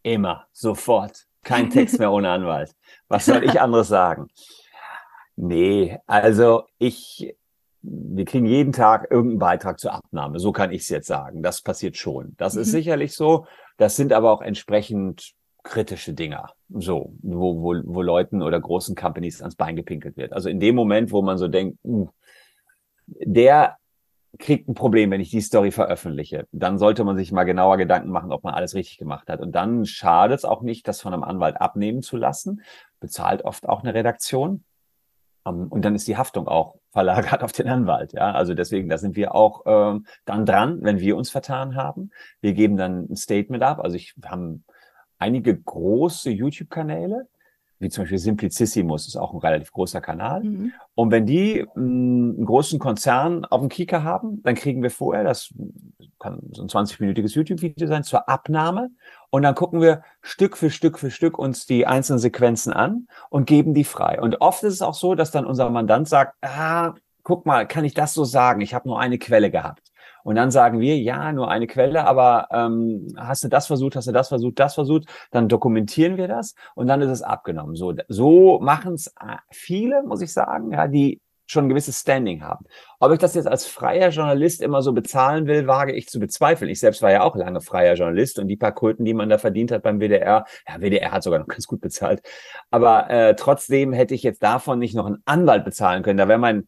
Immer, 0.03 0.47
sofort. 0.51 1.25
Kein 1.43 1.69
Text 1.69 1.99
mehr 1.99 2.11
ohne 2.11 2.29
Anwalt. 2.29 2.71
Was 3.07 3.25
soll 3.25 3.43
ich 3.43 3.59
anderes 3.59 3.87
sagen? 3.87 4.27
Nee, 5.35 5.97
also 6.05 6.63
ich, 6.77 7.35
wir 7.81 8.25
kriegen 8.25 8.45
jeden 8.45 8.71
Tag 8.71 9.07
irgendeinen 9.09 9.39
Beitrag 9.39 9.79
zur 9.79 9.93
Abnahme. 9.93 10.39
So 10.39 10.51
kann 10.51 10.71
ich 10.71 10.83
es 10.83 10.89
jetzt 10.89 11.07
sagen. 11.07 11.41
Das 11.41 11.61
passiert 11.61 11.97
schon. 11.97 12.35
Das 12.37 12.55
mhm. 12.55 12.61
ist 12.61 12.71
sicherlich 12.71 13.13
so. 13.13 13.45
Das 13.77 13.95
sind 13.95 14.13
aber 14.13 14.31
auch 14.31 14.41
entsprechend 14.41 15.33
kritische 15.63 16.13
Dinger, 16.13 16.51
so, 16.69 17.13
wo, 17.21 17.61
wo, 17.61 17.75
wo 17.85 18.01
Leuten 18.01 18.41
oder 18.41 18.59
großen 18.59 18.95
Companies 18.95 19.41
ans 19.41 19.55
Bein 19.55 19.75
gepinkelt 19.75 20.17
wird. 20.17 20.33
Also 20.33 20.49
in 20.49 20.59
dem 20.59 20.75
Moment, 20.75 21.11
wo 21.11 21.21
man 21.21 21.37
so 21.37 21.47
denkt, 21.47 21.79
uh, 21.85 22.09
der 23.07 23.77
kriegt 24.39 24.67
ein 24.67 24.73
Problem, 24.73 25.11
wenn 25.11 25.21
ich 25.21 25.29
die 25.29 25.41
Story 25.41 25.71
veröffentliche. 25.71 26.47
Dann 26.51 26.77
sollte 26.77 27.03
man 27.03 27.15
sich 27.15 27.31
mal 27.31 27.43
genauer 27.43 27.77
Gedanken 27.77 28.09
machen, 28.09 28.31
ob 28.31 28.43
man 28.43 28.53
alles 28.53 28.73
richtig 28.73 28.97
gemacht 28.97 29.29
hat. 29.29 29.39
Und 29.39 29.53
dann 29.53 29.85
schadet 29.85 30.39
es 30.39 30.45
auch 30.45 30.61
nicht, 30.61 30.87
das 30.87 31.01
von 31.01 31.13
einem 31.13 31.23
Anwalt 31.23 31.61
abnehmen 31.61 32.01
zu 32.01 32.17
lassen. 32.17 32.61
Bezahlt 32.99 33.45
oft 33.45 33.69
auch 33.69 33.83
eine 33.83 33.93
Redaktion. 33.93 34.63
Um, 35.45 35.63
ähm, 35.63 35.67
und 35.69 35.83
dann 35.83 35.95
ist 35.95 36.07
die 36.07 36.17
Haftung 36.17 36.47
auch 36.47 36.75
verlagert 36.91 37.43
auf 37.43 37.51
den 37.51 37.67
Anwalt. 37.67 38.13
Ja, 38.13 38.31
also 38.31 38.53
deswegen, 38.53 38.89
da 38.89 38.97
sind 38.97 39.15
wir 39.15 39.35
auch 39.35 39.63
ähm, 39.65 40.05
dann 40.25 40.45
dran, 40.45 40.79
wenn 40.81 40.99
wir 40.99 41.17
uns 41.17 41.29
vertan 41.29 41.75
haben. 41.75 42.11
Wir 42.41 42.53
geben 42.53 42.77
dann 42.77 43.07
ein 43.09 43.15
Statement 43.15 43.63
ab. 43.63 43.79
Also 43.79 43.95
ich 43.95 44.13
wir 44.15 44.29
haben 44.29 44.63
einige 45.19 45.55
große 45.55 46.29
YouTube-Kanäle, 46.29 47.27
wie 47.83 47.89
zum 47.89 48.03
Beispiel 48.03 48.17
Simplicissimus 48.17 49.07
ist 49.07 49.15
auch 49.15 49.33
ein 49.33 49.39
relativ 49.39 49.71
großer 49.71 50.01
Kanal. 50.01 50.43
Mhm. 50.43 50.73
Und 50.95 51.11
wenn 51.11 51.25
die 51.25 51.65
mh, 51.75 51.83
mm, 51.83 52.35
einen 52.37 52.45
großen 52.45 52.79
Konzern 52.79 53.45
auf 53.45 53.61
dem 53.61 53.69
Kika 53.69 54.01
haben, 54.01 54.41
dann 54.43 54.55
kriegen 54.55 54.81
wir 54.81 54.89
vorher, 54.89 55.23
das 55.23 55.53
kann 56.19 56.39
so 56.51 56.63
ein 56.63 56.69
20-minütiges 56.69 57.35
YouTube-Video 57.35 57.87
sein, 57.87 58.03
zur 58.03 58.27
Abnahme. 58.27 58.89
Und 59.29 59.43
dann 59.43 59.55
gucken 59.55 59.81
wir 59.81 60.03
Stück 60.21 60.57
für 60.57 60.69
Stück 60.69 60.97
für 60.97 61.11
Stück 61.11 61.37
uns 61.37 61.65
die 61.65 61.85
einzelnen 61.85 62.19
Sequenzen 62.19 62.73
an 62.73 63.07
und 63.29 63.45
geben 63.45 63.73
die 63.73 63.83
frei. 63.83 64.19
Und 64.19 64.41
oft 64.41 64.63
ist 64.63 64.73
es 64.73 64.81
auch 64.81 64.93
so, 64.93 65.15
dass 65.15 65.31
dann 65.31 65.45
unser 65.45 65.69
Mandant 65.69 66.07
sagt, 66.07 66.35
ah, 66.41 66.93
guck 67.23 67.45
mal, 67.45 67.67
kann 67.67 67.85
ich 67.85 67.93
das 67.93 68.13
so 68.13 68.23
sagen? 68.25 68.61
Ich 68.61 68.73
habe 68.73 68.87
nur 68.87 68.99
eine 68.99 69.17
Quelle 69.17 69.51
gehabt. 69.51 69.92
Und 70.23 70.35
dann 70.35 70.51
sagen 70.51 70.79
wir, 70.79 70.97
ja, 70.97 71.31
nur 71.31 71.49
eine 71.49 71.67
Quelle, 71.67 72.05
aber 72.05 72.47
ähm, 72.51 73.13
hast 73.17 73.43
du 73.43 73.47
das 73.49 73.67
versucht, 73.67 73.95
hast 73.95 74.07
du 74.07 74.11
das 74.11 74.29
versucht, 74.29 74.59
das 74.59 74.73
versucht, 74.73 75.05
dann 75.31 75.49
dokumentieren 75.49 76.17
wir 76.17 76.27
das 76.27 76.55
und 76.75 76.87
dann 76.87 77.01
ist 77.01 77.11
es 77.11 77.21
abgenommen. 77.21 77.75
So, 77.75 77.93
so 78.07 78.59
machen 78.59 78.93
es 78.93 79.07
äh, 79.07 79.37
viele, 79.51 80.03
muss 80.03 80.21
ich 80.21 80.33
sagen, 80.33 80.71
ja, 80.71 80.87
die 80.87 81.21
schon 81.45 81.65
ein 81.65 81.69
gewisses 81.69 81.99
Standing 81.99 82.43
haben. 82.43 82.65
Ob 82.99 83.11
ich 83.11 83.19
das 83.19 83.35
jetzt 83.35 83.47
als 83.47 83.65
freier 83.65 84.09
Journalist 84.09 84.61
immer 84.61 84.81
so 84.81 84.93
bezahlen 84.93 85.45
will, 85.45 85.67
wage 85.67 85.93
ich 85.93 86.07
zu 86.07 86.19
bezweifeln. 86.19 86.69
Ich 86.69 86.79
selbst 86.79 87.01
war 87.01 87.11
ja 87.11 87.21
auch 87.21 87.35
lange 87.35 87.61
freier 87.61 87.95
Journalist 87.95 88.39
und 88.39 88.47
die 88.47 88.55
paar 88.55 88.71
Kulten, 88.71 89.05
die 89.05 89.13
man 89.13 89.29
da 89.29 89.37
verdient 89.37 89.71
hat 89.71 89.83
beim 89.83 89.99
WDR, 89.99 90.45
ja, 90.67 90.79
WDR 90.79 91.11
hat 91.11 91.23
sogar 91.23 91.39
noch 91.39 91.47
ganz 91.47 91.67
gut 91.67 91.81
bezahlt. 91.81 92.21
Aber 92.71 93.09
äh, 93.09 93.35
trotzdem 93.35 93.93
hätte 93.93 94.15
ich 94.15 94.23
jetzt 94.23 94.41
davon 94.41 94.79
nicht 94.79 94.95
noch 94.95 95.05
einen 95.05 95.21
Anwalt 95.25 95.65
bezahlen 95.65 96.03
können. 96.03 96.17
Da 96.17 96.27
wäre 96.27 96.39
mein 96.39 96.67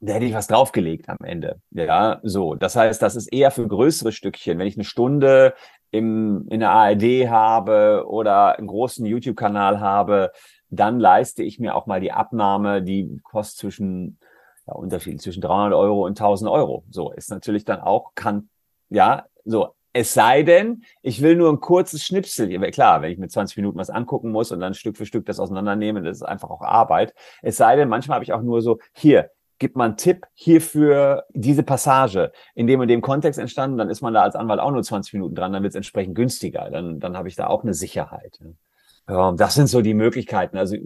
da 0.00 0.14
hätte 0.14 0.26
ich 0.26 0.34
was 0.34 0.46
draufgelegt 0.46 1.08
am 1.08 1.18
Ende. 1.24 1.60
Ja, 1.70 2.20
so. 2.22 2.54
Das 2.54 2.76
heißt, 2.76 3.02
das 3.02 3.16
ist 3.16 3.32
eher 3.32 3.50
für 3.50 3.66
größere 3.66 4.12
Stückchen. 4.12 4.58
Wenn 4.58 4.66
ich 4.66 4.76
eine 4.76 4.84
Stunde 4.84 5.54
im, 5.90 6.46
in 6.50 6.60
der 6.60 6.70
ARD 6.70 7.28
habe 7.28 8.04
oder 8.06 8.58
einen 8.58 8.68
großen 8.68 9.04
YouTube-Kanal 9.06 9.80
habe, 9.80 10.30
dann 10.70 11.00
leiste 11.00 11.42
ich 11.42 11.58
mir 11.58 11.74
auch 11.74 11.86
mal 11.86 12.00
die 12.00 12.12
Abnahme, 12.12 12.82
die 12.82 13.18
kostet 13.22 13.58
zwischen, 13.58 14.18
ja, 14.66 14.74
Unterschied 14.74 15.20
zwischen 15.20 15.40
300 15.40 15.72
Euro 15.74 16.06
und 16.06 16.20
1000 16.20 16.50
Euro. 16.50 16.84
So 16.90 17.10
ist 17.10 17.30
natürlich 17.30 17.64
dann 17.64 17.80
auch, 17.80 18.14
kann, 18.14 18.48
ja, 18.90 19.26
so. 19.44 19.74
Es 19.94 20.12
sei 20.12 20.42
denn, 20.42 20.84
ich 21.02 21.22
will 21.22 21.34
nur 21.34 21.50
ein 21.50 21.60
kurzes 21.60 22.04
Schnipsel. 22.04 22.48
Klar, 22.70 23.00
wenn 23.00 23.10
ich 23.10 23.18
mir 23.18 23.26
20 23.26 23.56
Minuten 23.56 23.78
was 23.78 23.90
angucken 23.90 24.30
muss 24.30 24.52
und 24.52 24.60
dann 24.60 24.74
Stück 24.74 24.96
für 24.96 25.06
Stück 25.06 25.24
das 25.26 25.40
auseinandernehme, 25.40 26.02
das 26.02 26.18
ist 26.18 26.22
einfach 26.22 26.50
auch 26.50 26.60
Arbeit. 26.60 27.14
Es 27.42 27.56
sei 27.56 27.74
denn, 27.74 27.88
manchmal 27.88 28.16
habe 28.16 28.24
ich 28.24 28.34
auch 28.34 28.42
nur 28.42 28.60
so, 28.60 28.78
hier, 28.92 29.30
gibt 29.58 29.76
man 29.76 29.96
Tipp 29.96 30.26
hierfür 30.34 31.24
diese 31.30 31.62
Passage 31.62 32.32
in 32.54 32.66
dem 32.66 32.80
und 32.80 32.88
dem 32.88 33.00
Kontext 33.00 33.38
entstanden, 33.38 33.78
dann 33.78 33.90
ist 33.90 34.00
man 34.00 34.14
da 34.14 34.22
als 34.22 34.36
Anwalt 34.36 34.60
auch 34.60 34.70
nur 34.70 34.82
20 34.82 35.12
Minuten 35.14 35.34
dran, 35.34 35.52
dann 35.52 35.62
wird 35.62 35.72
es 35.72 35.76
entsprechend 35.76 36.14
günstiger. 36.14 36.70
Dann, 36.70 37.00
dann 37.00 37.16
habe 37.16 37.28
ich 37.28 37.36
da 37.36 37.46
auch 37.48 37.62
eine 37.62 37.74
Sicherheit. 37.74 38.38
Ja, 39.08 39.32
das 39.32 39.54
sind 39.54 39.68
so 39.68 39.80
die 39.80 39.94
Möglichkeiten. 39.94 40.58
Also 40.58 40.76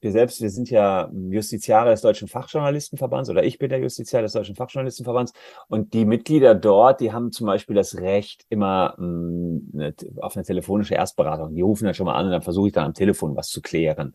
wir 0.00 0.12
selbst, 0.12 0.40
wir 0.40 0.50
sind 0.50 0.70
ja 0.70 1.10
Justiziare 1.12 1.90
des 1.90 2.02
Deutschen 2.02 2.28
Fachjournalistenverbands 2.28 3.30
oder 3.30 3.42
ich 3.42 3.58
bin 3.58 3.68
der 3.68 3.80
Justiziar 3.80 4.22
des 4.22 4.32
Deutschen 4.32 4.54
Fachjournalistenverbands 4.54 5.32
und 5.68 5.92
die 5.92 6.04
Mitglieder 6.04 6.54
dort, 6.54 7.00
die 7.00 7.12
haben 7.12 7.32
zum 7.32 7.46
Beispiel 7.46 7.74
das 7.74 7.98
Recht 7.98 8.44
immer 8.48 8.94
mh, 8.98 9.60
eine, 9.74 9.94
auf 10.20 10.36
eine 10.36 10.44
telefonische 10.44 10.94
Erstberatung. 10.94 11.54
Die 11.54 11.62
rufen 11.62 11.84
dann 11.84 11.94
schon 11.94 12.06
mal 12.06 12.14
an 12.14 12.26
und 12.26 12.32
dann 12.32 12.42
versuche 12.42 12.68
ich 12.68 12.72
dann 12.72 12.86
am 12.86 12.94
Telefon 12.94 13.36
was 13.36 13.48
zu 13.48 13.60
klären. 13.60 14.14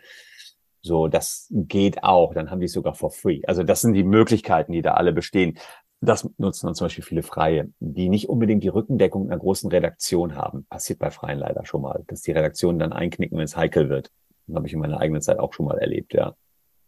So, 0.86 1.08
das 1.08 1.48
geht 1.50 2.04
auch. 2.04 2.34
Dann 2.34 2.52
haben 2.52 2.60
die 2.60 2.66
es 2.66 2.74
sogar 2.74 2.94
for 2.94 3.10
free. 3.10 3.42
Also 3.48 3.64
das 3.64 3.82
sind 3.82 3.94
die 3.94 4.04
Möglichkeiten, 4.04 4.74
die 4.74 4.82
da 4.82 4.96
alle 4.96 5.14
bestehen. 5.14 5.58
Das 6.02 6.30
nutzen 6.38 6.66
dann 6.68 6.76
zum 6.76 6.86
Beispiel 6.86 7.06
viele 7.06 7.24
Freie, 7.24 7.70
die 7.80 8.10
nicht 8.10 8.28
unbedingt 8.28 8.64
die 8.64 8.68
Rückendeckung 8.68 9.30
einer 9.30 9.40
großen 9.40 9.72
Redaktion 9.72 10.36
haben. 10.36 10.66
Passiert 10.66 11.00
bei 11.00 11.10
Freien 11.10 11.40
leider 11.40 11.66
schon 11.66 11.82
mal, 11.82 12.04
dass 12.08 12.22
die 12.22 12.34
Redaktionen 12.34 12.80
dann 12.80 12.92
einknicken, 12.92 13.38
wenn 13.38 13.46
es 13.46 13.56
heikel 13.56 13.88
wird. 13.90 14.12
Das 14.48 14.58
habe 14.58 14.68
ich 14.68 14.74
in 14.74 14.80
meiner 14.80 15.00
eigenen 15.00 15.22
Zeit 15.22 15.40
auch 15.40 15.54
schon 15.54 15.66
mal 15.66 15.78
erlebt, 15.78 16.14
ja. 16.14 16.36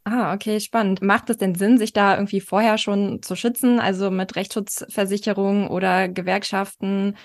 Ah, 0.04 0.34
okay, 0.34 0.60
spannend. 0.60 1.02
Macht 1.02 1.30
es 1.30 1.38
denn 1.38 1.56
Sinn, 1.56 1.78
sich 1.78 1.94
da 1.94 2.16
irgendwie 2.16 2.42
vorher 2.42 2.78
schon 2.78 3.24
zu 3.24 3.36
schützen, 3.36 3.80
also 3.80 4.12
mit 4.12 4.36
Rechtsschutzversicherung 4.36 5.70
oder 5.70 6.10
Gewerkschaften? 6.10 7.16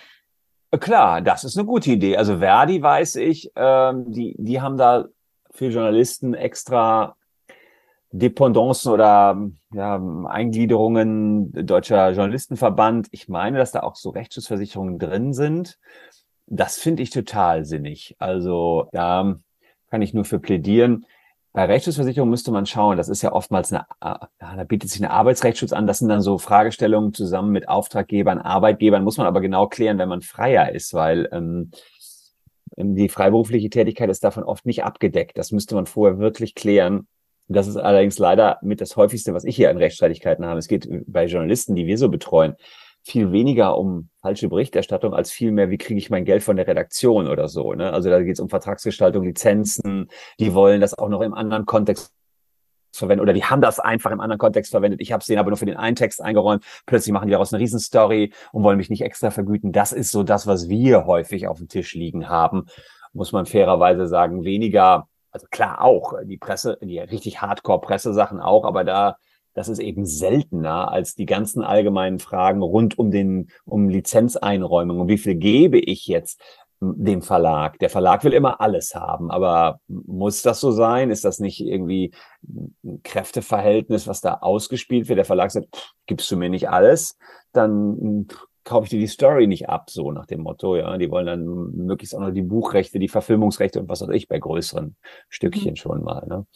Klar, 0.79 1.21
das 1.21 1.43
ist 1.43 1.59
eine 1.59 1.67
gute 1.67 1.91
Idee. 1.91 2.17
Also 2.17 2.39
Verdi 2.39 2.81
weiß 2.81 3.17
ich, 3.17 3.51
ähm, 3.57 4.13
die, 4.13 4.37
die 4.39 4.61
haben 4.61 4.79
da 4.79 5.09
für 5.61 5.69
Journalisten 5.69 6.33
extra 6.33 7.17
Dependancen 8.13 8.93
oder 8.95 9.51
ja, 9.75 10.03
Eingliederungen 10.27 11.53
Deutscher 11.67 12.13
Journalistenverband. 12.13 13.09
Ich 13.11 13.29
meine, 13.29 13.59
dass 13.59 13.71
da 13.71 13.81
auch 13.81 13.95
so 13.95 14.09
Rechtsschutzversicherungen 14.09 14.99
drin 14.99 15.35
sind. 15.35 15.79
Das 16.47 16.79
finde 16.79 17.03
ich 17.03 17.11
total 17.11 17.67
sinnig. 17.67 18.17
Also 18.19 18.89
da 18.93 19.37
kann 19.91 20.01
ich 20.01 20.15
nur 20.15 20.25
für 20.25 20.39
plädieren. 20.39 21.05
Bei 21.53 21.67
Rechtsschutzversicherung 21.67 22.31
müsste 22.31 22.53
man 22.53 22.65
schauen, 22.65 22.97
das 22.97 23.11
ist 23.11 23.21
ja 23.21 23.33
oftmals 23.33 23.71
eine, 23.71 23.85
ja, 24.03 24.31
da 24.41 24.65
bietet 24.65 24.89
sich 24.89 25.03
ein 25.03 25.11
Arbeitsrechtsschutz 25.11 25.75
an. 25.75 25.87
Das 25.87 25.99
sind 25.99 26.09
dann 26.09 26.23
so 26.23 26.39
Fragestellungen 26.39 27.13
zusammen 27.13 27.53
mit 27.53 27.69
Auftraggebern, 27.69 28.39
Arbeitgebern, 28.39 29.05
muss 29.05 29.19
man 29.19 29.27
aber 29.27 29.43
genau 29.43 29.67
klären, 29.67 29.99
wenn 29.99 30.09
man 30.09 30.23
freier 30.23 30.73
ist, 30.73 30.95
weil 30.95 31.29
ähm, 31.33 31.71
die 32.83 33.09
freiberufliche 33.09 33.71
Tätigkeit 33.71 34.11
ist 34.11 34.25
davon 34.25 34.45
oft 34.45 34.67
nicht 34.67 34.85
abgedeckt. 34.85 35.39
Das 35.39 35.53
müsste 35.53 35.75
man 35.75 35.87
vorher 35.87 36.19
wirklich 36.19 36.55
klären. 36.55 37.07
Das 37.49 37.67
ist 37.67 37.77
allerdings 37.77 38.19
leider 38.19 38.59
mit 38.63 38.81
das 38.81 38.97
häufigste, 38.97 39.35
was 39.35 39.45
ich 39.45 39.57
hier 39.57 39.71
an 39.71 39.77
Rechtsstreitigkeiten 39.77 40.47
habe. 40.47 40.59
Es 40.59 40.69
geht 40.69 40.89
bei 41.07 41.27
Journalisten, 41.27 41.75
die 41.75 41.87
wir 41.87 41.99
so 41.99 42.09
betreuen, 42.09 42.55
viel 43.03 43.33
weniger 43.33 43.79
um 43.79 44.11
falsche 44.21 44.49
Berichterstattung 44.49 45.15
als 45.15 45.31
vielmehr, 45.33 45.71
wie 45.71 45.79
kriege 45.79 45.99
ich 45.99 46.11
mein 46.11 46.25
Geld 46.25 46.43
von 46.43 46.57
der 46.57 46.67
Redaktion 46.67 47.29
oder 47.29 47.49
so. 47.49 47.73
Ne? 47.73 47.93
Also 47.93 48.11
da 48.11 48.23
geht 48.23 48.35
es 48.35 48.41
um 48.41 48.49
Vertragsgestaltung, 48.49 49.25
Lizenzen, 49.25 50.09
die 50.39 50.55
wollen 50.55 50.81
das 50.81 50.97
auch 50.97 51.09
noch 51.09 51.23
im 51.23 51.35
anderen 51.35 51.67
Kontext 51.67 52.13
verwendet 52.93 53.23
oder 53.23 53.33
die 53.33 53.45
haben 53.45 53.61
das 53.61 53.81
einfach 53.81 54.11
im 54.11 54.21
anderen 54.21 54.39
Kontext 54.39 54.71
verwendet. 54.71 55.01
Ich 55.01 55.13
habe 55.13 55.21
es 55.21 55.27
denen 55.27 55.39
aber 55.39 55.51
nur 55.51 55.57
für 55.57 55.67
den 55.67 55.77
einen 55.77 55.97
Text 55.97 56.23
eingeräumt. 56.23 56.65
Plötzlich 56.87 57.13
machen 57.13 57.27
die 57.27 57.33
daraus 57.33 57.53
eine 57.53 57.61
Riesenstory 57.63 58.33
und 58.53 58.63
wollen 58.63 58.77
mich 58.77 58.91
nicht 58.91 59.03
extra 59.03 59.31
vergüten. 59.31 59.73
Das 59.73 59.93
ist 59.93 60.11
so 60.11 60.23
das, 60.23 60.47
was 60.47 60.69
wir 60.69 61.07
häufig 61.07 61.49
auf 61.49 61.59
dem 61.59 61.69
Tisch 61.69 61.95
liegen 61.95 62.29
haben, 62.29 62.67
muss 63.13 63.33
man 63.33 63.47
fairerweise 63.47 64.07
sagen. 64.07 64.45
Weniger, 64.45 65.09
also 65.31 65.47
klar 65.51 65.83
auch 65.83 66.15
die 66.25 66.39
Presse, 66.39 66.79
die 66.83 66.99
richtig 66.99 67.41
Hardcore-Pressesachen 67.41 68.41
auch, 68.41 68.65
aber 68.65 68.85
da 68.85 69.17
das 69.55 69.69
ist 69.69 69.81
eben 69.81 70.07
seltener 70.07 70.93
als 70.93 71.15
die 71.15 71.27
ganzen 71.27 71.65
allgemeinen 71.65 72.21
Fragen 72.21 72.63
rund 72.63 72.99
um 72.99 73.11
den, 73.11 73.51
um 73.65 73.89
Lizenzeinräumung 73.89 75.01
und 75.01 75.09
wie 75.09 75.19
viel 75.19 75.35
gebe 75.35 75.79
ich 75.79 76.07
jetzt 76.07 76.41
dem 76.81 77.21
Verlag. 77.21 77.79
Der 77.79 77.91
Verlag 77.91 78.25
will 78.25 78.33
immer 78.33 78.61
alles 78.61 78.95
haben, 78.95 79.31
aber 79.31 79.81
muss 79.87 80.43
das 80.43 80.61
so 80.61 80.71
sein? 80.71 81.11
Ist 81.11 81.25
das 81.25 81.39
nicht 81.39 81.61
irgendwie 81.61 82.13
ein 82.43 83.03
Kräfteverhältnis, 83.03 84.07
was 84.07 84.21
da 84.21 84.39
ausgespielt 84.41 85.09
wird? 85.09 85.19
Der 85.19 85.25
Verlag 85.27 85.51
sagt, 85.51 85.77
pff, 85.77 85.93
gibst 86.07 86.31
du 86.31 86.37
mir 86.37 86.49
nicht 86.49 86.71
alles, 86.71 87.19
dann 87.53 88.27
kaufe 88.65 88.85
ich 88.85 88.91
dir 88.91 88.99
die 88.99 89.07
Story 89.07 89.47
nicht 89.47 89.69
ab, 89.69 89.91
so 89.91 90.11
nach 90.13 90.27
dem 90.27 90.41
Motto, 90.41 90.77
ja. 90.77 90.97
Die 90.97 91.11
wollen 91.11 91.27
dann 91.27 91.45
möglichst 91.45 92.15
auch 92.15 92.21
noch 92.21 92.31
die 92.31 92.43
Buchrechte, 92.43 92.99
die 92.99 93.09
Verfilmungsrechte 93.09 93.81
und 93.81 93.89
was 93.89 94.01
weiß 94.01 94.11
ich 94.11 94.29
bei 94.29 94.39
größeren 94.39 94.97
Stückchen 95.29 95.73
mhm. 95.73 95.77
schon 95.77 96.03
mal, 96.03 96.27
ne? 96.27 96.47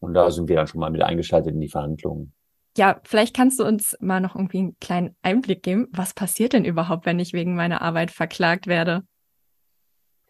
Und 0.00 0.14
da 0.14 0.32
sind 0.32 0.48
wir 0.48 0.56
dann 0.56 0.66
schon 0.66 0.80
mal 0.80 0.90
mit 0.90 1.02
eingeschaltet 1.02 1.54
in 1.54 1.60
die 1.60 1.68
Verhandlungen. 1.68 2.32
Ja, 2.76 3.00
vielleicht 3.04 3.36
kannst 3.36 3.60
du 3.60 3.64
uns 3.64 3.96
mal 4.00 4.20
noch 4.20 4.34
irgendwie 4.34 4.58
einen 4.58 4.76
kleinen 4.80 5.14
Einblick 5.22 5.62
geben. 5.62 5.88
Was 5.92 6.14
passiert 6.14 6.54
denn 6.54 6.64
überhaupt, 6.64 7.06
wenn 7.06 7.20
ich 7.20 7.32
wegen 7.32 7.54
meiner 7.54 7.82
Arbeit 7.82 8.10
verklagt 8.10 8.66
werde? 8.66 9.04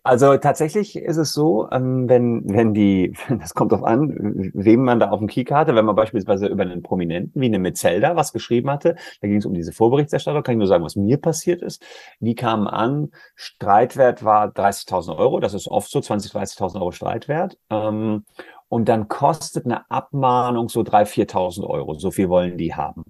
Also 0.04 0.36
tatsächlich 0.36 0.96
ist 0.96 1.16
es 1.16 1.32
so, 1.32 1.70
ähm, 1.70 2.08
wenn, 2.08 2.42
wenn 2.52 2.74
die, 2.74 3.16
das 3.28 3.54
kommt 3.54 3.70
drauf 3.70 3.84
an, 3.84 4.50
wem 4.52 4.82
man 4.84 4.98
da 4.98 5.10
auf 5.10 5.20
dem 5.20 5.28
Kick 5.28 5.52
hatte, 5.52 5.76
wenn 5.76 5.84
man 5.84 5.94
beispielsweise 5.94 6.48
über 6.48 6.64
einen 6.64 6.82
Prominenten 6.82 7.40
wie 7.40 7.46
eine 7.46 7.60
Metzelda 7.60 8.16
was 8.16 8.32
geschrieben 8.32 8.68
hatte, 8.70 8.96
da 9.20 9.28
ging 9.28 9.36
es 9.36 9.46
um 9.46 9.54
diese 9.54 9.72
Vorberichterstattung, 9.72 10.42
kann 10.42 10.54
ich 10.54 10.58
nur 10.58 10.66
sagen, 10.66 10.84
was 10.84 10.96
mir 10.96 11.18
passiert 11.18 11.62
ist. 11.62 11.84
Die 12.18 12.34
kamen 12.34 12.66
an, 12.66 13.12
Streitwert 13.36 14.24
war 14.24 14.48
30.000 14.48 15.16
Euro, 15.16 15.38
das 15.38 15.54
ist 15.54 15.68
oft 15.68 15.88
so, 15.88 16.00
20.000, 16.00 16.32
30.000 16.32 16.74
Euro 16.76 16.90
Streitwert. 16.90 17.56
Ähm, 17.70 18.24
und 18.68 18.88
dann 18.88 19.06
kostet 19.06 19.66
eine 19.66 19.88
Abmahnung 19.90 20.68
so 20.68 20.80
3.000, 20.80 21.28
4.000 21.30 21.66
Euro. 21.68 21.94
So 21.94 22.10
viel 22.10 22.28
wollen 22.28 22.56
die 22.56 22.74
haben. 22.74 23.04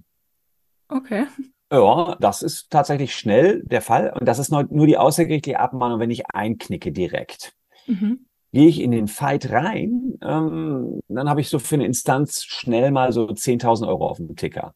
Okay. 0.89 1.25
Ja, 1.73 2.15
das 2.19 2.43
ist 2.43 2.69
tatsächlich 2.69 3.15
schnell 3.15 3.63
der 3.63 3.81
Fall. 3.81 4.13
Und 4.13 4.27
das 4.27 4.37
ist 4.37 4.51
nur, 4.51 4.67
nur 4.69 4.85
die 4.85 4.97
außergerichtliche 4.97 5.59
Abmahnung, 5.59 5.99
wenn 5.99 6.11
ich 6.11 6.27
einknicke 6.27 6.91
direkt. 6.91 7.53
Mhm. 7.87 8.27
Gehe 8.51 8.67
ich 8.67 8.79
in 8.79 8.91
den 8.91 9.07
Fight 9.07 9.49
rein, 9.49 10.19
ähm, 10.21 10.99
dann 11.07 11.27
habe 11.27 11.41
ich 11.41 11.49
so 11.49 11.57
für 11.57 11.73
eine 11.73 11.87
Instanz 11.87 12.43
schnell 12.43 12.91
mal 12.91 13.11
so 13.11 13.25
10.000 13.25 13.87
Euro 13.87 14.07
auf 14.07 14.17
dem 14.17 14.35
Ticker. 14.35 14.75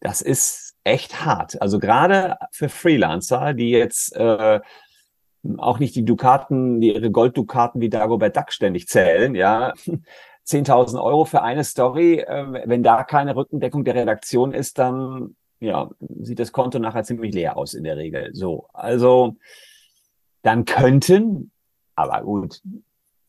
Das 0.00 0.20
ist 0.20 0.74
echt 0.82 1.24
hart. 1.24 1.62
Also 1.62 1.78
gerade 1.78 2.36
für 2.50 2.68
Freelancer, 2.68 3.54
die 3.54 3.70
jetzt 3.70 4.16
äh, 4.16 4.58
auch 5.58 5.78
nicht 5.78 5.94
die 5.94 6.04
Dukaten, 6.04 6.80
die 6.80 6.92
ihre 6.92 7.12
Golddukaten 7.12 7.80
wie 7.80 7.88
Dagobert 7.88 8.36
Duck 8.36 8.50
ständig 8.52 8.88
zählen, 8.88 9.36
ja. 9.36 9.72
10.000 10.44 11.00
Euro 11.00 11.24
für 11.24 11.42
eine 11.42 11.62
Story, 11.62 12.18
äh, 12.18 12.62
wenn 12.66 12.82
da 12.82 13.04
keine 13.04 13.36
Rückendeckung 13.36 13.84
der 13.84 13.94
Redaktion 13.94 14.52
ist, 14.52 14.78
dann 14.78 15.36
ja, 15.60 15.90
sieht 16.20 16.38
das 16.38 16.52
Konto 16.52 16.78
nachher 16.78 17.04
ziemlich 17.04 17.34
leer 17.34 17.56
aus 17.56 17.74
in 17.74 17.84
der 17.84 17.96
Regel. 17.96 18.30
So, 18.32 18.66
also 18.72 19.36
dann 20.42 20.64
könnten, 20.64 21.50
aber 21.94 22.22
gut, 22.22 22.62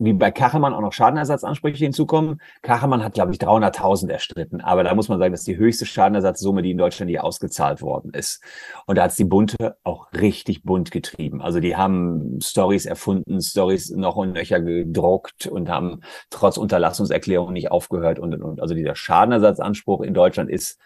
wie 0.04 0.14
bei 0.14 0.32
Kachelmann 0.32 0.74
auch 0.74 0.82
noch 0.82 0.94
Schadenersatzansprüche 0.94 1.84
hinzukommen. 1.84 2.42
Kachelmann 2.64 3.04
hat, 3.04 3.14
glaube 3.14 3.34
ich, 3.34 3.38
300.000 3.38 4.10
erstritten. 4.10 4.60
Aber 4.60 4.84
da 4.84 4.96
muss 4.96 5.10
man 5.10 5.20
sagen, 5.20 5.32
das 5.32 5.42
ist 5.42 5.48
die 5.48 5.58
höchste 5.58 5.86
Schadenersatzsumme, 5.86 6.64
die 6.64 6.72
in 6.72 6.80
Deutschland 6.80 7.12
je 7.12 7.20
ausgezahlt 7.20 7.84
worden 7.84 8.12
ist. 8.12 8.44
Und 8.88 8.98
da 8.98 9.04
hat 9.04 9.12
es 9.12 9.18
die 9.18 9.26
Bunte 9.26 9.78
auch 9.84 10.12
richtig 10.14 10.64
bunt 10.64 10.90
getrieben. 10.90 11.40
Also 11.40 11.60
die 11.60 11.76
haben 11.76 12.40
Stories 12.42 12.88
erfunden, 12.88 13.42
Stories 13.42 13.92
noch 13.92 14.16
und 14.16 14.32
nöcher 14.32 14.60
gedruckt 14.60 15.46
und 15.46 15.70
haben 15.70 16.02
trotz 16.32 16.58
Unterlassungserklärung 16.58 17.54
nicht 17.54 17.70
aufgehört 17.70 18.18
und, 18.18 18.34
und, 18.34 18.42
und. 18.42 18.60
Also 18.60 18.74
dieser 18.74 18.96
Schadenersatzanspruch 18.96 20.02
in 20.02 20.16
Deutschland 20.16 20.50
ist 20.50 20.80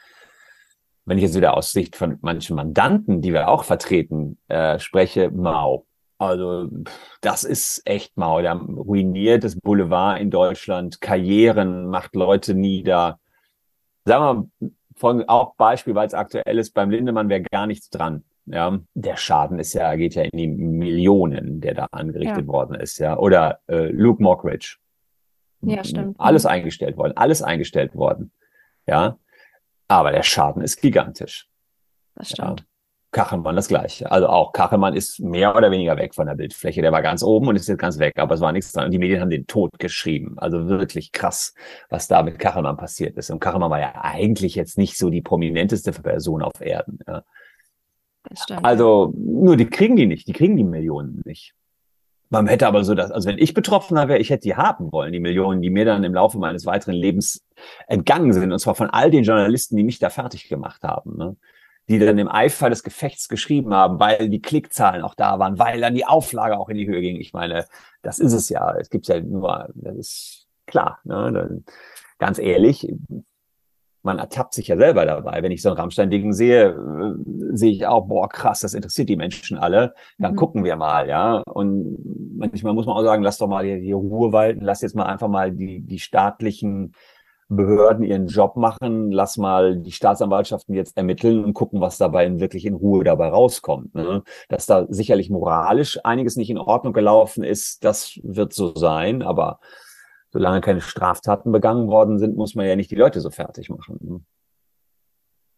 wenn 1.05 1.17
ich 1.17 1.23
jetzt 1.23 1.35
wieder 1.35 1.55
aus 1.55 1.71
Sicht 1.71 1.95
von 1.95 2.17
manchen 2.21 2.55
Mandanten, 2.55 3.21
die 3.21 3.31
wir 3.31 3.47
auch 3.47 3.63
vertreten, 3.63 4.37
äh, 4.47 4.79
spreche, 4.79 5.29
mau. 5.31 5.85
Also 6.17 6.69
das 7.21 7.43
ist 7.43 7.81
echt 7.85 8.17
mau. 8.17 8.41
Der 8.41 8.55
ruiniert 8.55 9.43
das 9.43 9.59
Boulevard 9.59 10.19
in 10.19 10.31
Deutschland, 10.31 11.01
Karrieren, 11.01 11.87
macht 11.87 12.15
Leute 12.15 12.55
nieder. 12.55 13.19
Sagen 14.05 14.49
wir 14.59 14.69
von 14.95 15.27
auch 15.27 15.55
Beispiel, 15.55 15.93
weil 15.93 16.07
es 16.07 16.13
aktuell 16.13 16.57
ist, 16.57 16.73
beim 16.73 16.89
Lindemann 16.89 17.29
wäre 17.29 17.43
gar 17.43 17.67
nichts 17.67 17.89
dran. 17.89 18.23
Ja, 18.47 18.79
der 18.93 19.17
Schaden 19.17 19.57
ist 19.59 19.73
ja, 19.73 19.95
geht 19.95 20.13
ja 20.15 20.21
in 20.21 20.37
die 20.37 20.47
Millionen, 20.47 21.61
der 21.61 21.73
da 21.73 21.87
angerichtet 21.91 22.45
ja. 22.45 22.47
worden 22.47 22.75
ist, 22.75 22.99
ja. 22.99 23.17
Oder 23.17 23.59
äh, 23.67 23.87
Luke 23.87 24.21
Mockridge. 24.21 24.77
Ja, 25.61 25.83
stimmt. 25.83 26.19
Alles 26.19 26.45
eingestellt 26.45 26.95
worden, 26.95 27.13
alles 27.17 27.41
eingestellt 27.41 27.95
worden. 27.95 28.31
Ja. 28.87 29.17
Aber 29.87 30.11
der 30.11 30.23
Schaden 30.23 30.61
ist 30.61 30.81
gigantisch. 30.81 31.47
Das 32.15 32.29
stimmt. 32.29 32.61
Ja. 32.61 32.65
Kachelmann 33.15 33.55
das 33.55 33.69
gleiche. 33.69 34.11
Also 34.11 34.27
auch 34.27 34.51
Kachelmann 34.51 34.93
ist 34.93 35.21
mehr 35.21 35.55
oder 35.55 35.71
weniger 35.71 35.95
weg 35.95 36.13
von 36.13 36.27
der 36.27 36.35
Bildfläche. 36.35 36.81
Der 36.81 36.91
war 36.91 37.01
ganz 37.01 37.23
oben 37.23 37.47
und 37.47 37.55
ist 37.55 37.69
jetzt 37.69 37.79
ganz 37.79 37.97
weg, 37.97 38.13
aber 38.17 38.35
es 38.35 38.41
war 38.41 38.51
nichts 38.51 38.73
dran. 38.73 38.85
Und 38.85 38.91
die 38.91 38.99
Medien 38.99 39.21
haben 39.21 39.29
den 39.29 39.47
Tod 39.47 39.71
geschrieben. 39.79 40.37
Also 40.37 40.67
wirklich 40.67 41.13
krass, 41.13 41.53
was 41.89 42.09
da 42.09 42.23
mit 42.23 42.39
Kachelmann 42.39 42.75
passiert 42.75 43.15
ist. 43.15 43.29
Und 43.29 43.39
Kachelmann 43.39 43.71
war 43.71 43.79
ja 43.79 43.93
eigentlich 43.95 44.55
jetzt 44.55 44.77
nicht 44.77 44.97
so 44.97 45.09
die 45.09 45.21
prominenteste 45.21 45.93
Person 45.93 46.41
auf 46.41 46.59
Erden. 46.59 46.99
Ja. 47.07 47.23
Das 48.29 48.43
stimmt. 48.43 48.65
Also 48.65 49.13
nur 49.15 49.55
die 49.55 49.67
kriegen 49.67 49.95
die 49.95 50.07
nicht, 50.07 50.27
die 50.27 50.33
kriegen 50.33 50.57
die 50.57 50.65
Millionen 50.65 51.21
nicht. 51.23 51.53
Man 52.29 52.47
hätte 52.47 52.67
aber 52.67 52.83
so 52.83 52.95
das, 52.95 53.11
also 53.11 53.29
wenn 53.29 53.37
ich 53.37 53.53
Betroffener 53.53 54.07
wäre, 54.07 54.19
ich 54.19 54.29
hätte 54.29 54.43
die 54.43 54.55
haben 54.55 54.91
wollen, 54.91 55.13
die 55.13 55.19
Millionen, 55.19 55.61
die 55.61 55.69
mir 55.69 55.85
dann 55.85 56.03
im 56.03 56.13
Laufe 56.13 56.37
meines 56.37 56.65
weiteren 56.65 56.95
Lebens 56.95 57.45
entgangen 57.87 58.33
sind, 58.33 58.51
und 58.51 58.59
zwar 58.59 58.75
von 58.75 58.89
all 58.89 59.11
den 59.11 59.23
Journalisten, 59.23 59.75
die 59.77 59.83
mich 59.83 59.99
da 59.99 60.09
fertig 60.09 60.49
gemacht 60.49 60.83
haben, 60.83 61.17
ne? 61.17 61.35
die 61.87 61.99
dann 61.99 62.17
im 62.17 62.27
Eifer 62.27 62.69
des 62.69 62.83
Gefechts 62.83 63.29
geschrieben 63.29 63.73
haben, 63.73 63.99
weil 63.99 64.29
die 64.29 64.41
Klickzahlen 64.41 65.03
auch 65.03 65.13
da 65.13 65.37
waren, 65.37 65.59
weil 65.59 65.81
dann 65.81 65.93
die 65.93 66.05
Auflage 66.05 66.57
auch 66.57 66.69
in 66.69 66.77
die 66.77 66.87
Höhe 66.87 67.01
ging. 67.01 67.17
Ich 67.17 67.33
meine, 67.33 67.65
das 68.01 68.17
ist 68.17 68.33
es 68.33 68.49
ja. 68.49 68.75
Es 68.75 68.89
gibt 68.89 69.07
ja 69.07 69.21
nur, 69.21 69.69
das 69.75 69.95
ist 69.95 70.47
klar. 70.65 70.99
Ne? 71.03 71.63
Ganz 72.17 72.39
ehrlich, 72.39 72.91
man 74.05 74.19
ertappt 74.19 74.53
sich 74.53 74.67
ja 74.67 74.77
selber 74.77 75.05
dabei. 75.05 75.41
Wenn 75.41 75.51
ich 75.51 75.61
so 75.61 75.69
ein 75.69 75.77
Rammstein-Ding 75.77 76.31
sehe, 76.31 76.69
äh, 76.69 77.55
sehe 77.55 77.71
ich 77.71 77.87
auch, 77.87 78.07
boah, 78.07 78.29
krass, 78.29 78.59
das 78.61 78.73
interessiert 78.73 79.09
die 79.09 79.17
Menschen 79.17 79.57
alle. 79.57 79.93
Dann 80.17 80.33
mhm. 80.33 80.37
gucken 80.37 80.63
wir 80.63 80.75
mal, 80.75 81.09
ja. 81.09 81.41
Und 81.47 81.97
manchmal 82.37 82.73
muss 82.73 82.85
man 82.85 82.95
auch 82.95 83.03
sagen, 83.03 83.23
lass 83.23 83.39
doch 83.39 83.47
mal 83.47 83.65
die, 83.65 83.81
die 83.81 83.91
Ruhe 83.91 84.31
walten, 84.31 84.63
lass 84.63 84.81
jetzt 84.81 84.95
mal 84.95 85.05
einfach 85.05 85.27
mal 85.27 85.51
die, 85.51 85.81
die 85.81 85.99
staatlichen 85.99 86.93
Behörden 87.47 88.03
ihren 88.03 88.27
Job 88.27 88.55
machen, 88.55 89.11
lass 89.11 89.37
mal 89.37 89.77
die 89.77 89.91
Staatsanwaltschaften 89.91 90.73
jetzt 90.73 90.97
ermitteln 90.97 91.43
und 91.43 91.53
gucken, 91.53 91.79
was 91.79 91.97
dabei 91.97 92.39
wirklich 92.39 92.65
in 92.65 92.73
Ruhe 92.73 93.03
dabei 93.03 93.29
rauskommt. 93.29 93.93
Ne? 93.93 94.23
Dass 94.49 94.65
da 94.65 94.85
sicherlich 94.89 95.29
moralisch 95.29 95.99
einiges 96.03 96.37
nicht 96.37 96.49
in 96.49 96.57
Ordnung 96.57 96.93
gelaufen 96.93 97.43
ist, 97.43 97.83
das 97.83 98.19
wird 98.23 98.53
so 98.53 98.73
sein, 98.75 99.21
aber 99.21 99.59
solange 100.35 100.59
keine 100.59 100.81
Straftaten 100.81 101.53
begangen 101.53 101.87
worden 101.87 102.19
sind, 102.19 102.35
muss 102.35 102.55
man 102.55 102.65
ja 102.65 102.75
nicht 102.75 102.91
die 102.91 102.95
Leute 102.95 103.21
so 103.21 103.29
fertig 103.29 103.69
machen. 103.69 103.97
Ne? 104.01 104.19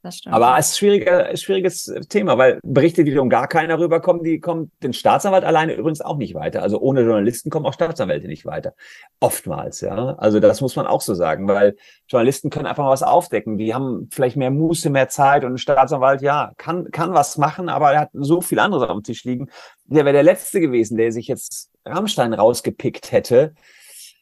Das 0.03 0.17
stimmt. 0.17 0.35
Aber 0.35 0.55
es 0.59 0.69
ist 0.69 0.77
schwieriger, 0.77 1.35
schwieriges 1.35 1.91
Thema, 2.09 2.37
weil 2.37 2.59
Berichte, 2.63 3.03
die 3.03 3.17
um 3.17 3.27
gar 3.27 3.47
keiner 3.47 3.79
rüberkommen, 3.79 4.23
die 4.23 4.39
kommen 4.39 4.71
den 4.83 4.93
Staatsanwalt 4.93 5.43
alleine 5.43 5.73
übrigens 5.73 6.01
auch 6.01 6.17
nicht 6.17 6.35
weiter. 6.35 6.61
Also 6.61 6.79
ohne 6.79 7.01
Journalisten 7.01 7.49
kommen 7.49 7.65
auch 7.65 7.73
Staatsanwälte 7.73 8.27
nicht 8.27 8.45
weiter. 8.45 8.75
Oftmals, 9.19 9.81
ja. 9.81 10.13
Also 10.19 10.39
das 10.39 10.61
muss 10.61 10.75
man 10.75 10.85
auch 10.85 11.01
so 11.01 11.15
sagen, 11.15 11.47
weil 11.47 11.75
Journalisten 12.07 12.51
können 12.51 12.67
einfach 12.67 12.83
mal 12.83 12.91
was 12.91 13.01
aufdecken. 13.01 13.57
Die 13.57 13.73
haben 13.73 14.09
vielleicht 14.11 14.37
mehr 14.37 14.51
Muße, 14.51 14.91
mehr 14.91 15.09
Zeit 15.09 15.43
und 15.43 15.53
ein 15.53 15.57
Staatsanwalt, 15.57 16.21
ja, 16.21 16.51
kann, 16.57 16.91
kann 16.91 17.15
was 17.15 17.39
machen, 17.39 17.67
aber 17.67 17.93
er 17.93 18.01
hat 18.01 18.09
so 18.13 18.41
viel 18.41 18.59
anderes 18.59 18.87
auf 18.87 18.95
dem 18.95 19.03
Tisch 19.03 19.23
liegen. 19.23 19.49
Der 19.85 20.05
wäre 20.05 20.13
der 20.13 20.23
Letzte 20.23 20.61
gewesen, 20.61 20.97
der 20.97 21.11
sich 21.11 21.27
jetzt 21.27 21.71
Rammstein 21.83 22.33
rausgepickt 22.35 23.11
hätte 23.11 23.55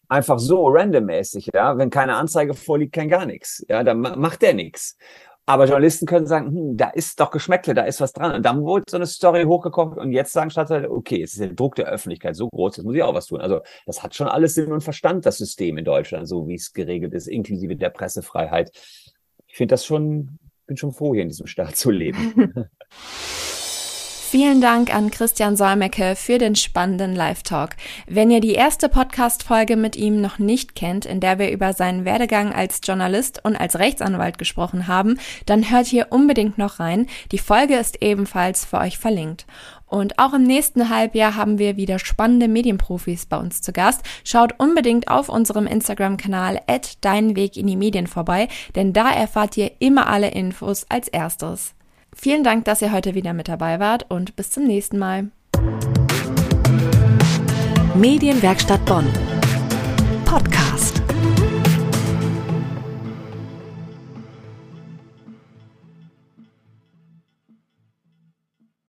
einfach 0.08 0.40
so 0.40 0.68
randommäßig, 0.68 1.50
ja, 1.54 1.78
wenn 1.78 1.90
keine 1.90 2.16
Anzeige 2.16 2.54
vorliegt, 2.54 2.94
kein 2.94 3.10
gar 3.10 3.26
nichts, 3.26 3.66
ja, 3.68 3.84
dann 3.84 4.00
macht 4.00 4.42
der 4.42 4.54
nichts. 4.54 4.98
Aber 5.48 5.66
Journalisten 5.66 6.08
können 6.08 6.26
sagen, 6.26 6.48
hm, 6.48 6.78
da 6.78 6.90
ist 6.90 7.20
doch 7.20 7.30
Geschmäckle, 7.30 7.76
da 7.76 7.84
ist 7.84 8.02
was 8.02 8.14
dran. 8.14 8.34
Und 8.34 8.44
dann 8.44 8.64
wurde 8.64 8.86
so 8.90 8.98
eine 8.98 9.06
Story 9.06 9.44
hochgekocht 9.44 9.98
und 9.98 10.12
jetzt 10.12 10.34
sagen 10.34 10.50
Stadtteile, 10.50 10.90
okay, 10.90 11.22
es 11.22 11.34
ist 11.34 11.40
der 11.40 11.54
Druck 11.54 11.76
der 11.76 11.86
Öffentlichkeit 11.86 12.36
so 12.36 12.50
groß, 12.50 12.78
jetzt 12.78 12.86
muss 12.86 12.96
ich 12.96 13.04
auch 13.04 13.14
was 13.14 13.28
tun. 13.28 13.42
Also 13.42 13.62
das 13.86 14.02
hat 14.02 14.16
schon 14.16 14.28
alles 14.28 14.56
Sinn 14.56 14.72
und 14.72 14.82
Verstand, 14.82 15.26
das 15.26 15.38
System 15.38 15.78
in 15.78 15.86
Deutschland, 15.86 16.28
so 16.28 16.48
wie 16.48 16.56
es 16.56 16.74
geregelt 16.74 17.14
ist, 17.14 17.28
inklusive 17.28 17.76
der 17.76 17.92
Pressefreiheit. 17.92 18.72
Ich 19.48 19.56
finde 19.56 19.74
das 19.74 19.86
schon, 19.86 20.40
bin 20.66 20.78
schon 20.78 20.94
froh, 20.94 21.14
hier 21.14 21.22
in 21.22 21.30
diesem 21.30 21.46
Staat 21.46 21.76
zu 21.76 21.92
leben. 21.92 22.68
Vielen 24.36 24.60
Dank 24.60 24.94
an 24.94 25.12
Christian 25.12 25.56
Säumecke 25.56 26.18
für 26.18 26.38
den 26.38 26.58
spannenden 26.58 27.16
Live-Talk. 27.16 27.78
Wenn 28.06 28.30
ihr 28.30 28.42
die 28.42 28.52
erste 28.52 28.90
Podcast-Folge 28.90 29.78
mit 29.78 29.96
ihm 29.96 30.20
noch 30.20 30.40
nicht 30.40 30.76
kennt, 30.76 31.06
in 31.06 31.22
der 31.22 31.40
wir 31.40 31.52
über 31.52 31.72
seinen 31.72 32.04
Werdegang 32.04 32.52
als 32.52 32.82
Journalist 32.84 33.40
und 33.46 33.56
als 33.56 33.80
Rechtsanwalt 33.80 34.38
gesprochen 34.38 34.88
haben, 34.88 35.22
dann 35.46 35.72
hört 35.72 35.86
hier 35.86 36.08
unbedingt 36.10 36.58
noch 36.58 36.82
rein. 36.82 37.08
Die 37.32 37.38
Folge 37.38 37.78
ist 37.78 38.02
ebenfalls 38.02 38.66
für 38.66 38.80
euch 38.80 38.98
verlinkt. 38.98 39.46
Und 39.86 40.20
auch 40.20 40.34
im 40.34 40.44
nächsten 40.44 40.90
Halbjahr 40.90 41.36
haben 41.36 41.58
wir 41.58 41.78
wieder 41.78 41.98
spannende 41.98 42.50
Medienprofis 42.50 43.28
bei 43.28 43.38
uns 43.38 43.62
zu 43.62 43.72
Gast. 43.72 44.02
Schaut 44.26 44.60
unbedingt 44.60 45.08
auf 45.08 45.30
unserem 45.30 45.66
Instagram-Kanal 45.66 46.60
at 46.68 46.98
Dein 47.00 47.38
Weg 47.38 47.56
in 47.56 47.68
die 47.68 47.78
Medien 47.78 48.08
vorbei, 48.08 48.50
denn 48.76 48.92
da 48.92 49.10
erfahrt 49.14 49.56
ihr 49.56 49.72
immer 49.80 50.08
alle 50.08 50.32
Infos 50.32 50.86
als 50.90 51.08
erstes. 51.08 51.74
Vielen 52.16 52.44
Dank, 52.44 52.66
dass 52.66 52.82
ihr 52.82 52.92
heute 52.92 53.14
wieder 53.14 53.34
mit 53.34 53.48
dabei 53.48 53.80
wart 53.80 54.10
und 54.10 54.36
bis 54.36 54.50
zum 54.50 54.64
nächsten 54.64 54.98
Mal. 54.98 55.28
Medienwerkstatt 57.94 58.84
Bonn. 58.86 59.06
Podcast. 60.26 60.65